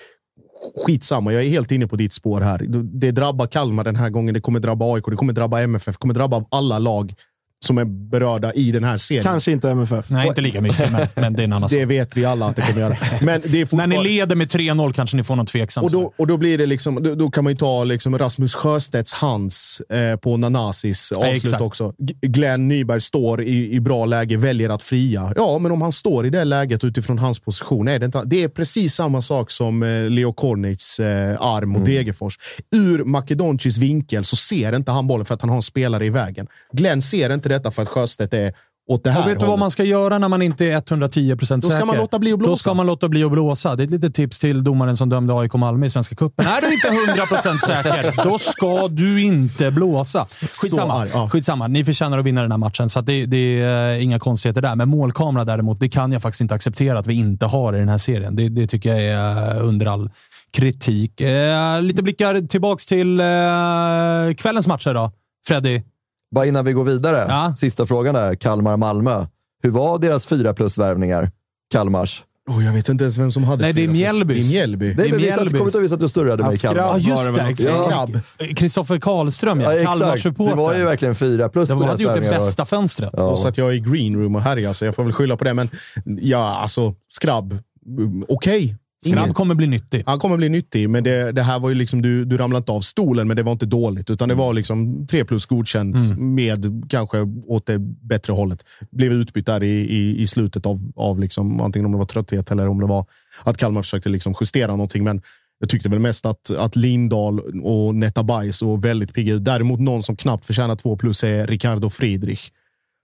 [0.87, 2.59] Skitsamma, jag är helt inne på ditt spår här.
[2.83, 5.99] Det drabbar Kalmar den här gången, det kommer drabba AIK, det kommer drabba MFF, det
[5.99, 7.15] kommer drabba alla lag
[7.65, 9.25] som är berörda i den här serien.
[9.25, 10.11] Kanske inte MFF.
[10.11, 11.79] Nej, inte lika mycket, men, men det är en annan sak.
[11.79, 12.97] Det vet vi alla att det kommer göra.
[13.21, 13.97] Men det är När fortfarande...
[13.97, 15.85] ni leder med 3-0 kanske ni får någon tveksam.
[15.85, 18.55] Och då, och då blir det liksom, då, då kan man ju ta liksom Rasmus
[18.55, 21.63] Sjöstedts hands eh, på Nanasis avslut exakt.
[21.63, 21.95] också.
[22.23, 25.33] Glenn Nyberg står i, i bra läge, väljer att fria.
[25.37, 28.43] Ja, men om han står i det läget utifrån hans position, är det, inte, det
[28.43, 32.39] är precis samma sak som eh, Leo Kornics eh, arm mot Degerfors.
[32.71, 36.11] Ur Makedoncis vinkel så ser inte han bollen för att han har en spelare i
[36.11, 36.47] vägen.
[36.73, 38.53] Glenn ser inte detta för att Sjöstedt är
[38.89, 41.47] åt det här Och vet du vad man ska göra när man inte är 110%
[41.47, 41.57] säker?
[41.57, 42.51] Då ska man låta bli att blåsa.
[42.51, 43.77] Då ska man låta bli att blåsa.
[43.77, 46.47] Det är ett litet tips till domaren som dömde AIK Malmö i Svenska cupen.
[46.47, 50.27] Är du inte 100% säker, då ska du inte blåsa.
[50.41, 50.95] Skitsamma.
[50.95, 51.29] arg, ja.
[51.29, 51.67] Skitsamma.
[51.67, 54.75] Ni förtjänar att vinna den här matchen, så det, det är inga konstigheter där.
[54.75, 57.89] Men målkamera däremot, det kan jag faktiskt inte acceptera att vi inte har i den
[57.89, 58.37] här serien.
[58.37, 60.11] Det, det tycker jag är eh, under all
[60.53, 61.21] kritik.
[61.21, 63.27] Eh, lite blickar tillbaks till eh,
[64.37, 65.13] kvällens matcher då.
[65.47, 65.83] Freddy?
[66.35, 67.55] Bara innan vi går vidare, Ja.
[67.57, 68.35] sista frågan där.
[68.35, 69.27] Kalmar-Malmö.
[69.63, 71.31] Hur var deras fyra plus-värvningar?
[71.73, 72.25] Kalmars?
[72.51, 73.89] Oh, jag vet inte ens vem som hade Nej, det är.
[73.89, 74.37] Mjällbys.
[74.37, 74.87] Det är Mjällby.
[74.87, 75.53] Nej, Det är Mjällbys.
[75.53, 76.59] kommer inte ihåg vi satt och snurrade med i.
[76.59, 76.83] Kalmar.
[76.83, 77.89] Ja, just det.
[77.89, 78.21] Grabb.
[78.57, 79.75] Kristoffer Karlström, ja.
[79.75, 79.85] Ja.
[79.93, 80.51] Kalmarsupporter.
[80.51, 83.11] Det var ju verkligen fyra plus De hade gjort det bästa fönstret.
[83.17, 83.23] Ja.
[83.23, 85.37] Och så att jag är i green room och härjar, så jag får väl skylla
[85.37, 85.55] på det.
[85.55, 85.69] Men
[86.05, 87.59] ja, alltså skrabb.
[87.87, 88.77] mm, Okej.
[89.05, 90.03] Skrabb kommer bli nyttig.
[90.07, 92.73] Han kommer bli nyttig, men det, det här var ju liksom, du, du ramlade inte
[92.73, 94.11] av stolen, men det var inte dåligt.
[94.11, 98.65] Utan det var liksom tre plus godkänt med kanske åt det bättre hållet.
[98.91, 102.51] Blev utbytt där i, i, i slutet av, av liksom, antingen om det var trötthet
[102.51, 103.07] eller om det var
[103.45, 105.05] att Kalmar försökte liksom justera någonting.
[105.05, 105.23] Men
[105.61, 109.45] jag tyckte väl mest att, att Lindahl och Netabay såg väldigt pigga ut.
[109.45, 112.51] Däremot någon som knappt förtjänar två plus är Ricardo Friedrich.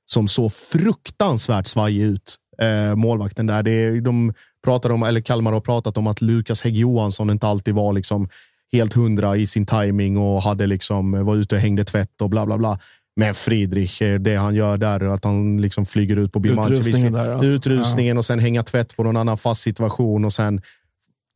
[0.07, 3.63] Som såg fruktansvärt svajig ut, eh, målvakten där.
[3.63, 4.33] Det, är- de
[4.65, 8.29] pratade om, eller Kalmar har pratat om att Lukas Hägg Johansson inte alltid var liksom
[8.73, 12.47] helt hundra i sin timing och hade liksom, var ute och hängde tvätt och bla
[12.47, 12.79] bla bla.
[13.17, 16.79] Men Friedrich, eh, det han gör där, att han liksom flyger ut på Birmancevic.
[16.81, 17.47] Utrustningen där, alltså.
[17.51, 20.61] Utrustningen och sen hänga tvätt på någon annan fast situation och sen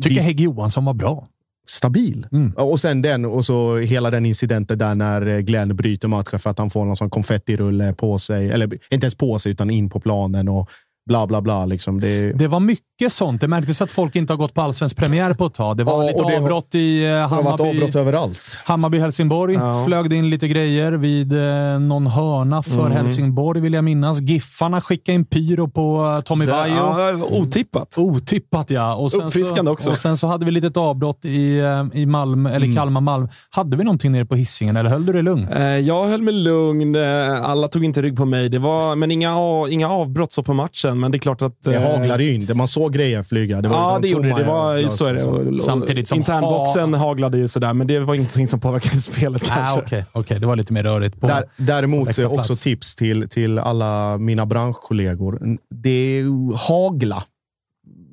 [0.03, 0.21] Tycker.
[0.21, 1.29] Hägg Johansson var bra.
[1.69, 2.27] stabil.
[2.33, 2.53] Mm.
[2.57, 6.51] Och sen den och så hela den incidenten där när eh, Glenn bryter matchen för
[6.51, 8.51] att han får någon sån konfettirulle på sig.
[8.51, 10.71] Eller inte ens på sig, utan in på planen och
[11.09, 11.65] bla bla bla.
[11.67, 12.01] Liksom.
[12.01, 13.41] Det, Det var mycket sånt.
[13.41, 15.77] Det märktes att folk inte har gått på allsvensk premiär på ett tag.
[15.77, 17.79] Det var Ja, lite och det avbrott i eh, det har varit Hammarby.
[17.79, 18.59] avbrott överallt.
[18.65, 19.55] Hammarby-Helsingborg.
[19.55, 19.85] Ja.
[19.87, 22.93] Flög in lite grejer vid eh, någon hörna för Mm.
[22.93, 24.21] Helsingborg, vill jag minnas.
[24.21, 26.77] Giffarna skickade in pyro på eh, Tommy Det- Vaiho.
[26.77, 27.99] ja, otippat.
[27.99, 28.95] Otippat ja.
[28.95, 29.91] Och sen Uppfriskande så, också.
[29.91, 32.77] Och sen så hade vi lite ett avbrott i, i Malmö, eller Mm.
[32.77, 33.29] Kalmar-Malmö.
[33.51, 35.47] Hade vi någonting nere på hissingen eller höll du dig lugn?
[35.85, 36.97] Jag höll mig lugn.
[37.43, 38.49] Alla tog inte rygg på mig.
[38.49, 39.35] Det var, men inga,
[39.71, 40.98] inga avbrott så på matchen.
[41.01, 41.63] Men det är klart att...
[41.63, 42.51] Det eh, haglade ju in.
[42.55, 43.61] Man såg grejer flyga.
[43.61, 44.35] Det var Ja, de det gjorde det.
[44.35, 45.25] Det var, så är det.
[45.25, 49.55] och Samtidigt som Internboxen haglade ju sådär, men det var ingenting som påverkade spelet Ah,
[49.55, 49.81] kanske.
[49.81, 50.41] Okej, okej.
[50.41, 51.21] det var lite mer rörigt.
[51.21, 51.27] På.
[51.27, 55.41] Där, däremot eh, också tips till, till alla mina branschkollegor.
[55.71, 57.23] Det är hagla.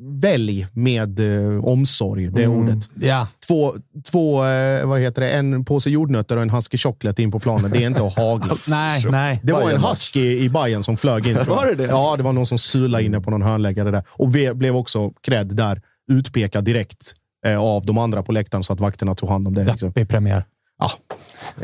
[0.08, 2.58] Välj med eh, omsorg, det Mm.
[2.58, 2.90] ordet.
[2.96, 3.76] Ja, Två,
[4.12, 7.72] två eh, vad heter det, en påse jordnötter och en husky chocolate in på planen.
[7.72, 8.56] Det är inte att hagla.
[8.70, 9.40] nej, nej.
[9.44, 9.90] Det var en Bayern-match.
[9.92, 11.38] husky i Bayern som flög in.
[11.48, 11.84] Var det det?
[11.86, 14.04] Ja, det var någon som sulade inne på någon hörnläggare där.
[14.10, 15.82] Och vi blev också cred där,
[16.12, 17.14] utpekad direkt
[17.46, 19.64] eh, av de andra på läktaren så att vakterna tog hand om det.
[19.64, 19.90] Liksom.
[19.90, 20.46] Deppig premiär.
[20.80, 20.92] Ja.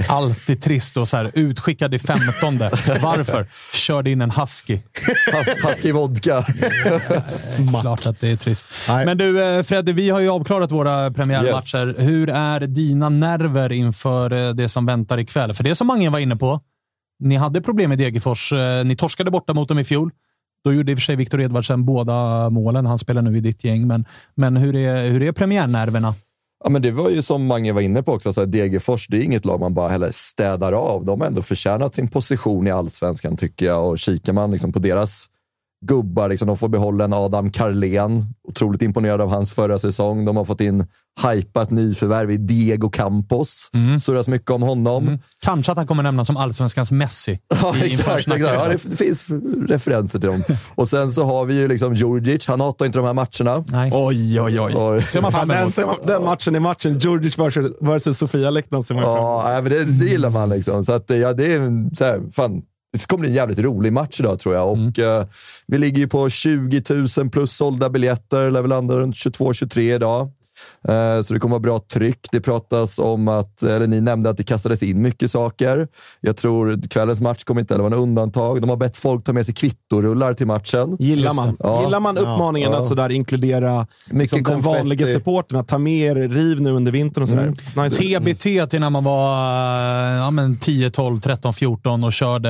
[0.07, 2.71] Alltid trist och så här, utskickad i femtonde.
[3.01, 3.47] Varför?
[3.73, 4.79] Körde in en husky.
[5.63, 6.45] Husky vodka.
[7.81, 8.65] Klart att det är trist.
[8.89, 9.05] Nej.
[9.05, 11.95] Men du eh, Fredde, vi har ju avklarat våra premiärmatcher.
[11.97, 15.53] Hur är dina nerver inför eh, det som väntar ikväll?
[15.53, 16.59] För det som många var inne på,
[17.19, 18.53] ni hade problem med Degerfors.
[18.53, 20.11] Eh, Ni torskade borta mot dem i fjol.
[20.63, 22.85] Då gjorde i och för sig Viktor Edvardsen båda målen.
[22.85, 23.87] Han spelar nu i ditt gäng.
[23.87, 24.05] Men,
[24.35, 26.15] men hur, är, hur är premiärnerverna?
[26.63, 29.17] Ja, men det var ju som Mange var inne på också, så här, Degerfors, det
[29.17, 31.05] är inget lag man bara heller städar av.
[31.05, 33.89] De har ändå förtjänat sin position i allsvenskan tycker jag.
[33.89, 35.25] Och kikar man liksom på deras
[35.85, 38.21] gubbar, liksom, de får behålla en Adam Carlén.
[38.47, 40.25] Otroligt imponerad av hans förra säsong.
[40.25, 40.87] De har fått in
[41.19, 43.69] hypat nyförvärv i Diego Campos.
[43.73, 43.99] Mm.
[43.99, 45.17] Surras mycket om honom.
[45.41, 47.39] Kanske att han kommer nämnas som allsvenskans Messi.
[47.61, 48.27] Ja, i exakt.
[48.27, 48.39] exakt.
[48.41, 49.25] Ja, det, finns
[49.67, 50.43] referenser till dem.
[50.75, 52.47] Och sen så har vi ju liksom Djurdjic.
[52.47, 53.63] Han hatar inte de här matcherna.
[53.67, 53.91] Nej.
[53.93, 54.73] Oj, oj, oj.
[54.73, 55.73] Och, Ser man fram Den, emot.
[55.73, 56.99] ser man- den matchen är matchen.
[56.99, 59.45] Djurdjic versus, versus Sofia Lehtinen ser man fram emot.
[59.45, 60.83] Ja, men det, det gillar man liksom.
[60.83, 62.61] Så att, ja, det är så här, fan.
[62.93, 64.71] Det kommer bli en jävligt rolig match idag tror jag.
[64.71, 65.25] Och, eh,
[65.67, 66.83] vi ligger ju på 20
[67.17, 68.51] 000 plus sålda biljetter.
[68.51, 70.31] Lär väl landa runt 22-23 idag.
[70.87, 72.19] Eh, Så det kommer vara bra tryck.
[72.31, 75.87] Det pratas om att, eller ni nämnde att det kastades in mycket saker.
[76.21, 78.61] Jag tror kvällens match kommer inte heller vara en undantag.
[78.61, 80.95] De har bett folk ta med sig kvittorullar till matchen.
[80.99, 81.83] Gillar man, Ja.
[81.85, 82.79] Gillar man uppmaningen Ja.
[82.79, 87.23] att sådär inkludera liksom, den vanliga supporten, att ta med er, riv nu under vintern
[87.23, 87.53] och sådär.
[87.75, 87.83] Mm.
[87.83, 87.97] Nice.
[88.19, 89.37] TBT till när man var
[90.11, 92.49] eh, ja, men 10, 12, 13, 14 och körde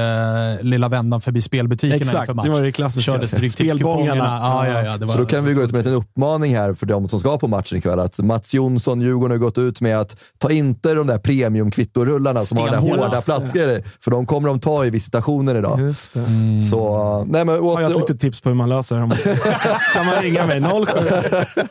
[0.62, 2.46] lilla vändan förbi spelbutikerna Exakt, inför match.
[2.46, 3.12] det var det klassiska.
[3.12, 4.16] Körde stryktipskupongerna.
[4.42, 6.74] Ja, ja, ja, det var, Så då kan vi gå ut med en uppmaning här
[6.74, 8.00] för de som ska på matchen ikväll.
[8.00, 12.58] Att Mats Jonsson, Djurgården, har gått ut med att ta inte de där premium-kvittorullarna som
[12.58, 13.84] har den hårda platsgrejer.
[14.04, 15.80] För de kommer de ta i visitationen idag.
[15.80, 16.22] Just det.
[16.70, 19.38] Så, nej men Har jag ett litet tips på hur man löser det.
[19.94, 20.62] kan man ringa mig?
[20.62, 20.92] 07.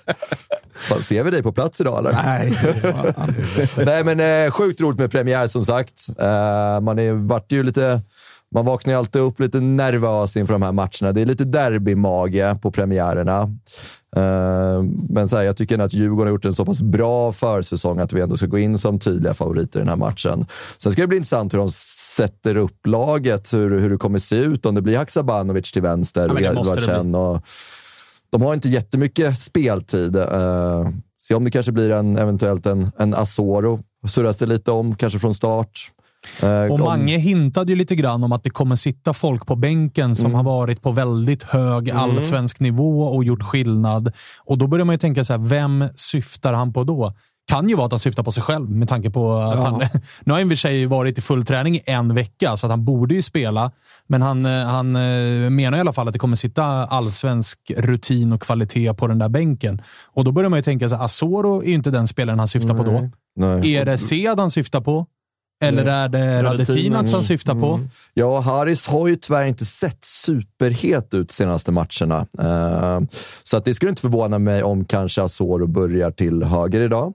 [0.81, 2.13] Fan, ser vi dig på plats idag eller?
[2.13, 2.59] Nej.
[3.87, 6.09] Nej, men eh, sjukt roligt med premiär som sagt.
[6.19, 8.01] Eh, man är, vart ju lite...
[8.55, 11.13] Man vaknar ju alltid upp lite nervös inför de här matcherna.
[11.13, 13.43] Det är lite derbymage på premiärerna.
[14.17, 17.99] Eh, men så här, jag tycker att Djurgården har gjort en så pass bra försäsong
[17.99, 20.47] att vi ändå ska gå in som tydliga favoriter i den här matchen.
[20.79, 21.71] Sen ska det bli intressant hur de
[22.17, 24.67] sätter upp laget, hur, hur det kommer se ut.
[24.67, 27.43] Om det blir Haksabanovic till vänster Ja, det Edvardsen och
[28.31, 30.17] de har inte jättemycket speltid.
[30.17, 33.81] Uh, se om det kanske blir en, eventuellt en, en Asoro.
[34.09, 35.91] Surras det lite om, kanske från start.
[36.71, 40.26] Och Mange hintade ju lite grann om att det kommer sitta folk på bänken som
[40.26, 40.37] Mm.
[40.37, 44.13] har varit på väldigt hög allsvensk nivå och gjort skillnad.
[44.45, 47.13] Och då börjar man ju tänka så här, vem syftar han på då?
[47.49, 49.63] Kan ju vara att han syftar på sig själv med tanke på att Ja.
[49.64, 49.79] han...
[50.25, 52.67] Nu har han i och för sig varit i full träning i en vecka, så
[52.67, 53.71] att han borde ju spela.
[54.07, 58.33] Men han, eh, han eh, menar i alla fall att det kommer sitta allsvensk rutin
[58.33, 59.83] och kvalitet på den där bänken.
[60.14, 62.49] Och då börjar man ju tänka så här, Asoro är ju inte den spelaren han
[62.49, 63.11] syftar på då.
[63.37, 63.75] Nej.
[63.75, 65.07] Är det Sead han syftar på?
[65.61, 67.80] Eller är det Radetinac han syftar på?
[68.14, 72.26] Ja, Haris har ju tyvärr inte sett superhet ut senaste matcherna.
[72.38, 73.00] Eh,
[73.42, 77.12] så att det skulle inte förvåna mig om kanske Asoro börjar till höger idag.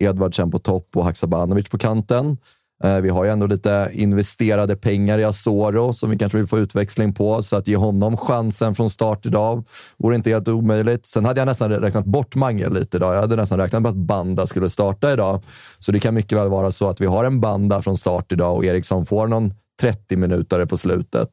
[0.00, 2.36] Edvardsen på topp och Haksabanovic på kanten.
[2.82, 6.58] Eh, vi har ju ändå lite investerade pengar i Asoro som vi kanske vill få
[6.58, 9.64] utväxling på, så att ge honom chansen från start idag
[9.96, 11.06] vore inte helt omöjligt.
[11.06, 13.14] Sen hade jag nästan räknat bort Mange lite idag.
[13.14, 15.42] Jag hade nästan räknat med att Banda skulle starta idag.
[15.78, 18.56] Så det kan mycket väl vara så att vi har en Banda från start idag
[18.56, 21.30] och Eriksson får någon 30 minuter på slutet.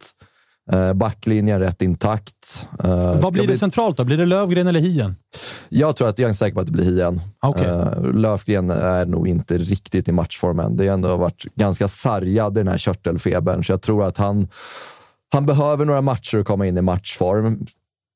[0.72, 2.68] Eh, backlinjen rätt intakt.
[2.84, 4.04] Eh, Vad blir det centralt då?
[4.04, 5.16] Blir det Lövgren eller Hien?
[5.70, 7.22] jag tror att jag är säker på att det blir Hien.
[7.42, 7.68] Okej.
[7.68, 10.78] Eh, Löfgren är nog inte riktigt i matchformen.
[10.78, 14.48] Det har ändå varit ganska sargad i den här körtelfebern, så jag tror att han,
[15.34, 17.66] han behöver några matcher att komma in i matchform.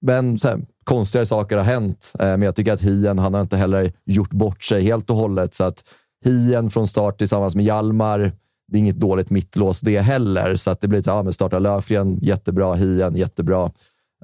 [0.02, 2.12] Men så här, konstigare saker har hänt.
[2.20, 5.54] Men jag tycker att Hien, han har inte heller gjort bort sig helt och hållet.
[5.54, 5.84] Så att
[6.26, 8.32] Hien från start tillsammans med Hjalmar,
[8.68, 10.56] det är inget dåligt mittlås det heller.
[10.56, 12.74] Så att det blir så här, ja, men starta Löfgren, jättebra.
[12.74, 13.72] Hien, jättebra.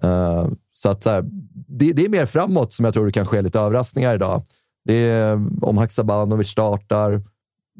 [0.02, 1.24] Eh, så att så här,
[1.68, 4.44] det, det är mer framåt som jag tror det kan ske lite överraskningar idag.
[4.86, 7.24] Det är om Haksabanovic startar.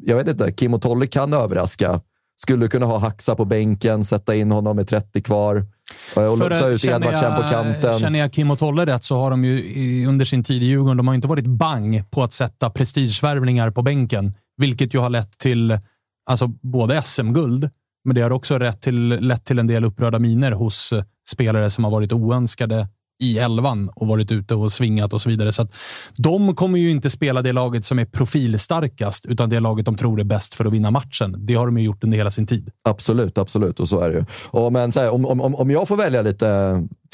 [0.02, 2.00] Jag vet inte, Kim och Tolle kan överraska.
[2.42, 6.68] Skulle kunna ha Haxa på bänken, sätta in honom med 30 kvar och För, ta
[6.68, 7.98] ut Edvardsen på kanten.
[7.98, 10.96] Känner jag Kim och Tolle rätt så har de ju under sin tid i Djurgården,
[10.96, 15.38] de har inte varit bang på att sätta prestigevärvningar på bänken, vilket ju har lett
[15.38, 15.78] till
[16.26, 17.70] alltså, både SM-guld,
[18.04, 21.70] men det har också rätt till, lett till en del upprörda miner hos eh, spelare
[21.70, 22.88] som har varit oönskade
[23.20, 25.52] i elvan och varit ute och svingat och så vidare.
[25.52, 25.74] Så att
[26.16, 30.20] de kommer ju inte spela det laget som är profilstarkast, utan det laget de tror
[30.20, 31.36] är bäst för att vinna matchen.
[31.38, 32.70] Det har de ju gjort under hela sin tid.
[32.88, 33.80] Absolut, absolut.
[33.80, 34.24] Och så är det ju.
[34.46, 36.46] Och men, så här, om, om, om jag får välja lite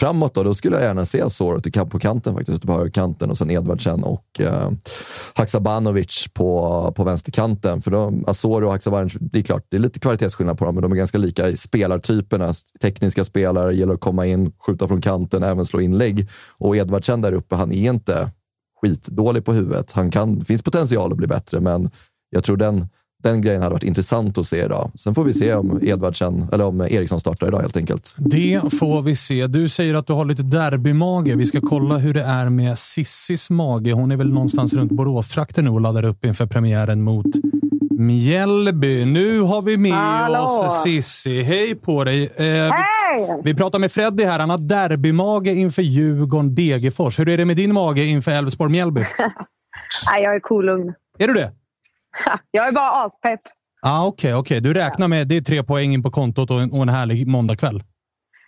[0.00, 3.38] framåt då, då skulle jag gärna se Soro på kanten faktiskt, ute på högerkanten och
[3.38, 4.70] sen Edvardsen och eh,
[5.34, 7.82] Haksabanovic på, på vänsterkanten.
[7.82, 10.82] För de, Asoro och Haksabanovic, det är klart, det är lite kvalitetsskillnad på dem, men
[10.82, 12.54] de är ganska lika i spelartyperna.
[12.82, 16.28] Tekniska spelare, gäller att komma in, skjuta från kanten, även slå inlägg.
[16.58, 18.30] Och Edvardsen där uppe, han är inte
[18.82, 19.92] skitdålig på huvudet.
[19.92, 21.90] Han kan, det finns potential att bli bättre, men
[22.30, 22.88] jag tror den,
[23.22, 24.90] den grejen hade varit intressant att se idag.
[24.94, 28.14] Sen får vi se om Edvardsen, eller om Eriksson startar idag helt enkelt.
[28.16, 29.46] Det får vi se.
[29.46, 31.34] Du säger att du har lite derbymage.
[31.36, 33.92] Vi ska kolla hur det är med Sissis mage.
[33.92, 37.26] Hon är väl någonstans runt Boråstrakten nu och laddar upp inför premiären mot
[37.98, 39.04] Mjällby.
[39.04, 40.38] Nu har vi med Hallå.
[40.44, 41.42] oss Sissi.
[41.42, 42.22] Hej på dig!
[42.24, 43.40] Eh, vi, Hej!
[43.44, 44.38] vi pratar med Freddy här.
[44.38, 47.18] Han har derbymage inför Djurgården-Degerfors.
[47.18, 49.00] Hur är det med din mage inför Elfsborg-Mjällby?
[50.10, 50.92] Nej, jag är kolugn.
[51.18, 51.52] Är du det?
[52.50, 53.40] Jag är bara aspepp.
[53.82, 54.60] Ah, Okej, okej.
[54.60, 57.26] Du räknar med det är tre poäng in på kontot och en, och en härlig
[57.26, 57.82] måndagkväll.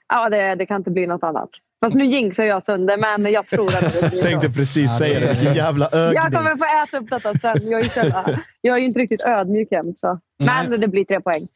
[0.09, 1.49] Ja, det, det kan inte bli något annat.
[1.85, 5.33] Fast nu jinxar jag sönder, men jag tror att det blir Tänkte precis säga det.
[5.33, 6.33] Vilken jävla Jag ögning.
[6.39, 7.71] kommer få äta upp detta sen.
[7.71, 9.99] Jag är, jävla- jag är ju inte riktigt ödmjuk jämt.
[9.99, 10.19] Så.
[10.45, 11.49] Men det blir tre poäng.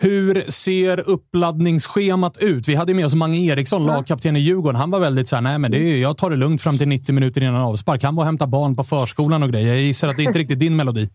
[0.00, 2.68] Hur ser uppladdningsschemat ut?
[2.68, 4.76] Vi hade med oss Mange Eriksson, lagkapten i Djurgården.
[4.80, 6.88] Han var väldigt så här, nej men det är, jag tar det lugnt fram till
[6.88, 8.02] 90 minuter innan avspark.
[8.02, 9.68] Han var och hämtade barn på förskolan och grejer.
[9.68, 11.08] Jag gissar att det inte riktigt är din melodi.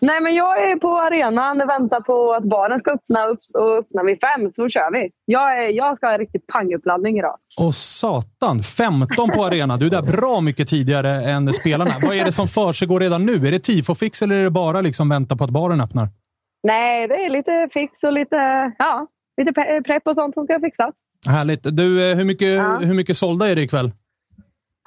[0.00, 3.78] Nej, men jag är på arenan och väntar på att baren ska öppna upp och
[3.78, 5.10] öppna vid fem, så kör vi.
[5.24, 7.36] Jag, är, jag ska ha en riktig panguppladdning idag.
[7.60, 9.76] Och satan, 15 på arena.
[9.76, 11.90] Du är där bra mycket tidigare än spelarna.
[12.02, 13.32] Vad är det som försiggår redan nu?
[13.32, 16.08] Är det tifo-fix eller är det bara liksom vänta på att baren öppnar?
[16.62, 18.36] Nej, det är lite fix och lite,
[18.78, 19.06] ja,
[19.36, 19.52] lite
[19.86, 20.94] prepp och sånt som ska fixas.
[21.28, 21.60] Härligt.
[21.76, 22.78] Du, eh, hur mycket, Ja.
[22.82, 23.90] hur mycket sålda är det ikväll?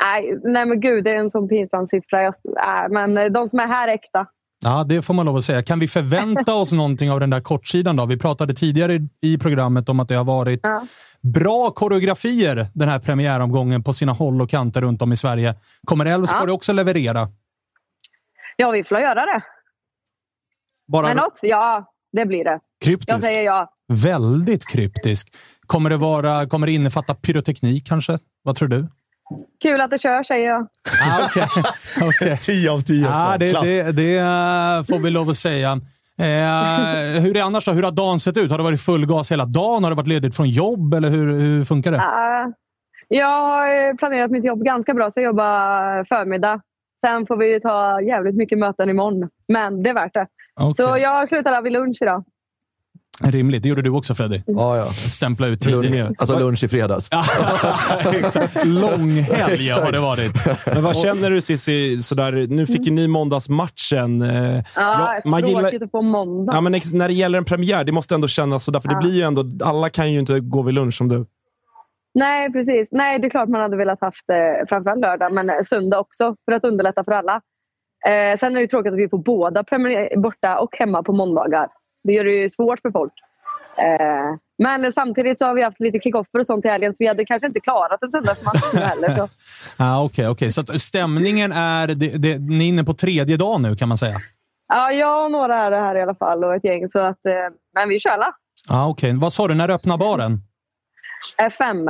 [0.04, 2.24] Nej, nej men gud, det är en sån pinsam siffra.
[2.24, 4.26] Jag, nej, men de som är här är äkta.
[4.64, 5.64] Ja, det får man lov att säga.
[5.64, 8.06] Kan vi förvänta oss någonting av den där kortsidan då?
[8.06, 10.86] Vi pratade tidigare i- programmet om att det har varit Ja.
[11.22, 15.56] bra koreografier den här premiäromgången på sina håll och kanter runt om i Sverige.
[15.88, 16.54] Kommer Elfsborg Ja.
[16.54, 17.28] också leverera?
[18.58, 19.42] Ja, vi får göra det.
[20.88, 21.40] Bara Men något?
[21.42, 22.50] Ja, det blir det.
[22.50, 23.24] Jag kryptisk?
[23.24, 23.74] säger ja.
[23.94, 25.34] Väldigt kryptisk.
[25.68, 28.18] Kommer det, vara, kommer det innefatta pyroteknik kanske?
[28.44, 28.88] Vad tror du?
[29.62, 30.68] Kul att det kör, säger jag.
[31.02, 31.48] Ah, Okej.
[32.02, 32.38] Okej.
[32.38, 33.02] 10 av 10.
[33.06, 33.40] Ja, snart.
[33.40, 33.64] det, Klass.
[33.64, 35.72] det, det eh, får vi lov att säga.
[36.20, 37.72] Eh, hur är annars då?
[37.72, 38.52] Hur har dagen sett ut?
[38.52, 39.84] Har det varit full gas hela dagen?
[39.84, 40.94] Har det varit ledigt från jobb?
[40.94, 41.98] Eller hur, hur funkar det?
[41.98, 42.54] Uh,
[43.08, 46.62] jag har planerat mitt jobb ganska bra, så jag jobbar förmiddag.
[47.02, 49.30] Sen får vi ta jävligt mycket möten imorgon.
[49.48, 50.28] Men det är värt det.
[50.60, 50.74] Okej.
[50.74, 52.24] Så jag slutar vid lunch idag.
[53.24, 53.64] Rimligt.
[53.64, 54.42] Det gjorde du också Freddy.
[54.46, 54.86] Ja, ja.
[54.92, 56.12] Stämpla ut tidigare.
[56.18, 57.10] Alltså lunch i fredags.
[58.66, 60.32] Långhelg har det varit.
[60.74, 62.04] Men vad känner du Cissi?
[62.04, 64.22] Sådär, nu fick ju ni måndagsmatchen.
[64.22, 66.54] Eh, Ja, ja, man tråkigt gillar, att få måndag.
[66.54, 68.80] ja, men när det gäller en premiär, det måste ändå kännas sådär.
[68.80, 71.26] För det blir ju ändå, alla kan ju inte gå vid lunch som du.
[72.14, 72.88] Nej, precis.
[72.92, 76.36] Nej, det är klart man hade velat haft eh, framförallt lördag, men eh, söndag också
[76.46, 77.42] för att underlätta för alla.
[78.08, 81.68] Eh, sen är det tråkigt att vi får båda premiär, borta och hemma på måndagar.
[82.04, 83.14] Det gör det ju svårt för folk.
[83.78, 87.08] Eh, men samtidigt så har vi haft lite kickoffer och sånt i helgen, så vi
[87.08, 89.16] hade kanske inte klarat en söndagsmatch nu heller.
[89.16, 89.28] Så.
[89.84, 90.52] Ah, Okej, okej.
[90.52, 91.88] så att stämningen är...
[91.88, 94.22] Det, det, ni är inne på tredje dagen nu kan man säga.
[94.68, 96.90] Ja, jag och några är det här i alla fall och ett gäng.
[96.90, 97.34] Så att, eh,
[97.76, 98.34] men vi kör alla.
[98.70, 99.14] Ah, okej.
[99.18, 99.54] Vad sa du?
[99.54, 100.40] När öppnar baren?
[101.58, 101.86] Fem.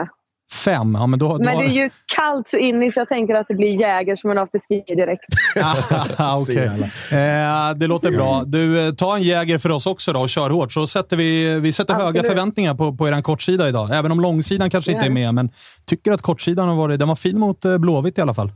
[0.52, 0.96] Fem?
[1.00, 1.44] Ja, men då, då...
[1.44, 4.16] Men det är ju kallt så in i så jag tänker att det blir Jäger
[4.16, 5.26] som en afterski direkt.
[6.42, 6.66] Okej.
[7.12, 8.44] eh, det låter bra.
[8.46, 10.72] Du, eh, ta en Jäger för oss också då och kör hårt.
[10.72, 12.28] Så sätter vi, vi sätter höga Absolut.
[12.32, 13.90] förväntningar på, på er kortsida idag.
[13.94, 15.14] Även om långsidan kanske inte är Ja.
[15.14, 15.50] med, men
[15.86, 18.52] tycker att kortsidan har varit, den var fin mot eh, Blåvitt i alla fall.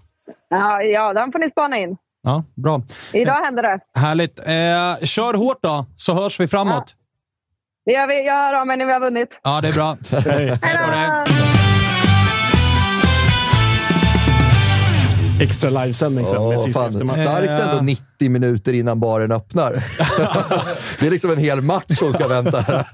[0.50, 1.98] Ja, ja, den får ni spana in.
[2.24, 2.82] Ja, bra.
[3.14, 3.80] Idag händer det.
[4.00, 4.40] Härligt.
[4.40, 6.96] Eh, kör hårt då, så hörs vi framåt.
[7.86, 8.26] Det gör vi.
[8.26, 9.40] Jag hör av mig när vi har vunnit.
[9.44, 9.98] Ja, det är bra.
[10.12, 11.65] Hej då, hej.
[15.40, 19.72] Extra livesändning sen sista fan, starkt ändå 90 minuter innan baren öppnar.
[21.00, 22.86] det är liksom en hel match som ska vänta här.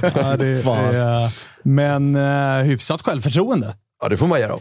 [0.00, 1.32] Ja, det, är,
[1.62, 3.74] men eh, hyfsat självförtroende.
[4.02, 4.60] Ja, det får man ge dem.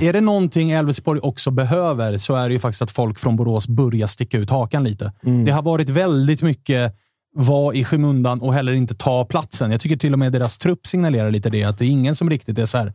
[0.00, 3.68] Är det någonting Elfsborg också behöver så är det ju faktiskt att folk från Borås
[3.68, 5.12] börjar sticka ut hakan lite.
[5.46, 6.94] Det har varit väldigt mycket
[7.34, 9.70] vara i skymundan och heller inte ta platsen.
[9.70, 12.30] Jag tycker till och med deras trupp signalerar lite det, att det är ingen som
[12.30, 12.94] riktigt är så här,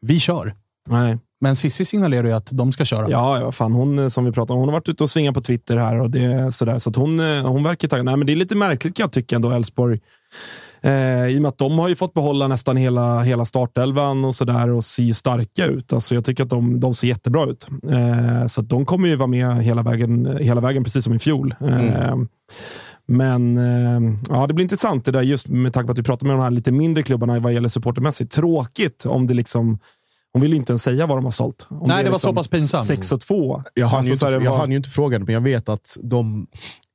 [0.00, 0.54] vi kör.
[0.88, 1.18] Nej.
[1.40, 3.10] Men Sissi signalerar ju att de ska köra.
[3.10, 5.34] Ja, ja fan, hon eh, som vi pratade om, hon har varit ute och svingat
[5.34, 6.78] på Twitter här och det är sådär.
[6.78, 8.04] Så att hon, eh, hon verkar taggad.
[8.04, 10.00] Nej, men det är lite märkligt kan jag tycka ändå, Elfsborg.
[10.80, 14.34] Eh, I och med att de har ju fått behålla nästan hela, hela startelvan och
[14.34, 15.92] sådär och ser ju starka ut.
[15.92, 17.66] Alltså, jag tycker att de, de ser jättebra ut.
[17.90, 21.18] Eh, så att de kommer ju vara med hela vägen, hela vägen precis som i
[21.18, 21.54] fjol.
[21.60, 22.16] Eh,
[23.10, 26.26] Men eh, ja, det blir intressant det där just med tanke på att vi pratar
[26.26, 28.32] med de här lite mindre klubbarna vad gäller supportermässigt.
[28.32, 29.78] Tråkigt om det liksom
[30.32, 31.66] hon vill ju inte ens säga vad de har sålt.
[31.70, 32.84] Om Nej, är det var så pass pinsamt.
[32.84, 33.62] 6 och 2.
[33.74, 35.40] Jag hann, Alltså, ju inte, det jag var- hann ju inte fråga det, men jag
[35.40, 36.46] vet att de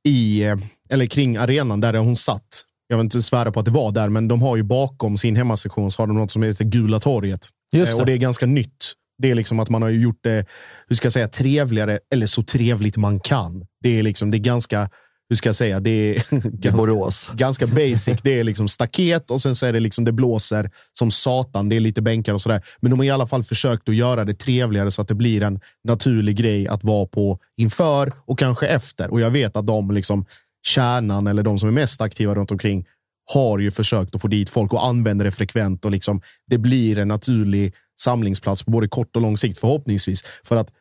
[0.08, 0.56] i, eh,
[0.90, 2.42] eller kring arenan där hon satt,
[2.88, 5.36] jag vill inte svära på att det var där, men de har ju bakom sin
[5.36, 7.48] hemmasektion så har de något som heter Gula torget.
[7.72, 8.00] Just Eh, det.
[8.02, 8.92] Och det är ganska nytt.
[9.22, 10.46] Det är liksom att man har ju gjort det,
[10.88, 13.66] hur ska jag säga, trevligare, eller så trevligt man kan.
[13.82, 14.90] Det är liksom, det är ganska,
[15.28, 17.30] hur ska jag säga, det är ganska, Borås.
[17.34, 18.18] ganska basic.
[18.22, 21.68] Det är liksom staket och sen så är det liksom, det blåser som satan.
[21.68, 22.62] Det är lite bänkar och sådär.
[22.80, 25.42] Men de har i alla fall försökt att göra det trevligare så att det blir
[25.42, 29.10] en naturlig grej att vara på inför och kanske efter.
[29.10, 30.26] Och jag vet att de, liksom,
[30.66, 32.84] kärnan eller de som är mest aktiva runt omkring
[33.32, 36.98] har ju försökt att få dit folk och använder det frekvent och liksom, det blir
[36.98, 40.24] en naturlig samlingsplats på både kort och lång sikt förhoppningsvis.
[40.44, 40.72] För att,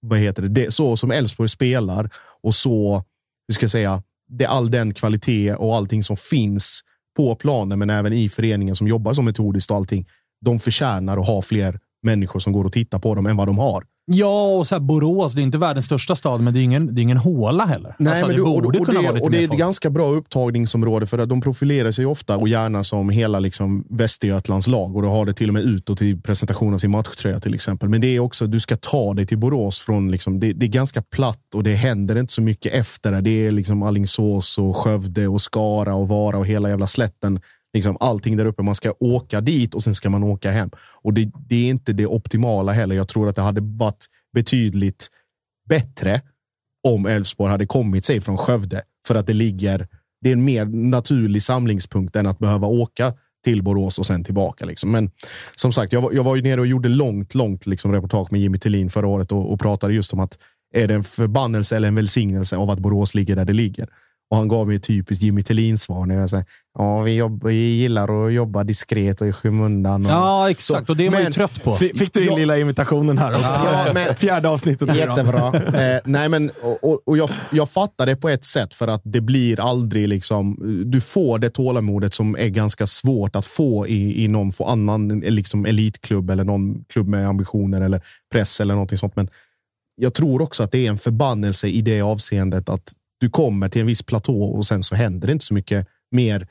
[0.00, 2.10] vad heter det, det så som Elfsborg spelar
[2.42, 3.04] och så,
[3.48, 6.80] hur ska jag säga, det är all den kvalitet och allting som finns
[7.16, 10.06] på planen, men även i föreningen som jobbar så metodiskt och allting.
[10.40, 13.58] De förtjänar att ha fler människor som går och tittar på dem än vad de
[13.58, 13.84] har.
[14.12, 16.94] Ja, och så här, Borås, det är inte världens största stad, men det är ingen,
[16.94, 17.88] det är ingen håla heller.
[18.10, 19.48] alltså, men det du- och, borde och, kunna det, vara lite och det är ett
[19.48, 19.58] folk.
[19.58, 24.66] ganska bra upptagningsområde för att de profilerar sig ofta och gärna som hela liksom Västergötlands
[24.66, 27.54] lag och då har det till och med utåt i presentation av sin matchtröja till
[27.54, 27.88] exempel.
[27.88, 30.70] Men det är också, du ska ta dig till Borås från, liksom, det, det är
[30.70, 33.20] ganska platt och det händer inte så mycket efter det.
[33.20, 37.40] Det är liksom Alingsås och Skövde och Skara och Vara och hela jävla slätten.
[37.76, 38.62] Liksom allting där uppe.
[38.62, 40.70] Man ska åka dit och sen ska man åka hem.
[41.02, 42.96] Och det, det är inte det optimala heller.
[42.96, 45.08] Jag tror att det hade varit betydligt
[45.68, 46.20] bättre
[46.88, 48.82] om Elfsborg hade kommit sig från Skövde.
[49.06, 49.88] För att det ligger,
[50.20, 54.64] det är en mer naturlig samlingspunkt än att behöva åka till Borås och sen tillbaka.
[54.64, 54.90] Liksom.
[54.90, 55.10] Men
[55.54, 58.40] som sagt, jag var, jag var ju nere och gjorde långt, långt liksom, reportage med
[58.40, 60.38] Jimmy Tillin förra året och, och pratade just om att
[60.74, 63.88] är det en förbannelse eller en välsignelse av att Borås ligger där det ligger?
[64.30, 66.06] Och han gav mig typiskt Jimmy Tillin-svar.
[66.06, 66.44] När jag säger,
[66.78, 70.06] ja, vi, jobb, vi gillar att jobba diskret och i skymundan.
[70.06, 70.86] Och, Ja, exakt.
[70.86, 71.72] Så, Och det är man ju men- trött på.
[71.76, 72.36] Fick, du in Ja.
[72.36, 73.60] lilla imitationen här också?
[73.64, 74.96] Ja, men- Fjärde avsnittet.
[74.96, 75.54] Jättebra.
[75.94, 76.50] eh, nej, men,
[76.82, 80.56] och, och- jag, jag fattar det på ett sätt för att det blir aldrig liksom...
[80.90, 85.08] Du får det tålamodet som är ganska svårt att få i, i någon få annan
[85.20, 88.00] liksom elitklubb eller någon klubb med ambitioner eller
[88.32, 89.16] press eller någonting sånt.
[89.16, 89.28] Men
[89.96, 93.80] jag tror också att det är en förbannelse i det avseendet att du kommer till
[93.80, 96.46] en viss platå och sen så händer det inte så mycket mer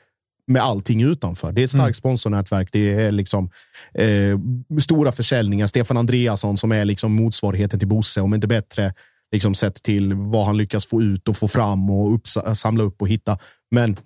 [0.46, 1.52] med allting utanför.
[1.52, 2.68] Det är ett starkt sponsornätverk.
[2.72, 3.50] Det är liksom
[3.94, 4.38] eh,
[4.80, 5.66] stora försäljningar.
[5.66, 8.94] Stefan Andreasson som är liksom motsvarigheten till Bosse, om inte bättre.
[9.32, 13.02] liksom sett till vad han lyckas få ut och få fram och uppsa- samla upp
[13.02, 13.38] och hitta.
[13.70, 13.96] Men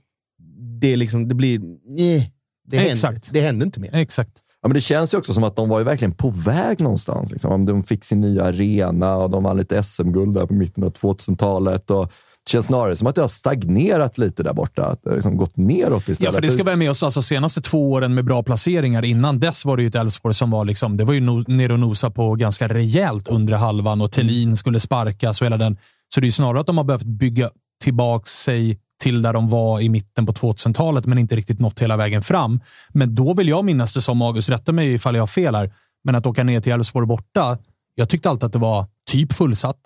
[0.81, 1.61] det, är liksom, det blir...
[1.97, 2.32] Nej,
[2.65, 3.28] det, händer, Exakt.
[3.32, 3.95] det händer inte mer.
[3.95, 4.32] Exakt.
[4.62, 7.31] Ja, men det känns ju också som att de var ju verkligen på väg någonstans.
[7.31, 7.66] Liksom.
[7.66, 11.91] De fick sin nya arena och de vann lite SM-guld där på mitten av 2000-talet.
[11.91, 12.12] Och
[12.51, 14.86] känns snarare som att det har stagnerat lite där borta.
[14.86, 16.20] Att det har liksom gått neråt istället.
[16.20, 17.02] Ja, för det ska vi ha med oss.
[17.02, 19.05] Alltså, senaste två åren med bra placeringar.
[19.05, 21.72] Innan dess var det ju ett Elfsborg som var liksom, det var ju no, ner
[21.72, 25.77] och nosa på ganska rejält under halvan och Thelin skulle sparkas och hela den.
[26.14, 27.51] Så det är ju snarare att de har behövt bygga
[27.85, 31.97] tillbaka sig till där de var i mitten på 2000-talet, men inte riktigt nått hela
[31.97, 32.60] vägen fram.
[32.89, 35.72] Men då vill jag minnas det som, August, rätta mig ifall jag har fel här,
[36.05, 37.59] men att åka ner till Elfsborg borta.
[37.94, 39.77] Jag tyckte alltid att det var typ fullsatt.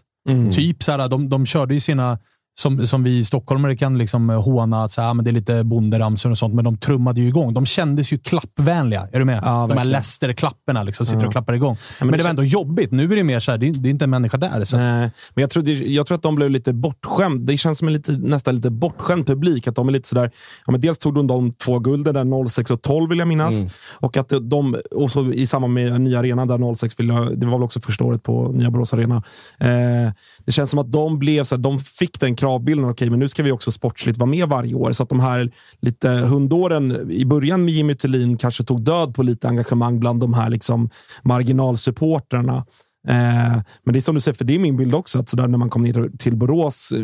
[0.53, 2.19] Typ så här, de, de körde ju sina,
[2.59, 6.31] som, som vi stockholmare kan liksom håna, att så här, men det är lite bonderamsor
[6.31, 7.55] och sånt, men de trummade ju igång.
[7.55, 9.09] De kändes ju klappvänliga.
[9.13, 9.37] Är du med?
[9.37, 9.89] Ja, de här verkligen.
[9.91, 11.27] Leicester-klapporna liksom, sitter Ja.
[11.27, 11.77] och klappar igång.
[12.01, 12.93] men, men det var ändå jobbigt.
[12.93, 14.65] Nu är det mer så här, det är, det är inte en människa där.
[14.65, 14.77] Så.
[14.77, 17.45] Nej, men jag tror, det, jag tror att de blev lite bortskämda.
[17.45, 19.67] Det känns som en lite, nästan lite bortskämd publik.
[19.69, 20.31] Att de är lite sådär,
[20.67, 23.55] ja, men dels tog de de två gulden, där 06 och 12 vill jag minnas.
[23.55, 23.69] Mm.
[24.01, 27.47] Och att de, och så i samband med nya arenan, där 06, vill jag, det
[27.47, 29.23] var väl också första året på nya Borås Arena.
[29.59, 30.13] Eh,
[30.45, 32.91] det känns som att de blev så här, de fick den kravbilden.
[32.91, 34.93] Okej, men nu ska vi också sportsligt vara med varje år.
[34.93, 35.51] Så att de här
[35.81, 40.35] lite hundåren i början med Jimmy Thulin kanske tog död på lite engagemang bland de
[40.35, 40.91] här liksom
[41.23, 42.67] marginalsupportrarna.
[43.09, 45.49] Eh, men det är som du säger, för det är min bild också, att sådär
[45.49, 47.01] när man kom ner till Borås, eh,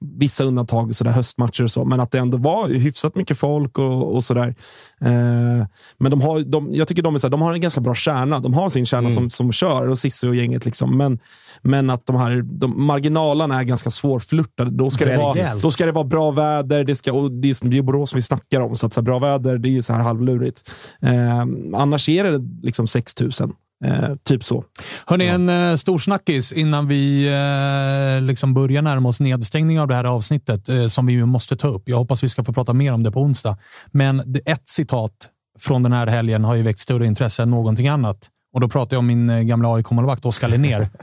[0.00, 4.14] vissa undantag, sådär höstmatcher och så, men att det ändå var hyfsat mycket folk och,
[4.14, 4.54] och sådär.
[5.00, 5.66] Eh,
[5.98, 8.40] men de har, de, jag tycker de, är såhär, de har en ganska bra kärna.
[8.40, 10.64] De har sin kärna som, som kör och Cissi och gänget.
[10.64, 10.96] Liksom.
[10.96, 11.18] Men,
[11.62, 14.70] men att de här de, marginalerna är ganska svårflörtade.
[14.70, 16.84] Då ska, det vara, då ska det vara bra väder.
[16.84, 19.04] Det, ska, och det, är, det är Borås vi snackar om, så att så här,
[19.04, 20.70] bra väder det är så här halvlurigt.
[21.00, 21.40] Eh,
[21.74, 23.52] annars är det liksom 6000.
[23.84, 24.64] Eh, typ så.
[25.06, 29.94] Hörni, en eh, stor snackis innan vi eh, liksom börjar närma oss nedstängning av det
[29.94, 31.82] här avsnittet eh, som vi ju måste ta upp.
[31.86, 33.56] Jag hoppas vi ska få prata mer om det på onsdag.
[33.86, 35.12] Men ett citat
[35.60, 38.28] från den här helgen har ju väckt större intresse än någonting annat.
[38.54, 40.88] Och då pratar jag om min eh, gamla AIK-målvakt Oskar Linnér.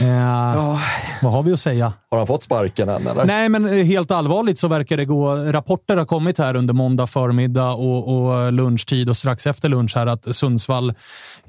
[0.00, 0.78] Eh,
[1.22, 1.92] Vad har vi att säga?
[2.10, 3.24] Har han fått sparken än eller?
[3.24, 5.34] Nej, men eh, helt allvarligt så verkar det gå.
[5.34, 10.06] Rapporter har kommit här under måndag förmiddag och, och lunchtid och strax efter lunch här
[10.06, 10.94] att Sundsvall.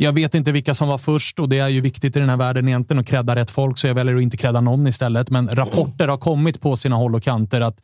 [0.01, 2.37] Jag vet inte vilka som var först och det är ju viktigt i den här
[2.37, 5.29] världen egentligen att credda rätt folk, så jag väljer att inte credda någon istället.
[5.29, 7.75] Men rapporter har kommit på sina håll och kanter att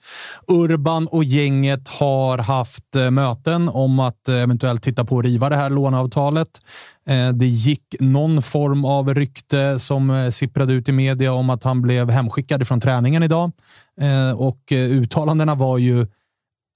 [0.48, 5.50] Urban och gänget har haft eh, möten om att eh, eventuellt titta på att riva
[5.50, 6.48] det här låneavtalet.
[7.08, 11.82] Eh, det gick någon form av rykte som sipprade ut i media om att han
[11.82, 13.52] blev hemskickad från träningen idag.
[14.36, 16.08] Och uttalandena var ju...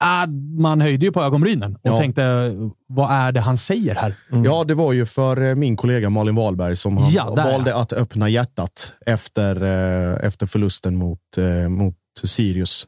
[0.01, 0.27] Ah,
[0.57, 1.97] man höjde ju på ögonbrynen och Ja.
[1.97, 2.53] tänkte,
[2.88, 4.15] vad är det han säger här?
[4.45, 7.93] Ja, det var ju för eh, min kollega Malin Wahlberg som han Ja, valde att
[7.93, 12.88] öppna hjärtat efter, eh, efter förlusten mot, eh, mot Sirius.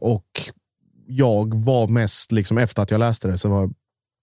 [0.00, 0.24] Och
[1.06, 3.70] jag var mest, liksom, efter att jag läste det, så var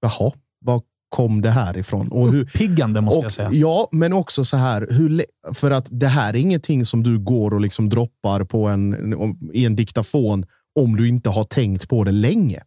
[0.01, 0.31] jaha,
[0.65, 2.07] var kom det här ifrån?
[2.07, 3.49] Och hur, Uppiggande måste och, jag säga.
[3.53, 7.53] Ja, men också så här, hur, för att det här är ingenting som du går
[7.53, 9.14] och liksom droppar på en,
[9.53, 10.45] i en diktafon
[10.80, 12.64] om du inte har tänkt på det länge.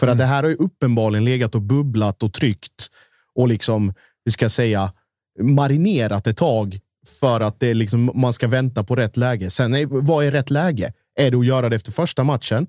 [0.00, 0.12] För Mm.
[0.12, 2.90] att det här har ju uppenbarligen legat och bubblat och tryckt
[3.34, 3.94] och liksom,
[4.24, 4.92] hur ska säga,
[5.40, 6.80] marinerat ett tag
[7.20, 9.50] för att det liksom, man ska vänta på rätt läge.
[9.50, 10.92] Sen, är, vad är rätt läge?
[11.18, 12.66] Är det att göra det efter första matchen?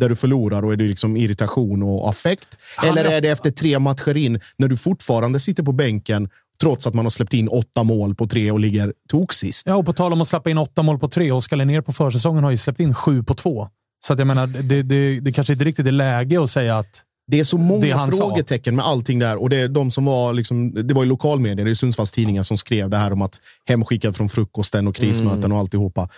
[0.00, 2.58] Där du förlorar och är det liksom irritation och affekt?
[2.84, 6.28] Eller är det efter tre matcher in när du fortfarande sitter på bänken
[6.60, 9.66] trots att man har släppt in åtta mål på tre och ligger toksist?
[9.66, 11.32] Ja, och på tal om att släppa in åtta mål på tre.
[11.32, 13.68] Oskar Linnér på försäsongen har ju släppt in sju på två.
[14.04, 17.02] Så att jag menar, det, det, det kanske inte riktigt är läge att säga att
[17.26, 18.18] Det är så många han sa.
[18.26, 19.36] frågetecken med allting där.
[19.36, 22.58] Och det, de som var liksom, det var ju lokalmedia, det är Sundsvalls tidningar som
[22.58, 25.52] skrev det här om att hemskickad från frukosten och krismöten Mm.
[25.52, 26.08] och alltihopa.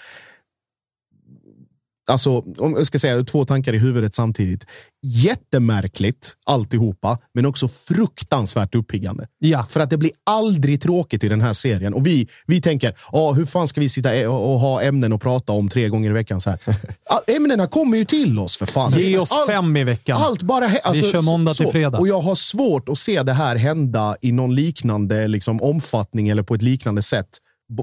[2.08, 4.64] Alltså, om jag ska säga två tankar i huvudet samtidigt.
[5.02, 9.26] Jättemärkligt alltihopa, men också fruktansvärt uppiggande.
[9.38, 9.66] Ja.
[9.70, 11.94] För att det blir aldrig tråkigt i den här serien.
[11.94, 15.20] Och vi, vi tänker, ah, hur fan ska vi sitta och och ha ämnen att
[15.20, 16.40] prata om tre gånger i veckan?
[16.40, 16.58] Så här.
[17.36, 18.92] Ämnena kommer ju till oss för fan.
[18.92, 20.22] ge oss Allt- fem i veckan.
[20.22, 21.98] allt bara alltså, Vi kör måndag till fredag.
[21.98, 26.42] Och jag har svårt att se det här hända i någon liknande liksom, omfattning eller
[26.42, 27.28] på ett liknande sätt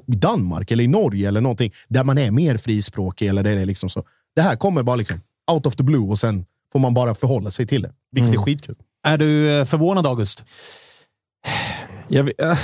[0.08, 3.28] i Danmark eller i Norge eller någonting där man är mer frispråkig.
[3.28, 4.04] Eller det, är liksom så.
[4.36, 5.20] Det här kommer bara liksom
[5.52, 7.92] out of the blue och sen får man bara förhålla sig till det.
[8.12, 8.42] Vilket Mm.
[8.42, 8.76] är skitkul.
[9.08, 10.46] Är du eh, förvånad, August?
[12.08, 12.58] Jag, vill- äh,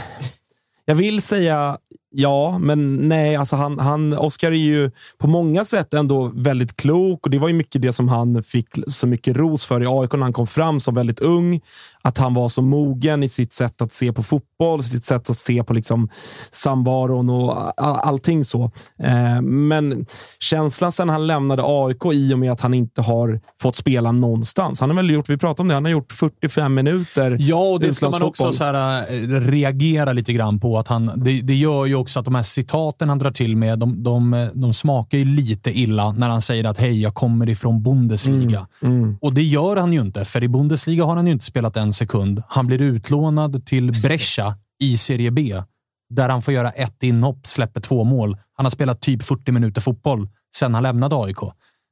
[0.85, 1.77] jag vill säga
[2.13, 3.35] ja, men nej.
[3.35, 7.47] Alltså han, han, Oscar är ju på många sätt ändå väldigt klok och det var
[7.47, 10.47] ju mycket det som han fick så mycket ros för i AIK när han kom
[10.47, 11.61] fram som väldigt ung.
[12.01, 15.37] Att han var så mogen i sitt sätt att se på fotboll, sitt sätt att
[15.37, 16.09] se på liksom
[16.51, 18.71] samvaron och all, allting så.
[19.03, 20.05] Eh, men
[20.39, 24.79] känslan sen han lämnade AIK i och med att han inte har fått spela någonstans.
[24.79, 27.37] Han har väl gjort, vi pratade om det, han har gjort 45 minuter.
[27.39, 30.79] Ja, och det ska man också så här, äh, reagera lite grann på.
[30.79, 33.79] att han, det, det, gör ju också att de här citaten han drar till med,
[33.79, 37.83] de, de, de smakar ju lite illa när han säger att hej, jag kommer ifrån
[37.83, 38.67] Bundesliga.
[38.81, 39.17] Mm, mm.
[39.21, 41.90] Och det gör han ju inte, för i Bundesliga har han ju inte spelat en
[41.93, 42.43] sekund.
[42.47, 45.63] Han blir utlånad till Brescia i Serie B,
[46.09, 48.37] där han får göra ett inhopp, släpper två mål.
[48.53, 51.37] Han har spelat typ 40 minuter fotboll sen han lämnade AIK.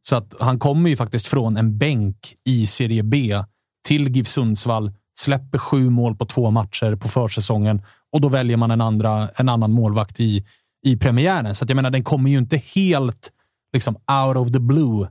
[0.01, 3.43] Så att han kommer ju faktiskt från en bänk i Serie B
[3.87, 7.81] till GIF Sundsvall, släpper sju mål på två matcher på försäsongen
[8.11, 10.45] och då väljer man en, andra, en annan målvakt i,
[10.85, 11.55] i premiären.
[11.55, 13.31] Så att jag menar, den kommer ju inte helt
[13.73, 15.07] liksom out of the blue.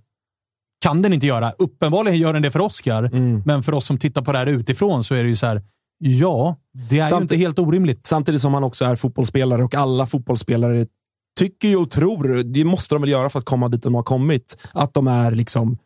[0.81, 1.53] Kan den inte göra.
[1.59, 3.43] Uppenbarligen gör den det för Oscar, mm.
[3.45, 5.63] men för oss som tittar på det här utifrån så är det ju så här.
[5.99, 6.57] Ja,
[6.91, 8.07] det är Samtid ju inte helt orimligt.
[8.07, 10.87] Samtidigt som han också är fotbollsspelare och alla fotbollsspelare
[11.39, 14.03] tycker ju och tror, det måste de väl göra för att komma dit de har
[14.03, 15.79] kommit, att de är liksom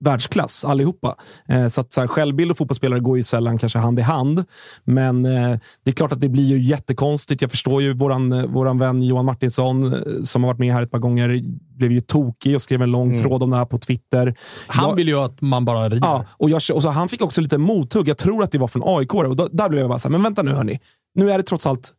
[0.00, 1.16] världsklass allihopa.
[1.48, 4.44] Eh, så att så här, självbild och fotbollsspelare går ju sällan kanske hand i hand.
[4.84, 7.42] Men eh, det är klart att det blir ju jättekonstigt.
[7.42, 10.82] Jag förstår ju våran, eh, våran vän Johan Martinsson eh, som har varit med här
[10.82, 11.42] ett par gånger
[11.76, 13.22] blev ju tokig och skrev en lång mm.
[13.22, 14.34] tråd om det här på Twitter.
[14.66, 16.06] Han jag, vill ju att man bara rider.
[16.08, 18.08] Ja, och, jag, och så, han fick också lite mothugg.
[18.08, 19.14] Jag tror att det var från AIK.
[19.14, 20.80] Och då, där blev jag bara så här, men vänta nu hörni.
[21.14, 21.92] Nu är det trots allt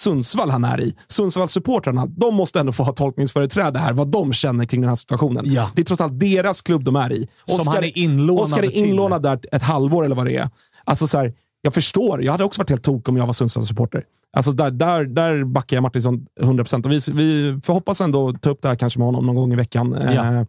[0.00, 0.94] Sundsvall han är i.
[1.08, 5.44] Sundsvallssupportrarna, de måste ändå få ha tolkningsföreträde här, vad de känner kring den här situationen.
[5.46, 5.70] Ja.
[5.74, 7.28] Det är trots allt deras klubb de är i.
[7.44, 10.48] Som han är inlånad Oscar är inlånad där ett halvår eller vad det är.
[10.84, 14.04] Alltså så här, jag förstår, jag hade också varit helt tok om jag var Sundsvallssupporter.
[14.32, 16.84] Alltså där, där, där backar jag Martinsson 100%.
[16.84, 19.52] Och vi, vi får hoppas ändå ta upp det här kanske med honom någon gång
[19.52, 19.96] i veckan.
[20.14, 20.46] Ja.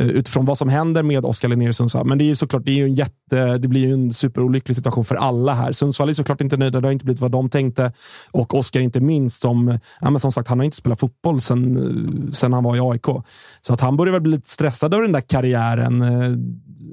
[0.00, 2.06] Eh, utifrån vad som händer med Oskar Linnér i Sundsvall.
[2.06, 5.14] Men det är ju såklart det är en jätte, det blir en superolycklig situation för
[5.14, 5.72] alla här.
[5.72, 6.80] Sundsvall är såklart inte nöjda.
[6.80, 7.92] Det har inte blivit vad de tänkte.
[8.30, 9.42] Och Oskar inte minst.
[9.42, 12.80] Som, ja, men som sagt, han har inte spelat fotboll sen, sen han var i
[12.80, 13.06] AIK.
[13.60, 16.02] Så att han börjar väl bli lite stressad över den där karriären.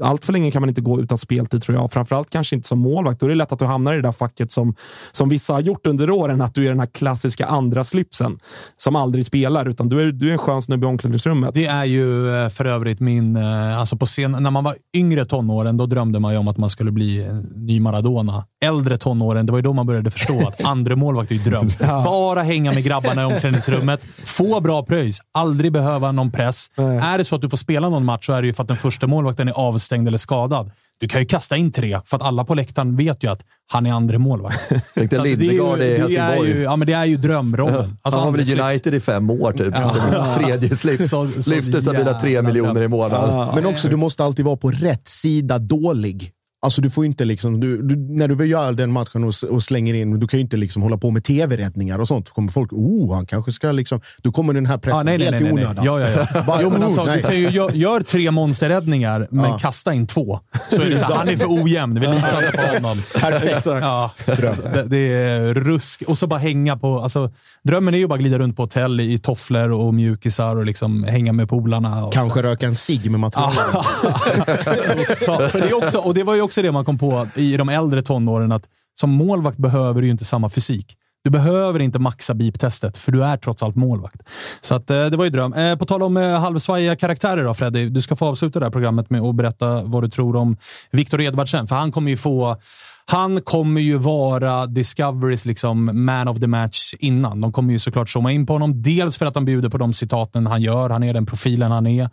[0.01, 1.91] Allt för länge kan man inte gå utan speltid tror jag.
[1.91, 3.19] Framförallt kanske inte som målvakt.
[3.19, 4.75] Då är det lätt att du hamnar i det där facket som,
[5.11, 6.41] som vissa har gjort under åren.
[6.41, 8.39] Att du är den här klassiska andra slipsen
[8.77, 11.53] som aldrig spelar, utan du är, du är en skön snubbe i omklädningsrummet.
[11.53, 13.35] Det är ju eh, för övrigt min...
[13.35, 16.57] Eh, alltså på scen, när man var yngre tonåren, då drömde man ju om att
[16.57, 18.45] man skulle bli ny Maradona.
[18.65, 21.69] Äldre tonåren, det var ju då man började förstå att andra målvakt är dröm.
[21.79, 22.03] ja.
[22.05, 26.67] Bara hänga med grabbarna i omklädningsrummet, få bra pröjs, aldrig behöva någon press.
[26.77, 26.97] Nej.
[26.97, 28.67] Är det så att du får spela någon match så är det ju för att
[28.67, 30.71] den första målvakten är avstängd eller skadad.
[30.99, 33.85] Du kan ju kasta in tre, för att alla på läktaren vet ju att han
[33.85, 34.69] är andra målvakt.
[34.95, 36.61] Tänkte Lindegard i Helsingborg.
[36.61, 37.97] Ja, men det är ju drömrollen.
[38.01, 39.73] Alltså, han var väl i United i fem år, typ.
[40.13, 40.33] Ja.
[40.37, 41.09] Tredje slips.
[41.09, 43.29] Så, så Lyfte stabila tre miljoner i månaden.
[43.29, 43.51] Ja.
[43.55, 46.31] Men också, du måste alltid vara på rätt sida dålig.
[46.63, 49.63] Alltså du får inte liksom, du, du, när du vill göra den matchen och, och,
[49.63, 52.25] slänger in, du kan ju inte liksom hålla på med tv-räddningar och sånt.
[52.25, 54.01] Då kommer folk, oh, han kanske ska liksom...
[54.17, 55.85] Då kommer den här pressen ah, nej, helt nej, nej, i onödan.
[55.85, 56.43] Ja, ja, ja.
[56.47, 59.57] Bara, jo, men alltså, du kan ju gör, gör tre monsterräddningar, men ja.
[59.57, 60.39] kasta in två.
[60.69, 61.99] Så är det så här, han är för ojämn.
[61.99, 63.03] Vi litar inte på honom.
[63.19, 63.65] Perfekt.
[63.65, 66.03] Ja, det, det, är rusk.
[66.07, 66.99] Och så bara hänga på...
[66.99, 67.31] Alltså,
[67.63, 71.33] drömmen är ju bara glida runt på hotell i tofflor och mjukisar och liksom hänga
[71.33, 72.09] med polarna.
[72.13, 73.55] Kanske röka en cigg med materialet.
[75.51, 78.01] för det, också, och det var ju också det man kom på i de äldre
[78.01, 80.97] tonåren, att som målvakt behöver du ju inte samma fysik.
[81.23, 84.21] Du behöver inte maxa beep-testet, för du är trots allt målvakt.
[84.61, 85.53] Så att, eh, det var ju dröm.
[85.53, 87.89] Eh, på tal om eh, halvsvajiga karaktärer då, Freddy.
[87.89, 90.57] Du ska få avsluta det här programmet med att berätta vad du tror om
[90.91, 92.57] Viktor Edvardsen, för han kommer ju få
[93.05, 97.41] han kommer ju vara Discoverys liksom man of the match innan.
[97.41, 98.81] De kommer ju såklart zooma in på honom.
[98.81, 100.89] Dels för att de bjuder på de citaten han gör.
[100.89, 102.09] Han är den profilen han är.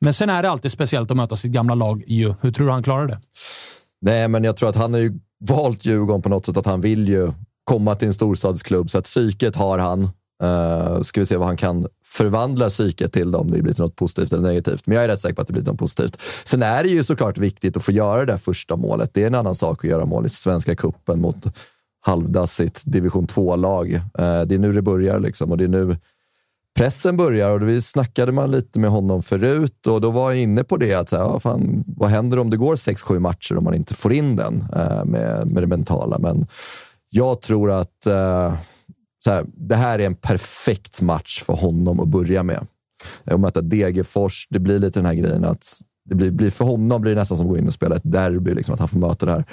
[0.00, 2.04] Men sen är det alltid speciellt att möta sitt gamla lag.
[2.06, 2.34] Ju.
[2.40, 3.20] Hur tror du han klarar det?
[4.00, 6.80] Nej, men jag tror att han har ju valt Djurgården på något sätt att han
[6.80, 7.32] vill ju
[7.64, 10.10] komma till en storstadsklubb, så att psyket har han.
[10.42, 14.32] Uh, ska vi se vad han kan förvandla psyket till om det blir något positivt
[14.32, 14.86] eller negativt.
[14.86, 16.20] Men jag är rätt säker på att det blir något positivt.
[16.44, 19.14] Sen är det ju såklart viktigt att få göra det där första målet.
[19.14, 21.56] Det är en annan sak att göra mål i Svenska kuppen mot
[22.00, 23.90] halvdassigt division 2-lag.
[23.92, 25.96] Uh, eh, det är nu det börjar liksom och det är nu
[26.76, 30.64] pressen börjar och vi snackade man lite med honom förut och då var jag inne
[30.64, 33.62] på det att så här, ja, fan, vad händer om det går 6-7 matcher och
[33.62, 36.18] man inte får in den eh, med, med det mentala?
[36.18, 36.46] Men
[37.10, 38.54] jag tror att eh,
[39.26, 42.66] här, det här är en perfekt match för honom att börja med.
[43.24, 45.80] Att möta Degerfors, det blir lite den här grejen att
[46.10, 48.02] det blir, blir, för honom blir det nästan som att gå in och spela ett
[48.04, 49.44] derby, liksom, att han får möta det här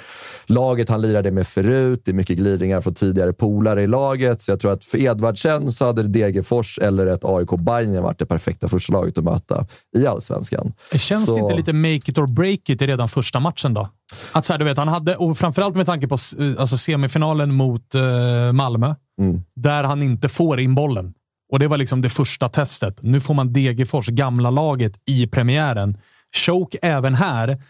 [0.46, 2.02] laget han lirade med förut.
[2.04, 5.72] Det är mycket glidningar från tidigare polare i laget, så jag tror att för Edvardsen
[5.72, 9.66] så hade Degerfors eller ett AIK Bayern varit det perfekta första laget att möta
[9.96, 10.72] i allsvenskan.
[10.92, 11.34] Känns så...
[11.34, 13.88] det inte lite make it or break it redan första matchen då?
[14.32, 16.14] Att så här, du vet, han hade, och framförallt med tanke på
[16.58, 19.42] alltså, semifinalen mot uh, Malmö, mm.
[19.56, 21.14] där han inte får in bollen.
[21.52, 22.98] Och det var liksom det första testet.
[23.02, 25.96] Nu får man Degerfors, gamla laget, i premiären.
[26.32, 27.62] Choke även här.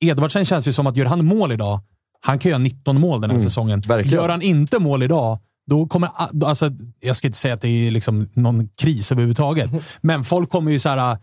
[0.00, 1.80] Edvardsen känns ju som att gör han mål idag,
[2.20, 3.80] han kan göra 19 mål den här mm, säsongen.
[3.80, 4.18] Verkligen.
[4.18, 6.10] Gör han inte mål idag, då kommer...
[6.44, 6.70] Alltså,
[7.00, 9.70] jag ska inte säga att det är liksom någon kris överhuvudtaget,
[10.00, 11.18] men folk kommer ju så här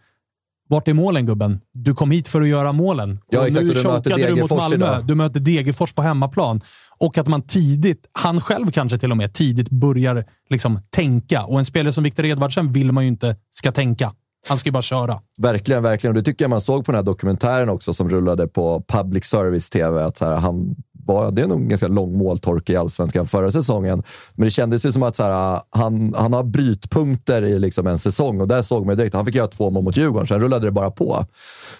[0.71, 1.59] vart är målen gubben?
[1.73, 3.19] Du kom hit för att göra målen.
[3.29, 4.75] Ja, exakt, nu chokade du mot Malmö.
[4.75, 5.05] Idag.
[5.07, 6.61] Du möter Degerfors på hemmaplan.
[6.97, 11.43] Och att man tidigt, han själv kanske till och med, tidigt börjar liksom tänka.
[11.43, 14.13] Och en spelare som Viktor Edvardsen vill man ju inte ska tänka.
[14.47, 15.21] Han ska ju bara köra.
[15.37, 16.15] Verkligen, verkligen.
[16.15, 19.69] Det tycker jag man såg på den här dokumentären också som rullade på public service
[19.69, 20.03] tv.
[20.03, 23.51] Att så här, han var, det är nog en ganska lång måltorka i allsvenskan förra
[23.51, 24.03] säsongen.
[24.33, 27.97] Men det kändes ju som att så här, han, han har brytpunkter i liksom en
[27.97, 29.15] säsong och där såg man direkt.
[29.15, 31.25] Han fick göra två mål mot Djurgården, sen rullade det bara på.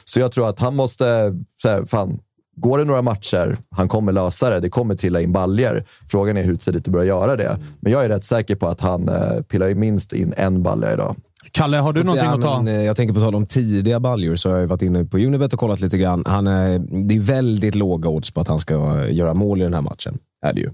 [0.06, 2.20] Så jag tror att han måste, så här, fan,
[2.56, 4.60] Går det några matcher, han kommer lösa det.
[4.60, 5.86] Det kommer trilla in baljer.
[6.08, 7.60] Frågan är hur tidigt det börjar göra det.
[7.80, 11.16] Men jag är rätt säker på att han eh, pillar minst in en balja idag.
[11.52, 12.62] Kalle, har du någonting ja, att ta?
[12.62, 15.18] Men, eh, jag tänker på tal om tidiga baljor så har jag varit inne på
[15.18, 16.24] Unibet och kollat lite grann.
[16.26, 19.74] Han är, det är väldigt låga odds på att han ska göra mål i den
[19.74, 20.18] här matchen.
[20.46, 20.70] Är det ju.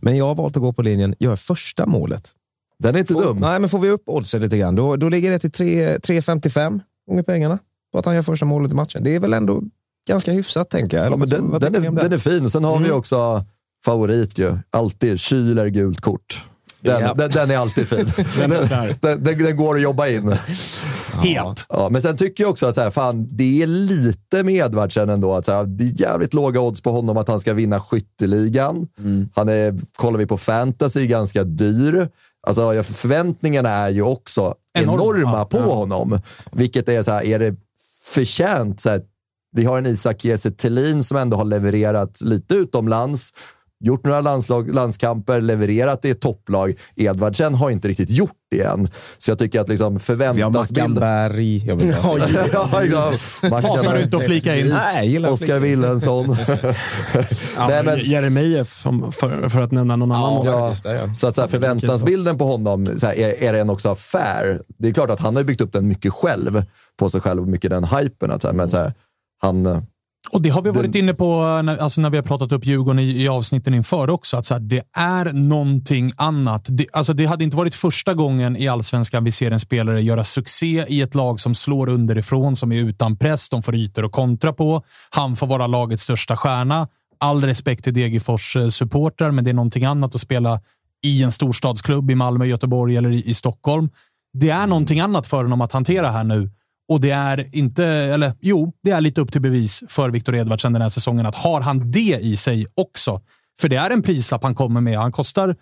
[0.00, 2.32] Men jag har valt att gå på linjen, gör första målet.
[2.78, 3.38] Den är inte får, dum.
[3.40, 7.22] Nej, men får vi upp oddsen lite grann, då, då ligger det till 3,55 gånger
[7.22, 7.58] pengarna
[7.92, 9.04] på att han gör första målet i matchen.
[9.04, 9.62] Det är väl ändå
[10.08, 11.12] ganska hyfsat, tänker jag.
[11.12, 12.50] Ja, men den, den, är, den är fin.
[12.50, 12.84] Sen har mm.
[12.84, 13.44] vi också
[13.84, 14.58] favorit ju.
[14.70, 15.20] Alltid.
[15.20, 16.44] Kyler gult kort.
[16.80, 17.14] Den, ja.
[17.14, 18.12] den, den, är alltid fin.
[19.00, 20.36] den, den, går att jobba in.
[21.12, 21.66] Helt.
[21.68, 25.08] Ja, men sen tycker jag också att så här, fan, det är lite med Edvardsen
[25.08, 25.34] ändå.
[25.34, 28.88] Att så här, det är jävligt låga odds på honom att han ska vinna skytteligan.
[28.98, 29.28] Mm.
[29.34, 32.08] Han är, kollar vi på fantasy, ganska dyr.
[32.46, 35.64] Alltså, förväntningarna är ju också enorma, enorma på ja.
[35.64, 36.20] honom.
[36.52, 37.56] Vilket är så här, är det
[38.04, 38.80] förtjänt?
[38.80, 39.02] Så här,
[39.52, 43.32] vi har en Isak Kiese som ändå har levererat lite utomlands
[43.80, 46.74] gjort några landslag, landskamper, levererat i ett topplag.
[46.96, 48.88] Edvardsen har inte riktigt gjort det än.
[49.18, 50.94] Så jag tycker att liksom förväntansbilden...
[50.94, 52.18] Vi har Mackan Jag
[52.52, 53.52] ja, liksom.
[53.52, 54.68] Hatar du inte att flika in?
[54.68, 56.36] Nej, Oskar Wilhelmsson.
[57.56, 57.98] ja, men...
[57.98, 58.82] Jeremejeff,
[59.12, 60.46] för, för att nämna någon annan.
[60.46, 60.70] Ja,
[61.14, 64.62] så att så här, förväntansbilden på honom så här, är, är den också fair.
[64.78, 66.62] Det är klart att han har byggt upp den mycket själv,
[66.98, 68.30] på sig själv, mycket den hypen.
[68.30, 68.92] Att, så här, men så här,
[69.40, 69.86] han
[70.32, 72.98] och Det har vi varit inne på när, alltså när vi har pratat upp Djurgården
[72.98, 74.36] i, i avsnitten inför också.
[74.36, 76.66] Att så här, det är någonting annat.
[76.68, 80.24] Det, alltså det hade inte varit första gången i allsvenskan vi ser en spelare göra
[80.24, 83.48] succé i ett lag som slår underifrån, som är utan press.
[83.48, 84.82] De får ytor att kontra på.
[85.10, 86.88] Han får vara lagets största stjärna.
[87.18, 90.60] All respekt till Degerfors eh, supportrar, men det är någonting annat att spela
[91.02, 93.90] i en storstadsklubb i Malmö, Göteborg eller i, i Stockholm.
[94.32, 96.50] Det är någonting annat för honom att hantera här nu.
[96.90, 100.72] Och det är inte, eller jo, det är lite upp till bevis för Viktor Edvardsen
[100.72, 101.26] den här säsongen.
[101.26, 103.20] Att har han det i sig också?
[103.60, 104.98] För det är en prislapp han kommer med.
[104.98, 105.56] Han kostar,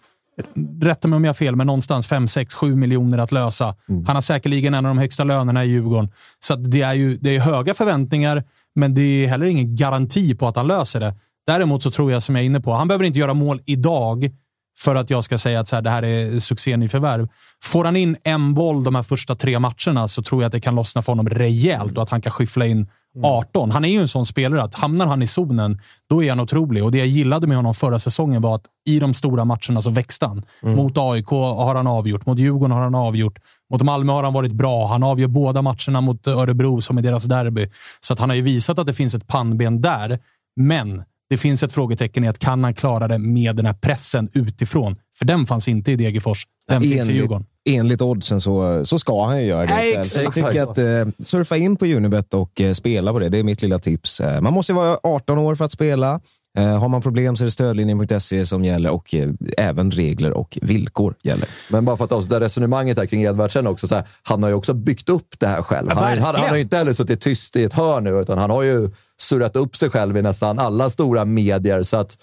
[0.82, 3.74] rätta mig om jag har fel, men någonstans 5, 6, 7 miljoner att lösa.
[3.88, 4.04] Mm.
[4.06, 6.10] Han har säkerligen en av de högsta lönerna i Djurgården.
[6.40, 8.44] Så det är ju det är höga förväntningar,
[8.74, 11.14] men det är heller ingen garanti på att han löser det.
[11.46, 14.30] Däremot så tror jag, som jag är inne på, han behöver inte göra mål idag,
[14.78, 17.28] för att jag ska säga att så här, det här är succén i förvärv.
[17.64, 20.60] Får han in en boll de här första tre matcherna så tror jag att det
[20.60, 22.86] kan lossna för honom rejält och att han kan skyffla in
[23.22, 23.62] 18.
[23.62, 23.74] Mm.
[23.74, 25.80] Han är ju en sån spelare att hamnar han i zonen,
[26.10, 26.84] då är han otrolig.
[26.84, 29.90] Och det jag gillade med honom förra säsongen var att i de stora matcherna så
[29.90, 30.44] växte han.
[30.62, 30.76] Mm.
[30.76, 33.38] Mot AIK har han avgjort, mot Djurgården har han avgjort,
[33.72, 34.86] mot Malmö har han varit bra.
[34.86, 37.70] Han avgör båda matcherna mot Örebro som är deras derby.
[38.00, 40.18] Så att han har ju visat att det finns ett pannben där.
[40.56, 44.30] Men det finns ett frågetecken i att kan han klara det med den här pressen
[44.34, 44.96] utifrån?
[45.18, 46.44] För den fanns inte i Degerfors.
[46.68, 47.46] Den finns i Djurgården.
[47.68, 49.74] Enligt oddsen så, så ska han ju göra det.
[49.74, 50.24] Nej, exakt.
[50.24, 53.28] Jag tycker att eh, surfa in på Unibet och eh, spela på det.
[53.28, 54.20] Det är mitt lilla tips.
[54.20, 56.20] Eh, man måste vara 18 år för att spela.
[56.58, 60.58] Eh, har man problem så är det stödlinjen.se som gäller och eh, även regler och
[60.62, 61.48] villkor gäller.
[61.68, 63.88] Men bara för att avsluta resonemanget här kring Edvardsen också.
[63.88, 65.88] Så här, han har ju också byggt upp det här själv.
[65.92, 68.50] Han, han, han, har ju inte heller suttit tyst i ett hörn nu, utan han
[68.50, 71.82] har ju surrat upp sig själv i nästan alla stora medier.
[71.82, 72.18] Så att,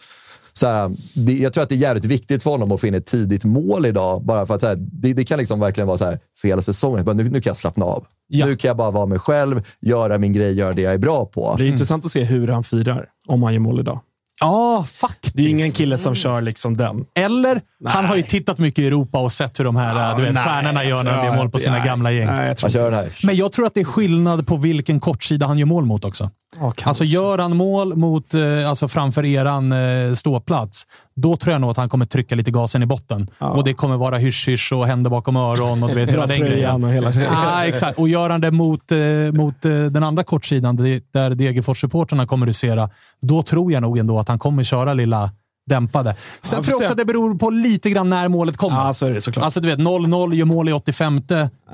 [0.54, 2.94] så här, det, jag tror att det är jävligt viktigt för honom att få in
[2.94, 4.26] ett tidigt mål idag.
[4.26, 6.62] Bara för att så här, det, det, kan liksom verkligen vara så här för hela
[6.62, 7.18] säsongen.
[7.18, 8.06] nu, nu kan jag slappna av.
[8.28, 8.46] Ja.
[8.46, 11.26] Nu kan jag bara vara mig själv, göra min grej, göra det jag är bra
[11.26, 11.56] på.
[11.58, 11.74] Det är mm.
[11.74, 14.00] intressant att se hur han firar om han gör mål idag.
[14.40, 15.36] Ja, faktiskt.
[15.36, 17.06] Det är ingen kille som kör liksom den.
[17.20, 20.34] Eller, han har ju tittat mycket i Europa och sett hur de här du vet,
[20.34, 22.28] nej, stjärnorna gör när de jag gör mål på sina inte- gamla gäng.
[22.28, 23.26] Nej, jag här.
[23.26, 26.30] Men jag tror att det är skillnad på vilken kortsida han gör mål mot också.
[26.56, 26.90] Ja, kanske.
[26.90, 30.84] Alltså gör han mål mot, eh, alltså framför eran eh, ståplats,
[31.16, 33.30] då tror jag nog att han kommer trycka lite gasen i botten.
[33.38, 36.84] Och det kommer vara hysch-hysch och händer bakom öron och du vet, hela den grejen.
[36.84, 38.00] och hela Ah, exakt.
[38.00, 38.98] Och gör han det mot, eh,
[39.34, 42.90] mot eh, den andra kortsidan, där Degerfors-supportrarna kommer husera,
[43.22, 45.32] då tror jag nog ändå att han kommer köra lilla
[45.70, 46.16] dämpade.
[46.42, 48.78] Sen Ja, tror jag också att det beror på lite grann när målet kommer.
[48.78, 49.44] Ja, så är det såklart.
[49.46, 51.22] Alltså du vet, 0-0, gör mål i 85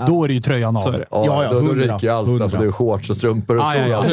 [0.08, 0.82] då är det ju tröjan av.
[0.82, 1.06] Så är det.
[1.12, 1.96] Ja, Ja, ja, då, då hundra.
[1.96, 2.42] ryker ju allt.
[2.42, 3.76] Alltså, det är shorts och strumpor och skor.
[3.76, 4.06] ja,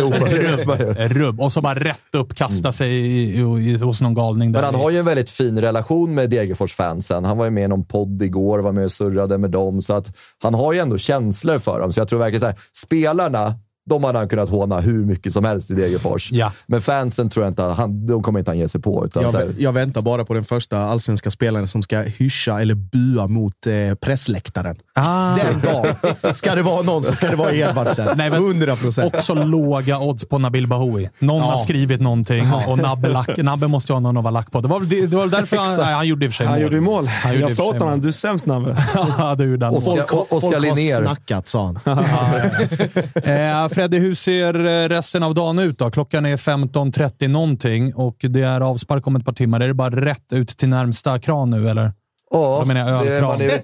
[0.98, 1.09] ja.
[1.09, 1.40] Rubb.
[1.40, 4.52] Och så bara rätt upp, kasta sig i, i, i, hos någon galning.
[4.52, 7.24] Där Men han har ju en väldigt fin relation med Degerfors-fansen.
[7.24, 9.82] Han var ju med i någon podd igår, var med och surrade med dem.
[9.82, 11.92] Så att han har ju ändå känslor för dem.
[11.92, 12.56] Så jag tror verkligen så här,
[12.86, 13.55] spelarna,
[13.89, 16.32] de hade han kunnat håna hur mycket som helst i Degerfors.
[16.32, 16.52] Ja.
[16.66, 19.05] Men fansen tror jag inte, han, de kommer inte han ge sig på.
[19.06, 22.60] Utan Jag, så här, jag väntar bara på den första allsvenska spelaren som ska hyscha
[22.60, 24.77] eller bua mot eh, pressläktaren.
[24.94, 25.36] Ah.
[25.36, 28.09] Den dagen ska det vara någon så ska det vara Edvardsen.
[28.16, 29.15] Nej, men- 100 procent.
[29.15, 31.09] Också låga odds på Nabil Bahoui.
[31.19, 31.51] Någon Ja.
[31.51, 34.60] har skrivit någonting och Nabbe, lack, Nabbe måste ju ha någon att vara lack på.
[34.60, 36.55] Det var, det, det var därför han, nej, han gjorde i och för sig Han
[36.55, 36.62] mål.
[36.62, 37.06] gjorde mål.
[37.06, 38.77] Han Jag sa åt honom, du är sämst Nabbe.
[39.19, 39.74] Ja, det gjorde han.
[39.74, 41.02] Oskar- Oskar folk har Linnér.
[41.02, 41.98] snackat, sa han.
[43.78, 45.90] Fredde, hur ser eh, resten av dagen ut då?
[45.90, 49.60] Klockan är 15.30 någonting och det är avspark om ett par timmar.
[49.60, 51.92] Är det bara rätt ut till närmsta kran nu, eller?
[52.30, 53.30] ja, Då menar jag det- ölkran.
[53.38, 53.62] man är-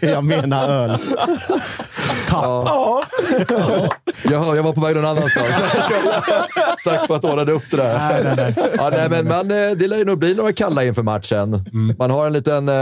[0.12, 0.90] Jag menar öl.
[2.30, 3.02] Ja.
[4.30, 5.46] Jaha, jag var på väg någon annanstans.
[6.84, 7.98] Tack för att du ordnade upp det där.
[7.98, 8.70] Nej, nej, nej.
[8.76, 11.54] Ja, nej, men man, eh, det lär ju nog bli några kalla inför matchen.
[11.72, 11.96] Mm.
[11.98, 12.68] Man har en liten...
[12.68, 12.74] eh,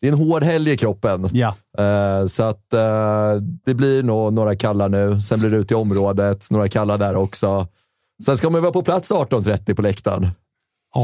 [0.00, 1.28] Det är en hård helg i kroppen.
[1.32, 1.54] Ja.
[1.78, 2.64] Eh, Så att
[3.64, 5.20] det blir nog några kalla nu.
[5.20, 6.46] Sen blir det ut i området.
[6.50, 7.66] Några kalla där också.
[8.26, 10.28] Sen ska man vara på plats 18.30 på läktaren.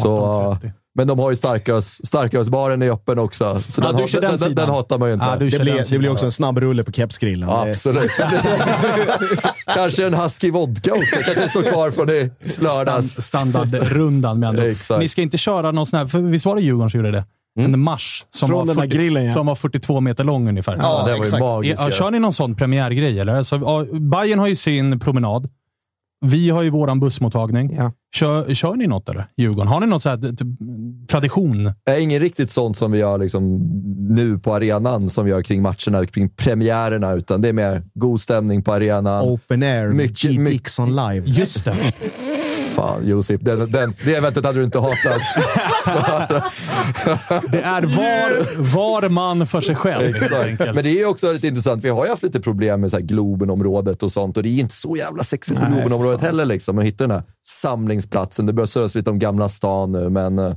[0.02, 0.18] Så,
[0.62, 0.70] 18.30.
[0.94, 3.62] men de har ju starkös, starkölsbaren är öppen också.
[3.68, 4.66] Så Ja, den, du hat- kör den den, den, sidan.
[4.66, 5.26] den hatar man ju inte.
[5.26, 7.48] Ja, du Det blir, det blir också en snabb rulle på kepsgrillen.
[7.48, 8.10] Ja, Det- absolut.
[9.74, 11.16] Kanske en husky vodka också.
[11.24, 12.30] Kanske står kvar från i
[12.60, 13.10] lördags.
[13.24, 14.64] Stand, standardrundan med andra.
[14.64, 15.00] Exakt.
[15.00, 17.24] Ni ska inte köra någon sån här, för visst var det Djurgården som gjorde det?
[17.60, 19.32] En marsch som, Från var den här 40, grillen, ja.
[19.32, 20.76] som var 42 meter lång ungefär.
[20.82, 21.82] Ja, det var ju magiskt.
[21.82, 23.34] Ja, kör ni någon sån premiärgrej eller?
[23.36, 25.48] Alltså, ja, Bayern har ju sin promenad.
[26.24, 27.74] Vi har ju våran bussmottagning.
[27.76, 27.92] Ja.
[28.16, 29.26] Kör, kör ni något eller?
[29.36, 29.68] Djurgården?
[29.68, 30.48] Har ni någon sån här typ,
[31.08, 31.72] tradition?
[31.90, 33.58] är ingen riktigt sånt som vi gör liksom
[34.10, 38.20] nu på arenan, som vi gör kring matcherna, kring premiärerna, utan det är mer god
[38.20, 39.24] stämning på arenan.
[39.24, 40.38] Open air Mycket- G.
[40.38, 41.22] mycket- Dixon live.
[41.26, 41.74] Just det.
[42.74, 45.22] Fan, Josip, den, den, det eventet hade du inte hatat.
[47.50, 50.74] Det är var, var man för sig själv Exakt.
[50.74, 51.84] Men det är också lite intressant.
[51.84, 54.60] Vi har ju haft lite problem med så här Globenområdet och sånt och det är
[54.60, 56.44] inte så jävla sexigt på Globenområdet heller.
[56.44, 58.46] Liksom, att hitta den här samlingsplatsen.
[58.46, 60.54] Det börjar sös lite om Gamla stan nu, men eh,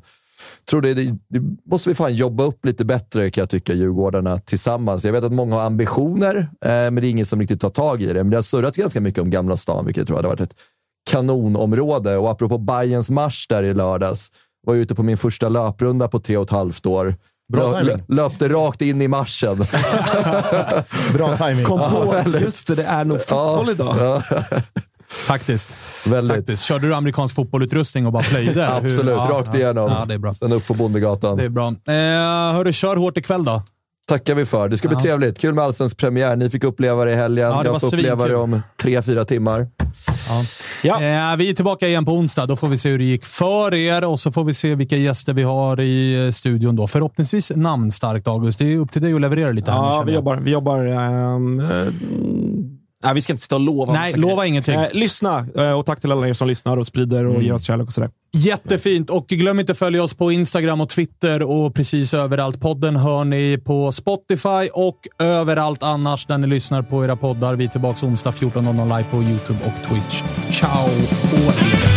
[0.70, 4.38] tror det, det, det måste vi fan jobba upp lite bättre kan jag tycka, Djurgårdarna
[4.38, 5.06] tillsammans.
[5.06, 8.02] Jag vet att många har ambitioner, eh, men det är ingen som riktigt tar tag
[8.02, 8.14] i det.
[8.14, 10.56] Men det har surrats ganska mycket om Gamla stan, vilket jag tror hade varit ett
[11.08, 12.18] kanonområde.
[12.18, 14.28] Och apropå Bayerns marsch där i lördags,
[14.68, 17.16] var jag ute på min första löprunda på tre och ett halvt år.
[17.54, 18.04] Bra timing.
[18.08, 19.58] löpte rakt in i marschen.
[21.14, 21.66] Bra timing.
[21.66, 23.96] Kom på att just det, det är nog fotboll idag.
[24.00, 24.24] Ja,
[25.10, 25.70] Faktiskt.
[26.08, 26.38] väldigt.
[26.38, 26.64] Faktiskt.
[26.64, 28.66] Körde du amerikansk fotbollutrustning och bara plöjde?
[28.82, 29.92] Hur- Absolut, ja, rakt igenom.
[29.92, 30.34] Ja, det är bra.
[30.34, 31.38] Sen upp på Bondegatan.
[31.38, 31.68] Det är bra.
[31.68, 33.62] Eh, hörru, kör hårt ikväll då.
[34.08, 34.70] Tackar vi för.
[34.70, 35.02] Det ska bli Ja.
[35.02, 35.40] trevligt.
[35.40, 36.36] Kul med Allsvensk premiär.
[36.36, 37.50] Ni fick uppleva det i helgen.
[37.52, 38.30] Ja, det var jag får uppleva svinkul.
[38.32, 39.68] det om tre, fyra timmar.
[40.84, 40.94] Ja.
[40.94, 42.46] Eh, vi är tillbaka igen på onsdag.
[42.46, 44.98] Då får vi se hur det gick för er och så får vi se vilka
[44.98, 46.88] gäster vi har i eh, studion då.
[46.88, 48.60] Förhoppningsvis namnstarkt, August.
[48.60, 49.72] Det är upp till dig att leverera lite.
[49.72, 50.36] här Ja, känner vi jobbar.
[50.38, 50.98] Vi jobbar eh,
[53.04, 53.94] nej, vi ska inte sitta och lova.
[53.94, 54.76] Nej, lova ingenting.
[54.76, 57.64] Eh, lyssna eh, och tack till alla er som lyssnar och sprider och ger oss
[57.64, 58.10] kärlek och sådär.
[58.34, 59.10] Jättefint!
[59.10, 62.62] Och glöm inte att följa oss på Instagram och Twitter och precis överallt.
[62.62, 67.56] Podden hör ni på Spotify och överallt annars där ni lyssnar på era poddar.
[67.56, 70.24] Vi är tillbaka onsdag 14.00 live på YouTube och Twitch.
[70.50, 70.88] Ciao
[71.22, 71.97] på